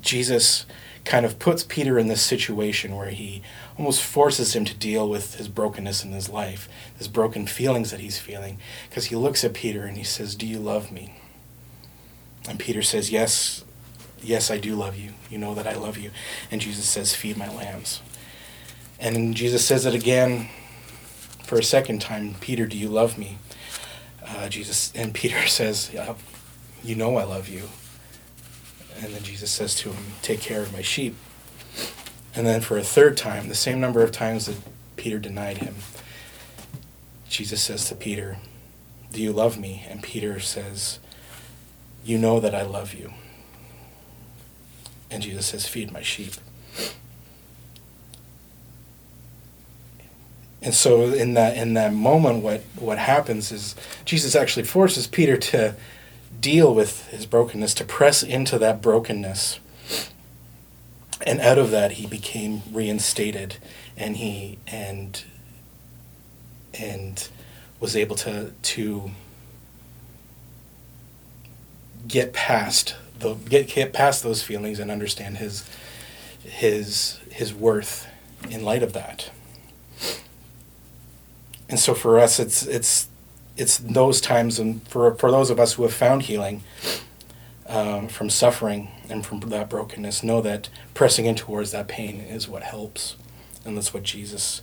Jesus 0.00 0.66
kind 1.04 1.24
of 1.24 1.38
puts 1.38 1.62
Peter 1.62 1.98
in 1.98 2.08
this 2.08 2.20
situation 2.20 2.94
where 2.94 3.10
he 3.10 3.42
almost 3.78 4.02
forces 4.02 4.54
him 4.54 4.64
to 4.66 4.74
deal 4.74 5.08
with 5.08 5.36
his 5.36 5.48
brokenness 5.48 6.04
in 6.04 6.12
his 6.12 6.28
life, 6.28 6.68
his 6.96 7.08
broken 7.08 7.46
feelings 7.46 7.90
that 7.90 8.00
he's 8.00 8.18
feeling, 8.18 8.58
because 8.88 9.06
he 9.06 9.16
looks 9.16 9.42
at 9.44 9.54
Peter 9.54 9.84
and 9.84 9.96
he 9.96 10.04
says, 10.04 10.34
Do 10.34 10.46
you 10.46 10.58
love 10.58 10.92
me? 10.92 11.14
And 12.48 12.58
Peter 12.58 12.82
says, 12.82 13.10
Yes, 13.10 13.64
yes, 14.22 14.50
I 14.50 14.58
do 14.58 14.74
love 14.74 14.96
you. 14.96 15.12
You 15.30 15.38
know 15.38 15.54
that 15.54 15.66
I 15.66 15.74
love 15.74 15.96
you. 15.96 16.10
And 16.50 16.60
Jesus 16.60 16.88
says, 16.88 17.14
Feed 17.14 17.36
my 17.36 17.48
lambs. 17.54 18.02
And 19.00 19.34
Jesus 19.34 19.64
says 19.64 19.86
it 19.86 19.94
again 19.94 20.48
for 21.44 21.58
a 21.58 21.62
second 21.64 22.02
time 22.02 22.34
Peter, 22.40 22.66
do 22.66 22.76
you 22.76 22.88
love 22.88 23.16
me? 23.16 23.38
Uh, 24.26 24.48
Jesus 24.48 24.92
and 24.94 25.14
Peter 25.14 25.46
says, 25.46 25.90
yeah, 25.92 26.14
you 26.82 26.94
know 26.94 27.16
I 27.16 27.24
love 27.24 27.48
you. 27.48 27.68
And 29.00 29.14
then 29.14 29.22
Jesus 29.22 29.50
says 29.50 29.74
to 29.76 29.90
him, 29.90 30.04
Take 30.22 30.40
care 30.40 30.62
of 30.62 30.72
my 30.72 30.82
sheep. 30.82 31.16
And 32.34 32.46
then 32.46 32.60
for 32.60 32.76
a 32.76 32.82
third 32.82 33.16
time, 33.16 33.48
the 33.48 33.54
same 33.54 33.80
number 33.80 34.02
of 34.02 34.12
times 34.12 34.46
that 34.46 34.56
Peter 34.96 35.18
denied 35.18 35.58
him, 35.58 35.76
Jesus 37.28 37.62
says 37.62 37.88
to 37.88 37.94
Peter, 37.94 38.38
Do 39.12 39.22
you 39.22 39.32
love 39.32 39.58
me? 39.58 39.84
And 39.88 40.02
Peter 40.02 40.40
says, 40.40 40.98
You 42.04 42.18
know 42.18 42.40
that 42.40 42.54
I 42.54 42.62
love 42.62 42.94
you. 42.94 43.12
And 45.10 45.22
Jesus 45.22 45.46
says, 45.46 45.66
Feed 45.66 45.92
my 45.92 46.02
sheep. 46.02 46.34
And 50.60 50.74
so 50.74 51.04
in 51.04 51.34
that 51.34 51.56
in 51.56 51.74
that 51.74 51.94
moment 51.94 52.42
what 52.42 52.62
what 52.76 52.98
happens 52.98 53.52
is 53.52 53.76
Jesus 54.04 54.34
actually 54.34 54.64
forces 54.64 55.06
Peter 55.06 55.36
to 55.36 55.74
deal 56.40 56.74
with 56.74 57.08
his 57.08 57.26
brokenness, 57.26 57.74
to 57.74 57.84
press 57.84 58.22
into 58.22 58.58
that 58.58 58.80
brokenness. 58.80 59.60
And 61.26 61.40
out 61.40 61.58
of 61.58 61.70
that 61.70 61.92
he 61.92 62.06
became 62.06 62.62
reinstated 62.72 63.56
and 63.96 64.16
he 64.16 64.58
and 64.66 65.24
and 66.74 67.28
was 67.80 67.96
able 67.96 68.14
to 68.16 68.52
to 68.62 69.10
get 72.06 72.32
past 72.32 72.94
the 73.18 73.34
get, 73.34 73.68
get 73.68 73.92
past 73.92 74.22
those 74.22 74.42
feelings 74.42 74.78
and 74.78 74.90
understand 74.90 75.38
his 75.38 75.68
his 76.42 77.18
his 77.30 77.52
worth 77.52 78.06
in 78.48 78.64
light 78.64 78.82
of 78.82 78.92
that. 78.92 79.30
And 81.68 81.78
so 81.78 81.94
for 81.94 82.18
us, 82.18 82.38
it's 82.38 82.62
it's 82.66 83.07
it's 83.58 83.78
those 83.78 84.20
times, 84.20 84.58
and 84.58 84.86
for 84.88 85.14
for 85.14 85.30
those 85.30 85.50
of 85.50 85.58
us 85.60 85.74
who 85.74 85.82
have 85.82 85.92
found 85.92 86.22
healing 86.22 86.62
um, 87.66 88.08
from 88.08 88.30
suffering 88.30 88.90
and 89.10 89.26
from 89.26 89.40
that 89.40 89.68
brokenness, 89.68 90.22
know 90.22 90.40
that 90.40 90.68
pressing 90.94 91.26
in 91.26 91.34
towards 91.34 91.72
that 91.72 91.88
pain 91.88 92.20
is 92.20 92.48
what 92.48 92.62
helps, 92.62 93.16
and 93.64 93.76
that's 93.76 93.92
what 93.92 94.04
Jesus 94.04 94.62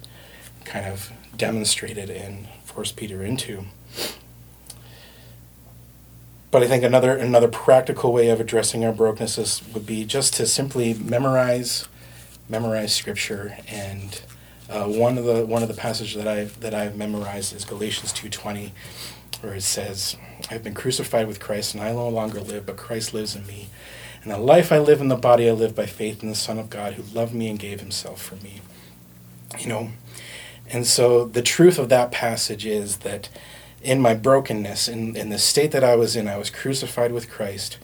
kind 0.63 0.85
of 0.85 1.11
demonstrated 1.35 2.09
and 2.09 2.47
forced 2.63 2.95
Peter 2.95 3.23
into. 3.23 3.65
But 6.49 6.63
I 6.63 6.67
think 6.67 6.83
another 6.83 7.17
another 7.17 7.49
practical 7.49 8.13
way 8.13 8.29
of 8.29 8.39
addressing 8.39 8.85
our 8.85 8.93
brokennesses 8.93 9.61
would 9.73 9.85
be 9.85 10.05
just 10.05 10.33
to 10.35 10.45
simply 10.45 10.93
memorize 10.93 11.87
memorize 12.47 12.95
scripture 12.95 13.57
and 13.67 14.21
uh, 14.70 14.86
one 14.86 15.18
of 15.18 15.26
the 15.26 15.45
one 15.45 15.61
of 15.61 15.68
the 15.68 15.76
passages 15.76 16.16
that 16.16 16.28
I 16.28 16.45
that 16.59 16.74
I've 16.74 16.95
memorized 16.95 17.55
is 17.55 17.66
Galatians 17.66 18.11
two 18.11 18.30
twenty, 18.30 18.74
where 19.41 19.53
it 19.53 19.61
says, 19.61 20.16
"I've 20.49 20.63
been 20.63 20.74
crucified 20.74 21.28
with 21.28 21.39
Christ, 21.39 21.76
and 21.76 21.84
I 21.84 21.91
no 21.91 22.09
longer 22.09 22.39
live, 22.39 22.66
but 22.66 22.78
Christ 22.78 23.13
lives 23.13 23.36
in 23.36 23.45
me. 23.45 23.68
And 24.24 24.32
the 24.32 24.39
life 24.39 24.72
I 24.72 24.80
live 24.80 25.01
in 25.01 25.07
the 25.07 25.16
body, 25.16 25.47
I 25.47 25.51
live 25.51 25.76
by 25.76 25.86
faith 25.86 26.24
in 26.24 26.30
the 26.30 26.36
Son 26.36 26.57
of 26.57 26.72
God, 26.72 26.93
who 26.93 27.03
loved 27.18 27.34
me 27.34 27.47
and 27.47 27.59
gave 27.59 27.80
Himself 27.80 28.22
for 28.22 28.36
me." 28.38 28.61
You 29.59 29.68
know, 29.68 29.89
and 30.70 30.88
so 30.88 31.26
the 31.26 31.43
truth 31.43 31.78
of 31.78 31.89
that 31.89 32.11
passage 32.11 32.66
is 32.66 32.97
that 32.97 33.30
in 33.84 34.01
my 34.01 34.16
brokenness, 34.16 34.88
in 34.88 35.16
in 35.16 35.30
the 35.30 35.38
state 35.38 35.72
that 35.72 35.84
I 35.84 35.95
was 35.95 36.16
in, 36.16 36.28
I 36.28 36.38
was 36.38 36.49
crucified 36.49 37.11
with 37.11 37.30
Christ, 37.30 37.78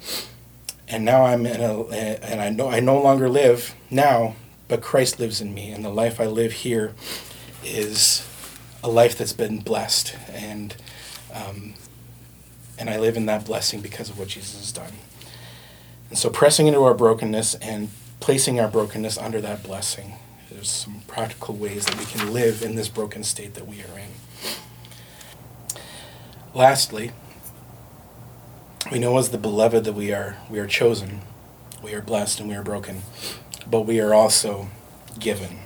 and 0.88 1.06
now 1.06 1.26
I'm 1.26 1.46
in 1.46 1.62
a 1.62 1.84
and 1.90 2.42
I 2.42 2.50
know 2.50 2.70
I 2.70 2.80
no 2.80 3.00
longer 3.00 3.30
live 3.30 3.76
now 3.92 4.36
but 4.72 4.82
Christ 4.82 5.20
lives 5.20 5.42
in 5.42 5.54
me, 5.54 5.72
and 5.72 5.84
the 5.84 5.90
life 5.90 6.22
I 6.22 6.28
live 6.28 6.54
here 6.54 6.94
is 7.62 8.26
a 8.82 8.90
life 8.90 9.18
that's 9.18 9.34
been 9.34 9.60
blessed, 9.60 10.16
and 10.32 10.74
um, 11.34 11.74
and 12.80 12.90
I 12.90 12.98
live 12.98 13.18
in 13.18 13.26
that 13.26 13.44
blessing 13.44 13.82
because 13.82 14.10
of 14.10 14.18
what 14.18 14.30
Jesus 14.30 14.58
has 14.58 14.72
done. 14.72 14.94
And 16.08 16.18
so, 16.18 16.30
pressing 16.30 16.68
into 16.68 16.82
our 16.84 16.94
brokenness 16.94 17.56
and 17.56 17.90
placing 18.22 18.62
our 18.62 18.70
brokenness 18.70 19.18
under 19.18 19.42
that 19.42 19.62
blessing, 19.62 20.14
there's 20.50 20.70
some 20.70 21.02
practical 21.06 21.54
ways 21.54 21.86
that 21.88 22.00
we 22.00 22.06
can 22.06 22.32
live 22.32 22.64
in 22.64 22.76
this 22.76 22.88
broken 22.88 23.26
state 23.26 23.56
that 23.56 23.68
we 23.68 23.82
are 23.82 24.00
in. 24.00 24.12
Lastly, 26.54 27.12
we 28.90 29.00
know 29.00 29.18
as 29.18 29.32
the 29.32 29.38
beloved 29.38 29.84
that 29.84 29.94
we 29.94 30.14
are 30.14 30.38
we 30.50 30.60
are 30.60 30.68
chosen, 30.68 31.24
we 31.84 31.94
are 31.94 32.02
blessed, 32.02 32.40
and 32.40 32.48
we 32.48 32.56
are 32.56 32.64
broken 32.64 33.02
but 33.72 33.82
we 33.82 34.00
are 34.00 34.14
also 34.14 34.68
given. 35.18 35.60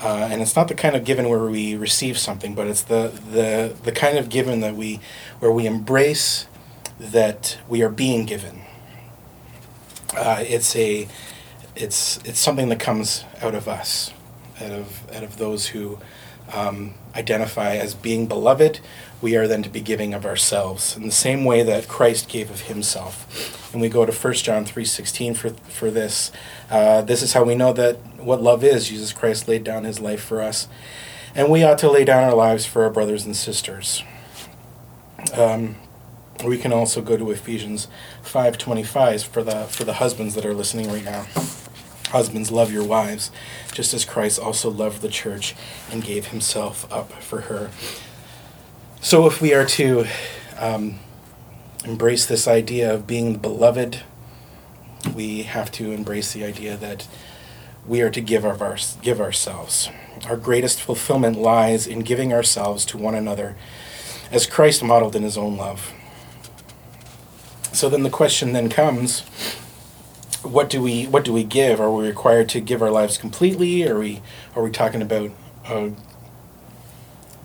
Uh, 0.00 0.28
and 0.30 0.40
it's 0.40 0.56
not 0.56 0.68
the 0.68 0.74
kind 0.74 0.96
of 0.96 1.04
given 1.04 1.28
where 1.28 1.44
we 1.44 1.76
receive 1.76 2.18
something, 2.18 2.54
but 2.54 2.66
it's 2.66 2.82
the, 2.82 3.12
the, 3.30 3.76
the 3.84 3.92
kind 3.92 4.18
of 4.18 4.28
given 4.28 4.60
that 4.60 4.74
we, 4.74 5.00
where 5.38 5.52
we 5.52 5.66
embrace 5.66 6.46
that 6.98 7.58
we 7.68 7.82
are 7.82 7.88
being 7.88 8.24
given. 8.24 8.62
Uh, 10.16 10.42
it's 10.46 10.74
a, 10.76 11.06
it's, 11.76 12.18
it's 12.24 12.38
something 12.38 12.68
that 12.68 12.80
comes 12.80 13.24
out 13.40 13.54
of 13.54 13.68
us, 13.68 14.12
out 14.60 14.72
of, 14.72 15.10
out 15.12 15.22
of 15.22 15.38
those 15.38 15.68
who 15.68 15.98
um, 16.52 16.94
identify 17.14 17.76
as 17.76 17.94
being 17.94 18.26
beloved, 18.26 18.80
we 19.20 19.36
are 19.36 19.46
then 19.46 19.62
to 19.62 19.70
be 19.70 19.80
giving 19.80 20.14
of 20.14 20.26
ourselves 20.26 20.96
in 20.96 21.04
the 21.04 21.12
same 21.12 21.44
way 21.44 21.62
that 21.62 21.88
Christ 21.88 22.28
gave 22.28 22.50
of 22.50 22.62
himself. 22.62 23.61
And 23.72 23.80
we 23.80 23.88
go 23.88 24.04
to 24.04 24.12
1 24.12 24.34
John 24.34 24.64
3.16 24.64 25.36
for, 25.36 25.50
for 25.70 25.90
this. 25.90 26.30
Uh, 26.70 27.02
this 27.02 27.22
is 27.22 27.32
how 27.32 27.44
we 27.44 27.54
know 27.54 27.72
that 27.72 27.96
what 28.18 28.42
love 28.42 28.62
is. 28.62 28.88
Jesus 28.88 29.12
Christ 29.12 29.48
laid 29.48 29.64
down 29.64 29.84
his 29.84 29.98
life 30.00 30.22
for 30.22 30.40
us. 30.40 30.68
And 31.34 31.50
we 31.50 31.62
ought 31.62 31.78
to 31.78 31.90
lay 31.90 32.04
down 32.04 32.24
our 32.24 32.34
lives 32.34 32.66
for 32.66 32.84
our 32.84 32.90
brothers 32.90 33.24
and 33.24 33.34
sisters. 33.34 34.02
Um, 35.32 35.76
we 36.44 36.58
can 36.58 36.72
also 36.72 37.00
go 37.00 37.16
to 37.16 37.30
Ephesians 37.30 37.88
5.25 38.24 39.24
for 39.24 39.42
the, 39.42 39.64
for 39.64 39.84
the 39.84 39.94
husbands 39.94 40.34
that 40.34 40.44
are 40.44 40.54
listening 40.54 40.90
right 40.90 41.04
now. 41.04 41.26
Husbands, 42.10 42.50
love 42.50 42.70
your 42.70 42.84
wives, 42.84 43.30
just 43.72 43.94
as 43.94 44.04
Christ 44.04 44.38
also 44.38 44.70
loved 44.70 45.00
the 45.00 45.08
church 45.08 45.54
and 45.90 46.04
gave 46.04 46.26
himself 46.26 46.90
up 46.92 47.10
for 47.12 47.42
her. 47.42 47.70
So, 49.00 49.26
if 49.26 49.40
we 49.40 49.54
are 49.54 49.64
to 49.64 50.04
um, 50.58 50.98
embrace 51.84 52.26
this 52.26 52.46
idea 52.46 52.92
of 52.92 53.06
being 53.06 53.32
the 53.32 53.38
beloved, 53.38 54.00
we 55.14 55.42
have 55.42 55.70
to 55.72 55.92
embrace 55.92 56.32
the 56.32 56.44
idea 56.44 56.76
that 56.76 57.08
we 57.86 58.00
are 58.00 58.10
to 58.10 58.20
give 58.20 58.44
of 58.44 58.62
our, 58.62 58.76
give 59.02 59.20
ourselves. 59.20 59.88
Our 60.26 60.36
greatest 60.36 60.80
fulfillment 60.80 61.38
lies 61.38 61.86
in 61.86 62.00
giving 62.00 62.32
ourselves 62.32 62.84
to 62.86 62.98
one 62.98 63.14
another, 63.14 63.56
as 64.30 64.46
Christ 64.46 64.82
modeled 64.82 65.16
in 65.16 65.22
his 65.22 65.36
own 65.36 65.56
love. 65.56 65.92
So 67.72 67.88
then 67.88 68.02
the 68.02 68.10
question 68.10 68.52
then 68.52 68.68
comes 68.68 69.22
what 70.42 70.68
do 70.68 70.82
we 70.82 71.06
what 71.06 71.24
do 71.24 71.32
we 71.32 71.44
give? 71.44 71.80
Are 71.80 71.90
we 71.90 72.06
required 72.06 72.48
to 72.50 72.60
give 72.60 72.82
our 72.82 72.90
lives 72.90 73.16
completely? 73.16 73.88
Are 73.88 73.98
we 73.98 74.20
are 74.54 74.62
we 74.62 74.70
talking 74.70 75.02
about 75.02 75.30
uh, 75.66 75.90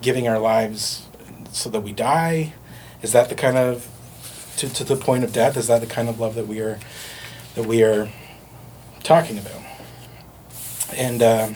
giving 0.02 0.28
our 0.28 0.40
lives 0.40 1.06
so 1.52 1.70
that 1.70 1.82
we 1.82 1.94
die? 1.94 2.54
Is 3.02 3.12
that 3.14 3.30
the 3.30 3.36
kind 3.36 3.58
of 3.58 3.88
to, 4.58 4.70
to 4.70 4.84
the 4.84 4.96
point 4.96 5.24
of 5.24 5.34
death? 5.34 5.58
Is 5.58 5.68
that 5.68 5.82
the 5.82 5.88
kind 5.88 6.10
of 6.10 6.20
love 6.20 6.36
that 6.36 6.48
we 6.48 6.60
are 6.60 6.80
that 7.56 7.66
we 7.66 7.84
are 7.84 8.10
talking 9.04 9.38
about? 9.38 9.62
And 10.96 11.22
uh, 11.22 11.50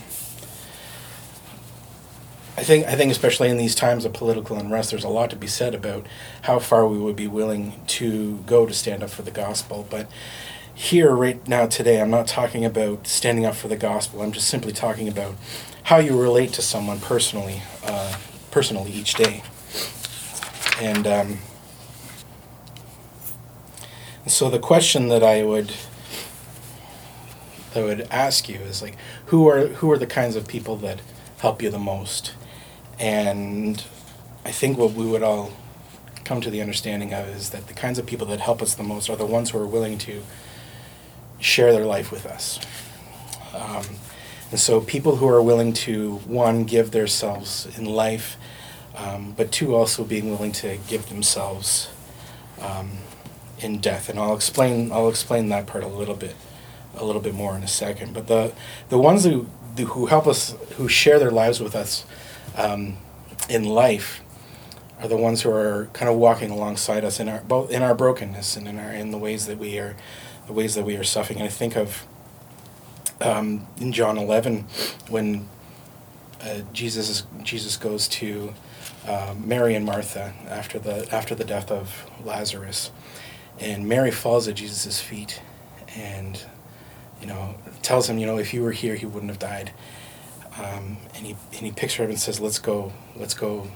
I 2.57 2.63
think 2.63 2.85
I 2.87 2.95
think 2.95 3.11
especially 3.11 3.49
in 3.49 3.57
these 3.57 3.75
times 3.75 4.05
of 4.05 4.13
political 4.13 4.57
unrest, 4.57 4.91
there's 4.91 5.03
a 5.03 5.09
lot 5.09 5.29
to 5.31 5.35
be 5.35 5.47
said 5.47 5.73
about 5.75 6.05
how 6.43 6.59
far 6.59 6.87
we 6.87 6.97
would 6.97 7.15
be 7.15 7.27
willing 7.27 7.73
to 7.87 8.37
go 8.45 8.65
to 8.65 8.73
stand 8.73 9.03
up 9.03 9.09
for 9.09 9.21
the 9.21 9.31
gospel. 9.31 9.85
But 9.89 10.09
here 10.73 11.11
right 11.11 11.47
now 11.47 11.67
today 11.67 12.01
i'm 12.01 12.09
not 12.09 12.25
talking 12.25 12.63
about 12.65 13.05
standing 13.05 13.45
up 13.45 13.53
for 13.53 13.67
the 13.67 13.75
gospel 13.75 14.21
i'm 14.21 14.31
just 14.31 14.47
simply 14.47 14.71
talking 14.71 15.07
about 15.07 15.35
how 15.83 15.97
you 15.97 16.19
relate 16.19 16.53
to 16.53 16.61
someone 16.61 16.99
personally 16.99 17.61
uh, 17.83 18.15
personally 18.51 18.89
each 18.91 19.13
day 19.15 19.43
and 20.79 21.05
um, 21.05 21.37
so 24.28 24.49
the 24.49 24.59
question 24.59 25.07
that 25.09 25.24
i 25.24 25.43
would 25.43 25.74
that 27.74 27.84
I 27.84 27.86
would 27.86 28.01
ask 28.11 28.49
you 28.49 28.57
is 28.57 28.82
like 28.82 28.97
who 29.28 29.47
are 29.47 29.67
who 29.67 29.89
are 29.91 29.97
the 29.97 30.07
kinds 30.07 30.36
of 30.36 30.47
people 30.47 30.76
that 30.78 30.99
help 31.39 31.61
you 31.61 31.69
the 31.69 31.80
most 31.80 32.34
and 32.99 33.84
i 34.45 34.51
think 34.51 34.78
what 34.78 34.91
we 34.91 35.05
would 35.05 35.24
all 35.24 35.51
come 36.24 36.41
to 36.41 36.49
the 36.49 36.61
understanding 36.61 37.13
of 37.13 37.28
is 37.28 37.49
that 37.49 37.67
the 37.67 37.74
kinds 37.74 37.99
of 37.99 38.05
people 38.05 38.28
that 38.28 38.39
help 38.39 38.61
us 38.61 38.76
the 38.76 38.84
most 38.84 39.09
are 39.09 39.15
the 39.15 39.26
ones 39.26 39.49
who 39.49 39.57
are 39.57 39.67
willing 39.67 39.97
to 39.97 40.22
share 41.41 41.74
their 41.74 41.86
life 41.86 42.11
with 42.11 42.26
us. 42.26 42.59
Um, 43.53 43.86
and 44.51 44.59
so, 44.59 44.80
people 44.82 45.17
who 45.17 45.28
are 45.28 45.41
willing 45.41 45.74
to, 45.74 46.17
one, 46.19 46.63
give 46.63 46.91
themselves 46.91 47.67
in 47.78 47.86
life, 47.86 48.38
um, 48.95 49.34
but 49.36 49.51
two, 49.51 49.76
also 49.76 50.03
being 50.03 50.30
willing 50.30 50.51
to 50.53 50.78
give 50.88 51.09
themselves 51.09 51.89
um, 52.61 52.91
in 53.62 53.80
death. 53.80 54.09
And 54.09 54.20
I'll 54.20 54.36
explain, 54.36 54.91
I'll 54.91 55.09
explain 55.09 55.49
that 55.49 55.68
part 55.68 55.84
a 55.84 55.88
little 55.88 56.16
bit, 56.16 56.36
a 56.95 57.05
little 57.05 57.22
bit 57.22 57.34
more 57.34 57.55
in 57.55 57.64
a 57.64 57.68
second. 57.68 58.14
But 58.14 58.28
the, 58.28 58.53
the 58.89 58.97
ones 58.97 59.24
who, 59.24 59.47
who 59.78 60.07
help 60.07 60.28
us, 60.28 60.55
who 60.76 60.88
share 60.88 61.20
their 61.20 61.32
lives 61.32 61.59
with 61.59 61.76
us 61.76 62.05
um, 62.55 62.97
in 63.49 63.64
life, 63.64 64.22
are 65.01 65.07
the 65.07 65.18
ones 65.18 65.41
who 65.41 65.51
are 65.51 65.89
kind 65.93 66.09
of 66.09 66.18
walking 66.18 66.51
alongside 66.51 67.03
us 67.03 67.20
in 67.20 67.28
our 67.28 67.41
both 67.41 67.72
in 67.72 67.82
our 67.82 67.95
brokenness 67.95 68.55
and 68.55 68.68
in 68.68 68.78
our 68.78 68.91
in 68.91 69.09
the 69.09 69.18
ways 69.18 69.47
that 69.47 69.57
we 69.57 69.80
are 69.80 69.95
the 70.45 70.53
ways 70.53 70.76
that 70.76 70.86
we 70.86 70.95
are 70.95 71.03
suffering. 71.03 71.39
And 71.39 71.47
I 71.47 71.51
think 71.51 71.76
of 71.76 72.05
um, 73.20 73.68
in 73.80 73.91
John 73.93 74.18
11 74.18 74.66
when 75.09 75.47
uh, 76.41 76.62
Jesus 76.74 77.09
is, 77.09 77.24
Jesus 77.43 77.78
goes 77.78 78.07
to 78.07 78.53
um, 79.07 79.47
Mary 79.47 79.76
and 79.76 79.86
Martha 79.86 80.34
after 80.47 80.80
the 80.80 81.07
after 81.14 81.36
the 81.36 81.43
death 81.43 81.72
of 81.72 82.09
Lazarus, 82.24 82.91
and 83.62 83.88
Mary 83.88 84.12
falls 84.12 84.47
at 84.47 84.55
Jesus' 84.55 84.99
feet, 84.99 85.41
and 85.95 86.43
you 87.22 87.28
know 87.28 87.55
tells 87.82 88.09
him, 88.09 88.18
you 88.18 88.26
know, 88.26 88.38
if 88.38 88.53
you 88.53 88.64
were 88.64 88.72
here, 88.72 88.95
he 88.95 89.05
wouldn't 89.05 89.30
have 89.30 89.39
died. 89.39 89.72
Um, 90.57 90.97
and 91.16 91.26
he 91.26 91.36
and 91.53 91.62
he 91.62 91.72
picks 91.72 91.95
her 91.95 92.03
up 92.03 92.09
and 92.09 92.20
says, 92.20 92.39
"Let's 92.39 92.59
go, 92.59 92.91
let's 93.16 93.34
go, 93.34 93.68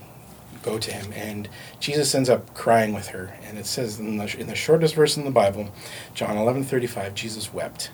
go 0.64 0.78
to 0.78 0.92
him." 0.92 1.14
And 1.14 1.48
Jesus 1.80 2.14
ends 2.14 2.30
up 2.30 2.54
crying 2.54 2.94
with 2.94 3.08
her, 3.10 3.36
and 3.44 3.58
it 3.58 3.66
says 3.66 4.00
in 4.00 4.18
the, 4.18 4.38
in 4.38 4.48
the 4.48 4.56
shortest 4.56 4.96
verse 4.96 5.16
in 5.16 5.24
the 5.24 5.32
Bible, 5.32 5.72
John 6.14 6.38
eleven 6.38 6.64
thirty 6.64 6.88
five, 6.88 7.14
Jesus 7.14 7.54
wept, 7.54 7.92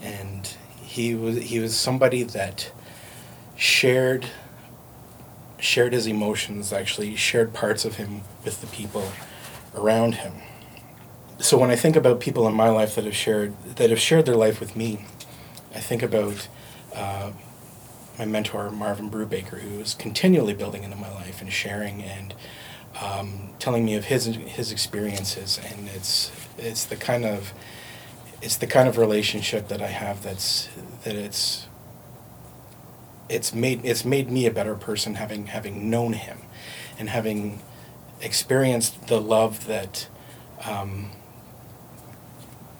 and 0.00 0.48
he 0.82 1.14
was 1.14 1.38
he 1.38 1.58
was 1.58 1.76
somebody 1.76 2.22
that 2.22 2.70
shared 3.56 4.26
shared 5.58 5.92
his 5.92 6.06
emotions, 6.06 6.72
actually 6.72 7.16
shared 7.16 7.52
parts 7.52 7.84
of 7.84 7.96
him 7.96 8.22
with 8.44 8.60
the 8.60 8.66
people 8.68 9.10
around 9.74 10.16
him. 10.16 10.34
So 11.40 11.56
when 11.56 11.70
I 11.70 11.76
think 11.76 11.96
about 11.96 12.20
people 12.20 12.46
in 12.46 12.52
my 12.52 12.68
life 12.68 12.94
that 12.96 13.04
have 13.04 13.16
shared 13.16 13.54
that 13.76 13.88
have 13.88 13.98
shared 13.98 14.26
their 14.26 14.36
life 14.36 14.60
with 14.60 14.76
me, 14.76 15.06
I 15.74 15.80
think 15.80 16.02
about 16.02 16.48
uh, 16.94 17.32
my 18.18 18.26
mentor 18.26 18.70
Marvin 18.70 19.10
Brubaker, 19.10 19.58
who 19.60 19.80
is 19.80 19.94
continually 19.94 20.52
building 20.52 20.82
into 20.84 20.96
my 20.96 21.10
life 21.10 21.40
and 21.40 21.50
sharing 21.50 22.02
and 22.02 22.34
um, 23.00 23.50
telling 23.58 23.86
me 23.86 23.94
of 23.94 24.04
his 24.04 24.26
his 24.26 24.70
experiences, 24.70 25.58
and 25.64 25.88
it's 25.88 26.30
it's 26.58 26.84
the 26.84 26.96
kind 26.96 27.24
of 27.24 27.54
it's 28.42 28.58
the 28.58 28.66
kind 28.66 28.86
of 28.86 28.98
relationship 28.98 29.68
that 29.68 29.80
I 29.80 29.86
have 29.88 30.22
that's 30.22 30.68
that 31.04 31.14
it's 31.14 31.68
it's 33.30 33.54
made 33.54 33.80
it's 33.82 34.04
made 34.04 34.30
me 34.30 34.44
a 34.44 34.50
better 34.50 34.74
person 34.74 35.14
having 35.14 35.46
having 35.46 35.88
known 35.88 36.12
him 36.12 36.38
and 36.98 37.08
having 37.08 37.62
experienced 38.20 39.06
the 39.06 39.18
love 39.18 39.66
that 39.66 40.06
um, 40.66 41.12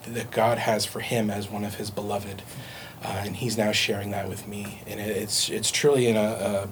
that 0.07 0.31
God 0.31 0.59
has 0.59 0.85
for 0.85 1.01
him 1.01 1.31
as 1.31 1.51
one 1.51 1.65
of 1.65 1.75
his 1.75 1.91
beloved 1.91 2.43
uh, 3.03 3.23
and 3.25 3.37
he's 3.37 3.57
now 3.57 3.73
sharing 3.73 4.11
that 4.11 4.29
with 4.29 4.47
me 4.47 4.83
and 4.87 5.01
it, 5.01 5.17
it's 5.17 5.49
it's 5.49 5.71
truly 5.71 6.07
an, 6.07 6.17
a, 6.17 6.69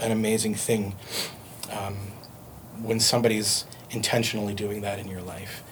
an 0.00 0.12
amazing 0.12 0.54
thing 0.54 0.94
um, 1.70 1.94
when 2.80 3.00
somebody's 3.00 3.64
intentionally 3.90 4.54
doing 4.54 4.80
that 4.80 4.98
in 4.98 5.08
your 5.08 5.22
life 5.22 5.62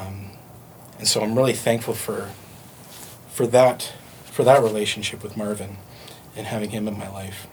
um, 0.00 0.30
and 0.98 1.08
so 1.08 1.20
I'm 1.20 1.36
really 1.36 1.52
thankful 1.52 1.94
for 1.94 2.30
for 3.28 3.46
that 3.48 3.92
for 4.24 4.44
that 4.44 4.62
relationship 4.62 5.22
with 5.22 5.36
Marvin 5.36 5.76
and 6.36 6.46
having 6.46 6.70
him 6.70 6.88
in 6.88 6.98
my 6.98 7.08
life. 7.08 7.46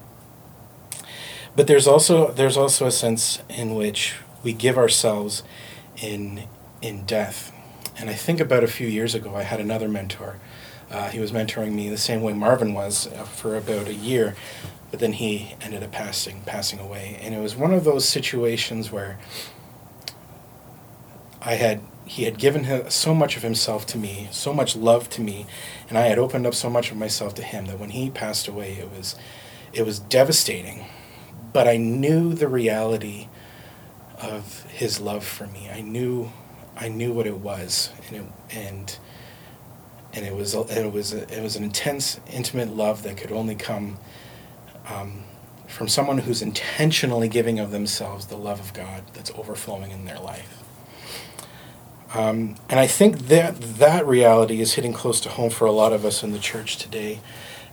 But 1.56 1.68
there's 1.68 1.88
also 1.88 2.32
there's 2.32 2.58
also 2.58 2.86
a 2.86 2.92
sense 2.92 3.42
in 3.50 3.76
which 3.76 4.16
we 4.44 4.54
give 4.54 4.78
ourselves 4.78 5.44
in 5.98 6.44
in 6.82 7.06
death. 7.06 7.52
And 8.00 8.10
I 8.10 8.14
think 8.14 8.40
about 8.40 8.64
a 8.64 8.68
few 8.68 8.88
years 8.88 9.14
ago, 9.14 9.36
I 9.36 9.44
had 9.44 9.60
another 9.60 9.90
mentor. 9.90 10.40
Uh, 10.90 11.10
he 11.10 11.20
was 11.20 11.32
mentoring 11.32 11.74
me 11.74 11.90
the 11.90 11.98
same 11.98 12.22
way 12.22 12.34
Marvin 12.34 12.74
was 12.74 13.08
uh, 13.08 13.24
for 13.24 13.56
about 13.56 13.88
a 13.88 13.94
year, 13.94 14.36
but 14.90 15.00
then 15.00 15.14
he 15.14 15.56
ended 15.62 15.84
up 15.84 15.92
passing 15.92 16.42
passing 16.46 16.80
away. 16.80 17.20
And 17.22 17.36
it 17.36 17.40
was 17.40 17.56
one 17.56 17.74
of 17.74 17.84
those 17.84 18.08
situations 18.08 18.92
where 18.92 19.20
I 21.42 21.56
had 21.56 21.82
he 22.10 22.24
had 22.24 22.40
given 22.40 22.90
so 22.90 23.14
much 23.14 23.38
of 23.38 23.44
himself 23.44 23.86
to 23.86 23.98
me, 23.98 24.28
so 24.32 24.52
much 24.52 24.76
love 24.76 25.12
to 25.12 25.22
me, 25.22 25.46
and 25.88 25.96
I 25.96 26.08
had 26.08 26.18
opened 26.18 26.48
up 26.48 26.56
so 26.56 26.68
much 26.68 26.90
of 26.90 26.98
myself 26.98 27.36
to 27.36 27.44
him 27.44 27.68
that 27.68 27.78
when 27.78 27.92
he 27.92 28.10
passed 28.10 28.48
away, 28.48 28.74
it 28.74 28.90
was, 28.90 29.16
it 29.74 29.86
was 29.86 30.00
devastating. 30.00 30.88
But 31.54 31.68
I 31.68 31.78
knew 31.78 32.34
the 32.34 32.48
reality 32.48 33.28
of 34.20 34.64
his 34.64 35.00
love 35.00 35.24
for 35.24 35.46
me. 35.46 35.70
I 35.70 35.82
knew, 35.82 36.32
I 36.80 36.88
knew 36.88 37.12
what 37.12 37.28
it 37.28 37.38
was, 37.38 37.92
and 38.08 38.18
it, 38.18 38.24
and 38.52 38.98
and 40.14 40.26
it 40.26 40.34
was 40.34 40.56
it 40.56 40.92
was 40.92 41.14
it 41.14 41.42
was 41.42 41.56
an 41.56 41.64
intense, 41.64 42.20
intimate 42.32 42.70
love 42.70 43.04
that 43.04 43.18
could 43.18 43.32
only 43.32 43.56
come 43.56 43.98
um, 44.88 45.24
from 45.68 45.88
someone 45.88 46.20
who's 46.20 46.42
intentionally 46.42 47.28
giving 47.28 47.60
of 47.60 47.72
themselves 47.72 48.28
the 48.28 48.38
love 48.38 48.60
of 48.60 48.74
God 48.74 49.04
that's 49.14 49.32
overflowing 49.32 49.92
in 49.92 50.06
their 50.06 50.20
life. 50.20 50.64
Um, 52.14 52.56
and 52.70 52.80
I 52.80 52.88
think 52.88 53.28
that 53.28 53.62
that 53.78 54.06
reality 54.08 54.62
is 54.62 54.74
hitting 54.74 54.94
close 54.94 55.22
to 55.22 55.30
home 55.30 55.52
for 55.52 55.66
a 55.66 55.72
lot 55.72 55.94
of 55.94 56.06
us 56.06 56.24
in 56.24 56.32
the 56.32 56.40
church 56.40 56.78
today, 56.78 57.20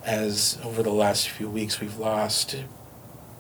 as 0.05 0.59
over 0.63 0.83
the 0.83 0.91
last 0.91 1.29
few 1.29 1.49
weeks 1.49 1.81
we've 1.81 1.97
lost 1.97 2.57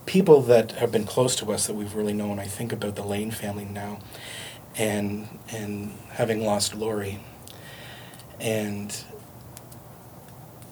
people 0.07 0.41
that 0.43 0.73
have 0.73 0.91
been 0.91 1.05
close 1.05 1.37
to 1.37 1.53
us 1.53 1.67
that 1.67 1.75
we've 1.75 1.95
really 1.95 2.15
known. 2.15 2.39
I 2.39 2.47
think 2.47 2.73
about 2.73 2.97
the 2.97 3.03
Lane 3.03 3.31
family 3.31 3.67
now, 3.67 3.99
and 4.79 5.29
and 5.51 5.93
having 6.11 6.45
lost 6.45 6.75
Lori, 6.75 7.21
and 8.41 8.97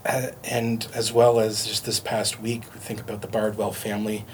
uh, 0.04 0.28
and 0.44 0.86
as 0.94 1.12
well 1.12 1.40
as 1.40 1.66
just 1.66 1.86
this 1.86 2.00
past 2.00 2.40
week, 2.40 2.62
we 2.74 2.80
think 2.80 3.00
about 3.00 3.22
the 3.22 3.28
Bardwell 3.28 3.72
family, 3.72 4.24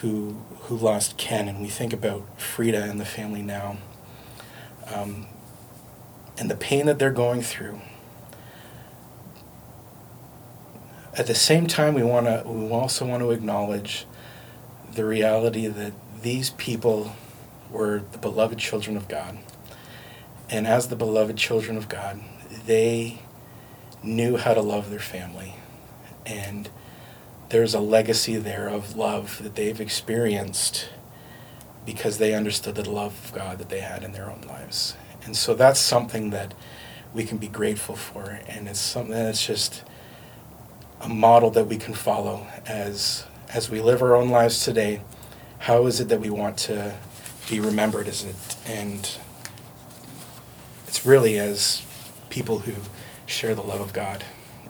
who 0.00 0.42
who 0.62 0.76
lost 0.76 1.16
Ken, 1.16 1.48
and 1.48 1.60
we 1.60 1.68
think 1.68 1.92
about 1.92 2.40
Frida 2.40 2.84
and 2.84 3.00
the 3.00 3.04
family 3.04 3.42
now. 3.42 3.78
Um, 4.92 5.26
and 6.38 6.50
the 6.50 6.56
pain 6.56 6.86
that 6.86 6.98
they're 6.98 7.12
going 7.12 7.42
through. 7.42 7.80
At 11.16 11.26
the 11.26 11.34
same 11.34 11.66
time, 11.66 11.94
we 11.94 12.02
want 12.02 12.26
to 12.26 12.42
we 12.44 12.70
also 12.70 13.06
want 13.06 13.22
to 13.22 13.30
acknowledge 13.30 14.04
the 14.92 15.04
reality 15.04 15.66
that 15.68 15.92
these 16.22 16.50
people 16.50 17.12
were 17.74 18.02
the 18.12 18.18
beloved 18.18 18.58
children 18.58 18.96
of 18.96 19.08
God. 19.08 19.38
And 20.48 20.66
as 20.66 20.88
the 20.88 20.96
beloved 20.96 21.36
children 21.36 21.76
of 21.76 21.88
God, 21.88 22.20
they 22.66 23.20
knew 24.02 24.36
how 24.36 24.54
to 24.54 24.62
love 24.62 24.90
their 24.90 24.98
family. 24.98 25.56
And 26.24 26.70
there's 27.48 27.74
a 27.74 27.80
legacy 27.80 28.36
there 28.36 28.68
of 28.68 28.96
love 28.96 29.42
that 29.42 29.54
they've 29.54 29.80
experienced 29.80 30.88
because 31.84 32.18
they 32.18 32.34
understood 32.34 32.76
the 32.76 32.88
love 32.88 33.12
of 33.24 33.34
God 33.34 33.58
that 33.58 33.68
they 33.68 33.80
had 33.80 34.02
in 34.02 34.12
their 34.12 34.30
own 34.30 34.42
lives. 34.42 34.96
And 35.24 35.36
so 35.36 35.54
that's 35.54 35.80
something 35.80 36.30
that 36.30 36.54
we 37.12 37.24
can 37.24 37.38
be 37.38 37.48
grateful 37.48 37.96
for. 37.96 38.40
And 38.48 38.68
it's 38.68 38.80
something 38.80 39.12
that's 39.12 39.46
just 39.46 39.84
a 41.00 41.08
model 41.08 41.50
that 41.50 41.66
we 41.66 41.76
can 41.76 41.94
follow 41.94 42.46
as, 42.66 43.24
as 43.50 43.70
we 43.70 43.80
live 43.80 44.02
our 44.02 44.16
own 44.16 44.30
lives 44.30 44.64
today. 44.64 45.02
How 45.60 45.86
is 45.86 46.00
it 46.00 46.08
that 46.08 46.20
we 46.20 46.30
want 46.30 46.58
to 46.58 46.96
be 47.48 47.60
remembered 47.60 48.08
as 48.08 48.24
it? 48.24 48.56
And 48.66 49.10
it's 50.86 51.04
really 51.04 51.38
as 51.38 51.84
people 52.30 52.60
who 52.60 52.74
share 53.26 53.54
the 53.54 53.62
love 53.62 53.80
of 53.80 53.92
God 53.92 54.24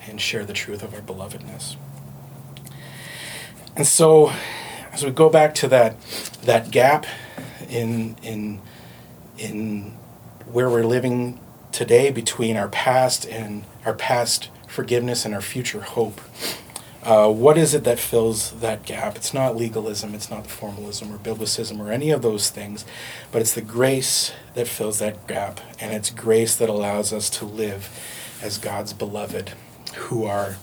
and 0.06 0.20
share 0.20 0.44
the 0.44 0.52
truth 0.52 0.82
of 0.82 0.94
our 0.94 1.00
belovedness. 1.00 1.76
And 3.76 3.86
so, 3.86 4.32
as 4.92 5.04
we 5.04 5.10
go 5.10 5.28
back 5.28 5.54
to 5.56 5.68
that 5.68 6.00
that 6.42 6.70
gap 6.70 7.06
in 7.68 8.16
in 8.22 8.60
in 9.38 9.96
where 10.46 10.70
we're 10.70 10.84
living 10.84 11.40
today 11.72 12.10
between 12.10 12.56
our 12.56 12.68
past 12.68 13.26
and 13.26 13.64
our 13.84 13.94
past 13.94 14.48
forgiveness 14.68 15.24
and 15.24 15.34
our 15.34 15.40
future 15.40 15.80
hope. 15.80 16.20
Uh, 17.04 17.30
what 17.30 17.58
is 17.58 17.74
it 17.74 17.84
that 17.84 17.98
fills 17.98 18.52
that 18.60 18.86
gap? 18.86 19.14
It's 19.14 19.34
not 19.34 19.56
legalism, 19.56 20.14
it's 20.14 20.30
not 20.30 20.46
formalism 20.46 21.12
or 21.12 21.18
biblicism 21.18 21.78
or 21.78 21.92
any 21.92 22.10
of 22.10 22.22
those 22.22 22.48
things, 22.48 22.86
but 23.30 23.42
it's 23.42 23.52
the 23.52 23.60
grace 23.60 24.32
that 24.54 24.66
fills 24.66 25.00
that 25.00 25.26
gap, 25.26 25.60
and 25.78 25.92
it's 25.92 26.08
grace 26.08 26.56
that 26.56 26.70
allows 26.70 27.12
us 27.12 27.28
to 27.30 27.44
live 27.44 27.90
as 28.40 28.56
God's 28.56 28.94
beloved, 28.94 29.52
who 29.96 30.24
are 30.24 30.56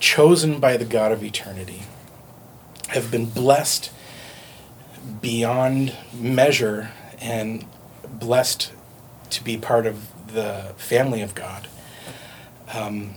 chosen 0.00 0.58
by 0.58 0.76
the 0.76 0.84
God 0.84 1.12
of 1.12 1.22
eternity, 1.22 1.82
have 2.88 3.12
been 3.12 3.26
blessed 3.26 3.92
beyond 5.20 5.96
measure, 6.12 6.90
and 7.20 7.64
blessed 8.08 8.72
to 9.30 9.44
be 9.44 9.56
part 9.56 9.86
of 9.86 10.08
the 10.32 10.74
family 10.78 11.22
of 11.22 11.36
God, 11.36 11.68
um, 12.74 13.14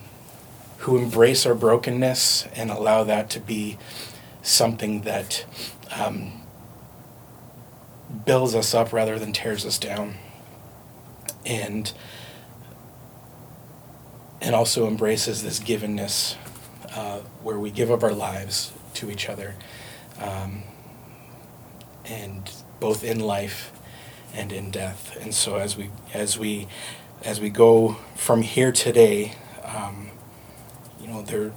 who 0.83 0.97
embrace 0.97 1.45
our 1.45 1.55
brokenness 1.55 2.45
and 2.55 2.69
allow 2.69 3.05
that 3.05 3.29
to 3.29 3.39
be 3.39 3.77
something 4.41 5.01
that 5.01 5.45
um, 5.95 6.41
builds 8.25 8.53
us 8.53 8.73
up 8.73 8.91
rather 8.91 9.17
than 9.17 9.31
tears 9.31 9.65
us 9.65 9.77
down. 9.77 10.15
And 11.45 11.91
and 14.41 14.53
also 14.53 14.85
embraces 14.85 15.41
this 15.41 15.57
givenness 15.57 16.35
uh, 16.93 17.19
where 17.41 17.57
we 17.57 17.71
give 17.71 17.89
up 17.89 18.03
our 18.03 18.11
lives 18.11 18.73
to 18.93 19.09
each 19.09 19.29
other 19.29 19.55
um, 20.19 20.63
and 22.03 22.51
both 22.81 23.05
in 23.05 23.21
life 23.21 23.71
and 24.33 24.51
in 24.51 24.69
death. 24.69 25.15
And 25.21 25.33
so 25.33 25.55
as 25.55 25.77
we 25.77 25.91
as 26.13 26.37
we 26.37 26.67
as 27.23 27.39
we 27.39 27.49
go 27.49 27.93
from 28.15 28.41
here 28.41 28.73
today, 28.73 29.35
um, 29.63 30.09
you 31.03 31.09
know 31.09 31.21
there 31.21 31.51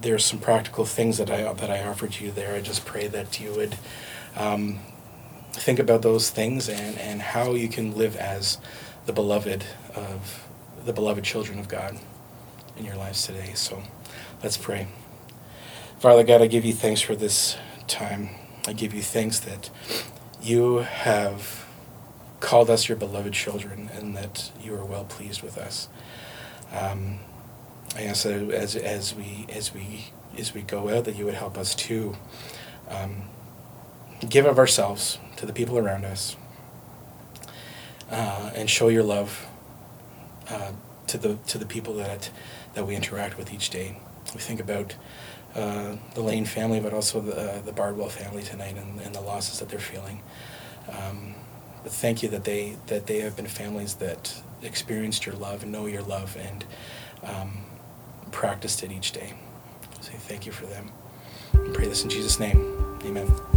there's 0.00 0.24
some 0.24 0.38
practical 0.38 0.84
things 0.84 1.18
that 1.18 1.30
I 1.30 1.52
that 1.52 1.70
I 1.70 1.84
offered 1.84 2.18
you 2.18 2.30
there. 2.30 2.54
I 2.54 2.60
just 2.60 2.84
pray 2.84 3.06
that 3.08 3.38
you 3.40 3.52
would 3.52 3.76
um, 4.36 4.78
think 5.52 5.78
about 5.78 6.02
those 6.02 6.30
things 6.30 6.68
and, 6.68 6.98
and 6.98 7.20
how 7.20 7.54
you 7.54 7.68
can 7.68 7.96
live 7.96 8.16
as 8.16 8.58
the 9.06 9.12
beloved 9.12 9.64
of 9.94 10.46
the 10.84 10.92
beloved 10.92 11.24
children 11.24 11.58
of 11.58 11.68
God 11.68 11.98
in 12.76 12.84
your 12.84 12.96
lives 12.96 13.26
today. 13.26 13.52
So 13.54 13.82
let's 14.42 14.56
pray. 14.56 14.88
Father 15.98 16.24
God, 16.24 16.42
I 16.42 16.46
give 16.46 16.64
you 16.64 16.72
thanks 16.72 17.00
for 17.00 17.16
this 17.16 17.56
time. 17.88 18.30
I 18.66 18.72
give 18.72 18.94
you 18.94 19.02
thanks 19.02 19.40
that 19.40 19.70
you 20.42 20.78
have 20.78 21.66
called 22.40 22.68
us 22.70 22.88
your 22.88 22.96
beloved 22.96 23.32
children 23.32 23.90
and 23.94 24.14
that 24.16 24.52
you 24.62 24.74
are 24.74 24.84
well 24.84 25.04
pleased 25.04 25.42
with 25.42 25.56
us. 25.56 25.88
Um, 26.72 27.18
I 27.96 28.02
ask 28.02 28.24
that 28.24 28.50
as, 28.50 28.76
as 28.76 29.14
we 29.14 29.46
as 29.50 29.72
we 29.72 30.08
as 30.38 30.52
we 30.52 30.60
go 30.60 30.90
out 30.90 31.04
that 31.04 31.16
you 31.16 31.24
would 31.24 31.34
help 31.34 31.56
us 31.56 31.74
to 31.74 32.14
um, 32.90 33.22
give 34.28 34.44
of 34.44 34.58
ourselves 34.58 35.18
to 35.36 35.46
the 35.46 35.52
people 35.52 35.78
around 35.78 36.04
us 36.04 36.36
uh, 38.10 38.50
and 38.54 38.68
show 38.68 38.88
your 38.88 39.02
love 39.02 39.46
uh, 40.50 40.72
to 41.06 41.16
the 41.16 41.36
to 41.46 41.56
the 41.56 41.64
people 41.64 41.94
that 41.94 42.30
that 42.74 42.86
we 42.86 42.94
interact 42.94 43.38
with 43.38 43.52
each 43.52 43.70
day. 43.70 43.98
We 44.34 44.40
think 44.40 44.60
about 44.60 44.94
uh, 45.54 45.96
the 46.14 46.20
Lane 46.20 46.44
family, 46.44 46.80
but 46.80 46.92
also 46.92 47.20
the, 47.20 47.34
uh, 47.34 47.62
the 47.62 47.72
Bardwell 47.72 48.10
family 48.10 48.42
tonight 48.42 48.76
and, 48.76 49.00
and 49.00 49.14
the 49.14 49.22
losses 49.22 49.60
that 49.60 49.70
they're 49.70 49.78
feeling. 49.78 50.20
Um, 50.90 51.34
but 51.82 51.92
thank 51.92 52.22
you 52.22 52.28
that 52.28 52.44
they 52.44 52.76
that 52.88 53.06
they 53.06 53.20
have 53.20 53.36
been 53.36 53.46
families 53.46 53.94
that 53.94 54.42
experienced 54.62 55.24
your 55.24 55.34
love 55.36 55.62
and 55.62 55.72
know 55.72 55.86
your 55.86 56.02
love 56.02 56.36
and 56.36 56.64
um, 57.22 57.65
practiced 58.36 58.82
it 58.82 58.92
each 58.92 59.12
day. 59.12 59.32
So 60.02 60.12
thank 60.12 60.44
you 60.44 60.52
for 60.52 60.66
them. 60.66 60.92
I 61.54 61.70
pray 61.72 61.86
this 61.86 62.04
in 62.04 62.10
Jesus' 62.10 62.38
name. 62.38 62.98
Amen. 63.02 63.55